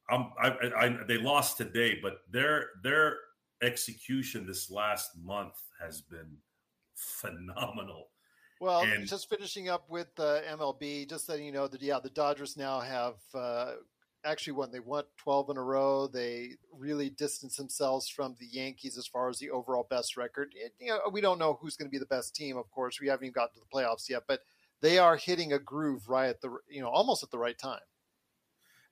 [0.07, 3.17] I'm, I, I, they lost today, but their their
[3.63, 6.38] execution this last month has been
[6.93, 8.09] phenomenal.
[8.61, 12.09] Well, and, just finishing up with uh, MLB, just letting you know that yeah, the
[12.09, 13.72] Dodgers now have uh,
[14.26, 14.72] actually won.
[14.72, 16.07] They won 12 in a row.
[16.07, 20.53] They really distance themselves from the Yankees as far as the overall best record.
[20.55, 22.57] It, you know, we don't know who's going to be the best team.
[22.57, 24.41] Of course, we haven't even gotten to the playoffs yet, but
[24.85, 27.79] they are hitting a groove right at the you know almost at the right time.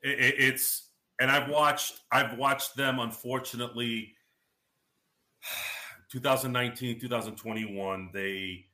[0.01, 0.89] It, it's
[1.21, 4.15] and I've watched I've watched them unfortunately
[6.11, 8.65] 2019 2021 they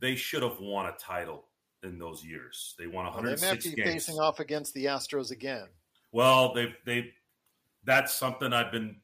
[0.00, 1.46] they should have won a title
[1.82, 2.74] in those years.
[2.78, 3.94] They won 106 well, they might be games.
[3.94, 5.68] facing off against the Astros again.
[6.12, 7.12] Well, they've, they
[7.84, 8.96] that's something I've been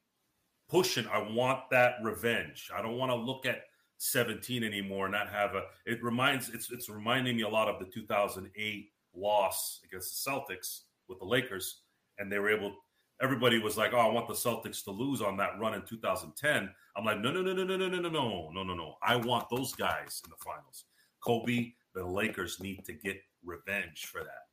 [0.68, 1.06] pushing.
[1.06, 2.70] I want that revenge.
[2.76, 3.62] I don't want to look at
[3.98, 5.64] 17 anymore, not have a.
[5.86, 10.81] It reminds it's it's reminding me a lot of the 2008 loss against the Celtics
[11.09, 11.82] with the Lakers,
[12.18, 12.74] and they were able.
[13.23, 16.70] Everybody was like, "Oh, I want the Celtics to lose on that run in 2010."
[16.97, 18.94] I'm like, "No, no, no, no, no, no, no, no, no, no, no, no!
[19.02, 20.85] I want those guys in the finals.
[21.20, 24.48] Kobe, the Lakers need to get revenge for that,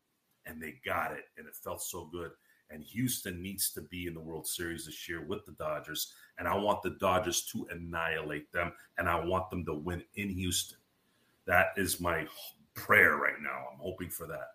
[0.45, 2.31] and they got it, and it felt so good."
[2.73, 6.13] And Houston needs to be in the World Series this year with the Dodgers.
[6.37, 10.29] And I want the Dodgers to annihilate them, and I want them to win in
[10.29, 10.79] Houston.
[11.45, 12.25] That is my
[12.73, 13.67] prayer right now.
[13.71, 14.49] I'm hoping for that.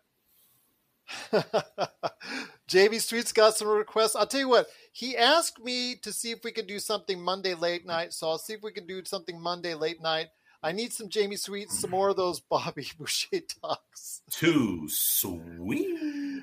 [2.69, 4.17] JB Sweet's got some requests.
[4.17, 7.55] I'll tell you what, he asked me to see if we could do something Monday
[7.55, 8.13] late night.
[8.13, 10.29] So I'll see if we can do something Monday late night.
[10.63, 14.23] I need some Jamie Sweets, some more of those Bobby Boucher talks.
[14.31, 15.99] Too sweet.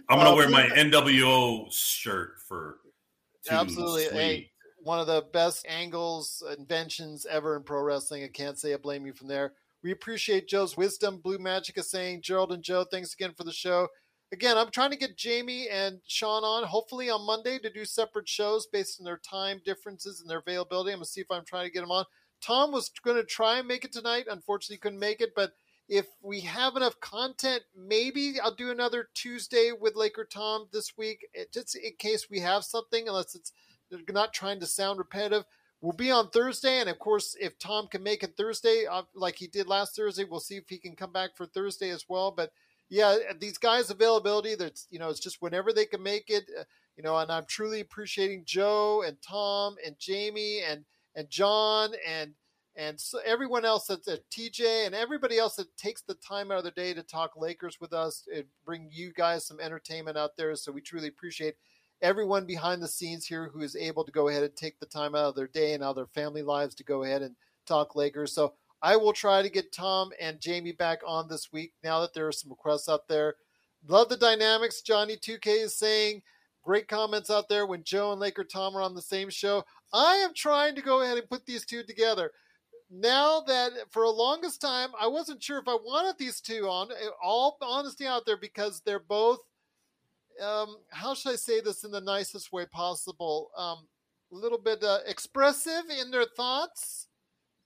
[0.10, 2.77] I'm gonna uh, wear my NWO shirt for
[3.49, 4.06] absolutely.
[4.06, 4.52] Hey,
[4.84, 8.23] one of the best angles inventions ever in pro wrestling.
[8.23, 9.53] I can't say I blame you from there.
[9.84, 11.19] We appreciate Joe's wisdom.
[11.23, 13.88] Blue Magic is saying, Gerald and Joe, thanks again for the show.
[14.32, 18.27] Again, I'm trying to get Jamie and Sean on, hopefully on Monday, to do separate
[18.27, 20.91] shows based on their time differences and their availability.
[20.91, 22.06] I'm going to see if I'm trying to get them on.
[22.41, 24.26] Tom was going to try and make it tonight.
[24.30, 25.34] Unfortunately, couldn't make it.
[25.36, 25.53] But
[25.88, 31.28] if we have enough content, maybe I'll do another Tuesday with Laker Tom this week,
[31.53, 33.52] just in case we have something, unless it's
[34.10, 35.45] not trying to sound repetitive.
[35.82, 39.36] We'll be on Thursday, and of course, if Tom can make it Thursday, uh, like
[39.36, 42.32] he did last Thursday, we'll see if he can come back for Thursday as well.
[42.32, 42.52] But
[42.90, 46.45] yeah, these guys' availability, that's you know, it's just whenever they can make it.
[46.60, 46.64] Uh,
[46.98, 52.34] you know, and I'm truly appreciating Joe and Tom and Jamie and and John and
[52.76, 56.57] and so everyone else that's at TJ and everybody else that takes the time out
[56.57, 60.35] of their day to talk Lakers with us and bring you guys some entertainment out
[60.35, 60.56] there.
[60.56, 61.56] So we truly appreciate
[62.02, 65.15] everyone behind the scenes here who is able to go ahead and take the time
[65.15, 67.35] out of their day and out of their family lives to go ahead and
[67.65, 68.34] talk Lakers.
[68.34, 72.14] So I will try to get Tom and Jamie back on this week now that
[72.14, 73.35] there are some requests out there.
[73.88, 74.81] Love the dynamics.
[74.81, 76.22] Johnny 2K is saying
[76.61, 79.64] great comments out there when Joe and Laker Tom are on the same show.
[79.93, 82.31] I am trying to go ahead and put these two together.
[82.90, 86.90] Now that for a longest time, I wasn't sure if I wanted these two on,
[87.24, 89.40] all honesty out there, because they're both,
[90.41, 93.49] um, how should I say this in the nicest way possible?
[93.57, 93.88] Um,
[94.32, 97.07] a little bit uh, expressive in their thoughts.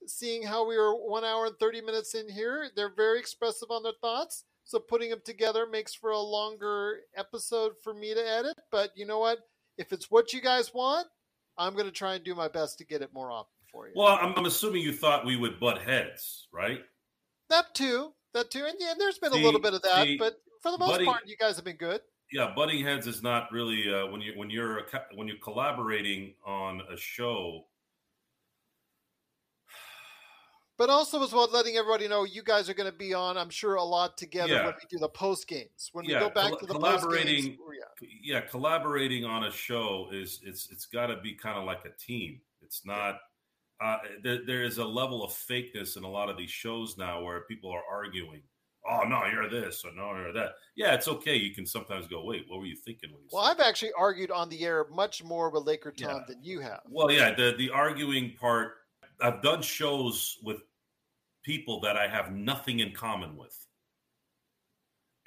[0.07, 3.83] Seeing how we were one hour and 30 minutes in here, they're very expressive on
[3.83, 4.45] their thoughts.
[4.63, 8.55] So putting them together makes for a longer episode for me to edit.
[8.71, 9.39] But you know what?
[9.77, 11.07] If it's what you guys want,
[11.57, 13.93] I'm going to try and do my best to get it more often for you.
[13.95, 16.81] Well, I'm, I'm assuming you thought we would butt heads, right?
[17.49, 18.13] That too.
[18.33, 18.65] That too.
[18.65, 20.91] And yeah, there's been see, a little bit of that, see, but for the most
[20.91, 22.01] butting, part, you guys have been good.
[22.31, 24.83] Yeah, butting heads is not really uh, when you when you're
[25.15, 27.65] when you're collaborating on a show
[30.79, 33.49] but also as well letting everybody know you guys are going to be on i'm
[33.49, 34.65] sure a lot together yeah.
[34.65, 36.15] when we do the post games when yeah.
[36.15, 37.57] we go back to the collaborating games,
[38.01, 38.07] yeah.
[38.23, 38.41] yeah.
[38.41, 42.39] collaborating on a show is it's it's got to be kind of like a team
[42.63, 43.19] it's not
[43.81, 47.21] uh, there, there is a level of fakeness in a lot of these shows now
[47.21, 48.41] where people are arguing
[48.89, 52.23] oh no you're this or no you're that yeah it's okay you can sometimes go
[52.23, 55.49] wait what were you thinking you well i've actually argued on the air much more
[55.49, 58.75] with laker tom than you have well yeah the the arguing part
[59.21, 60.61] I've done shows with
[61.43, 63.55] people that I have nothing in common with.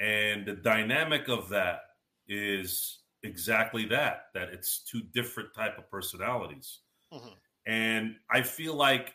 [0.00, 1.80] And the dynamic of that
[2.28, 6.80] is exactly that that it's two different type of personalities.
[7.12, 7.34] Mm-hmm.
[7.66, 9.14] And I feel like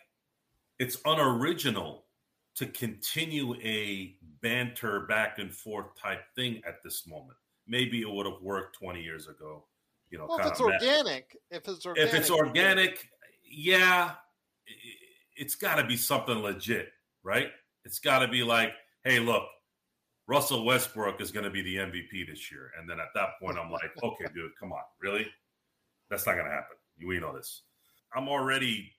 [0.78, 2.04] it's unoriginal
[2.56, 7.36] to continue a banter back and forth type thing at this moment.
[7.66, 9.64] Maybe it would have worked 20 years ago.
[10.10, 13.08] You know, well, if it's organic, if it's organic, if it's organic,
[13.44, 14.12] yeah,
[15.36, 16.88] it's got to be something legit,
[17.22, 17.50] right?
[17.84, 18.72] It's got to be like,
[19.04, 19.44] hey, look,
[20.26, 22.70] Russell Westbrook is going to be the MVP this year.
[22.78, 24.82] And then at that point, I'm like, okay, dude, come on.
[25.00, 25.26] Really?
[26.10, 26.76] That's not going to happen.
[26.96, 27.62] You know this.
[28.14, 28.90] I'm already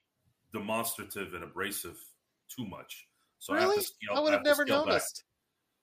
[0.52, 1.96] demonstrative and abrasive
[2.54, 3.06] too much.
[3.38, 3.66] So really?
[3.66, 5.24] I have to scale I would have, have never noticed.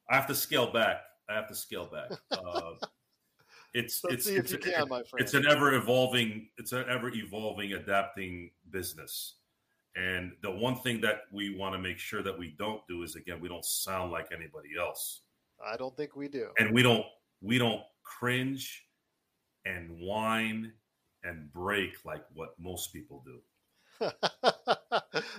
[0.10, 0.16] Back.
[0.16, 1.02] I have to scale back.
[1.30, 2.18] I have to scale back.
[2.32, 2.74] Uh,
[3.74, 4.88] it's Let's it's it's, can,
[5.18, 9.36] it's an ever evolving it's an ever evolving adapting business
[9.98, 13.16] and the one thing that we want to make sure that we don't do is
[13.16, 15.22] again, we don't sound like anybody else.
[15.66, 16.50] I don't think we do.
[16.60, 17.04] And we don't
[17.42, 18.86] we don't cringe
[19.66, 20.72] and whine
[21.28, 23.40] and break like what most people do.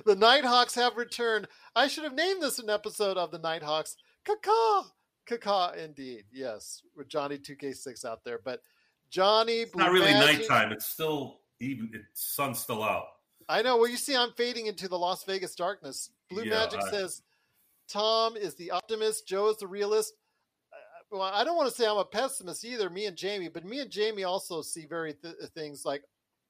[0.05, 1.47] the Nighthawks have returned.
[1.77, 3.97] I should have named this an episode of the Nighthawks.
[4.24, 4.89] Kaka,
[5.27, 6.24] kaka, indeed.
[6.32, 8.62] Yes, with Johnny Two K Six out there, but
[9.10, 9.60] Johnny.
[9.60, 10.73] It's not really nighttime.
[10.73, 11.90] It's still even.
[11.94, 13.06] It's sun's still out.
[13.48, 13.77] I know.
[13.77, 16.10] Well, you see, I'm fading into the Las Vegas darkness.
[16.28, 16.90] Blue yeah, Magic I...
[16.90, 17.23] says
[17.89, 20.12] Tom is the optimist, Joe is the realist.
[21.13, 23.65] Uh, well, I don't want to say I'm a pessimist either, me and Jamie, but
[23.65, 26.03] me and Jamie also see very th- things like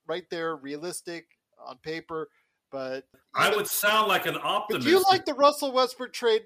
[0.06, 1.26] right there, realistic
[1.64, 2.28] on paper.
[2.70, 3.04] But
[3.34, 4.84] I would sound like an optimist.
[4.84, 6.42] But you like the Russell Westbrook trade,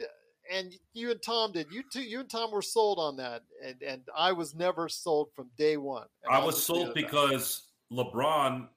[0.52, 1.66] and you and Tom did.
[1.72, 5.30] You two, you and Tom were sold on that, and and I was never sold
[5.34, 6.06] from day one.
[6.30, 8.68] I was sold because LeBron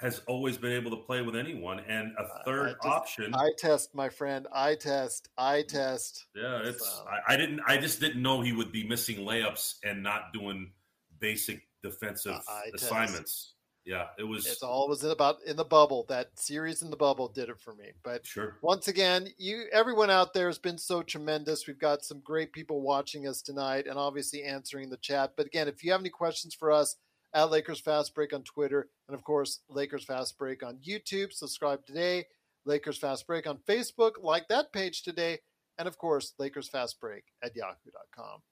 [0.00, 1.80] has always been able to play with anyone.
[1.80, 3.34] And a third I just, option.
[3.34, 4.46] I test, my friend.
[4.52, 5.28] I test.
[5.36, 5.68] I mm.
[5.68, 6.26] test.
[6.34, 6.86] Yeah, it's.
[6.86, 7.04] So.
[7.06, 7.60] I, I, didn't.
[7.66, 10.72] I just didn't know he would be missing layups and not doing
[11.18, 12.40] basic defensive
[12.74, 13.54] assignments.
[13.84, 14.46] Yeah, it was.
[14.46, 16.04] It's all always about in the bubble.
[16.08, 17.92] That series in the bubble did it for me.
[18.02, 18.56] But sure.
[18.62, 21.66] Once again, you everyone out there has been so tremendous.
[21.66, 25.32] We've got some great people watching us tonight, and obviously answering the chat.
[25.36, 26.96] But again, if you have any questions for us
[27.32, 31.32] at Lakers Fast Break on Twitter, and of course, Lakers Fast Break on YouTube.
[31.32, 32.26] Subscribe today.
[32.64, 34.12] Lakers Fast Break on Facebook.
[34.20, 35.38] Like that page today.
[35.78, 38.42] And of course, Lakers Fast Break at yahoo.com.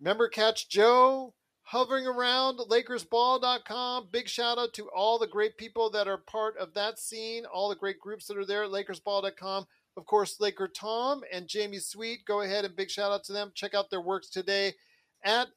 [0.00, 1.34] Remember, catch Joe
[1.64, 4.08] hovering around LakersBall.com.
[4.10, 7.68] Big shout out to all the great people that are part of that scene, all
[7.68, 9.66] the great groups that are there at LakersBall.com.
[9.96, 12.24] Of course, Laker Tom and Jamie Sweet.
[12.24, 13.52] Go ahead and big shout out to them.
[13.54, 14.72] Check out their works today
[15.22, 15.48] at,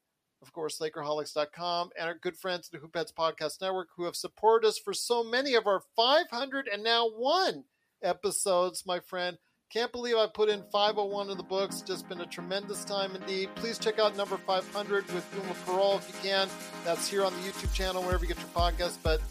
[0.46, 4.68] of course, Lakerholics.com and our good friends at the Hoopheads Podcast Network who have supported
[4.68, 7.64] us for so many of our 500 and now one
[8.04, 9.38] episodes, my friend.
[9.72, 11.82] Can't believe I put in 501 in the books.
[11.82, 13.50] Just been a tremendous time indeed.
[13.56, 16.48] Please check out number 500 with Uma Parole if you can.
[16.86, 19.00] That's here on the YouTube channel, wherever you get your podcasts.
[19.02, 19.22] But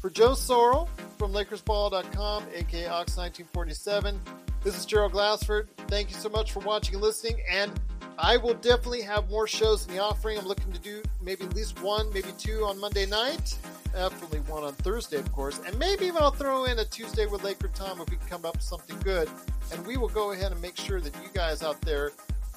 [0.00, 0.88] for Joe Sorrell
[1.18, 4.16] from LakersBall.com, aka Ox1947,
[4.64, 5.68] this is Gerald Glassford.
[5.88, 7.42] Thank you so much for watching and listening.
[7.50, 7.78] And
[8.18, 10.38] I will definitely have more shows in the offering.
[10.38, 13.56] I'm looking to do maybe at least one, maybe two on Monday night.
[13.92, 15.60] Definitely one on Thursday, of course.
[15.66, 18.44] And maybe even I'll throw in a Tuesday with Laker Tom if we can come
[18.44, 19.28] up with something good.
[19.72, 22.12] And we will go ahead and make sure that you guys out there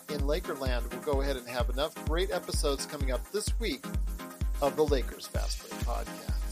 [0.10, 3.84] in Lakerland will go ahead and have enough great episodes coming up this week
[4.62, 6.45] of the Lakers Fast Break Podcast.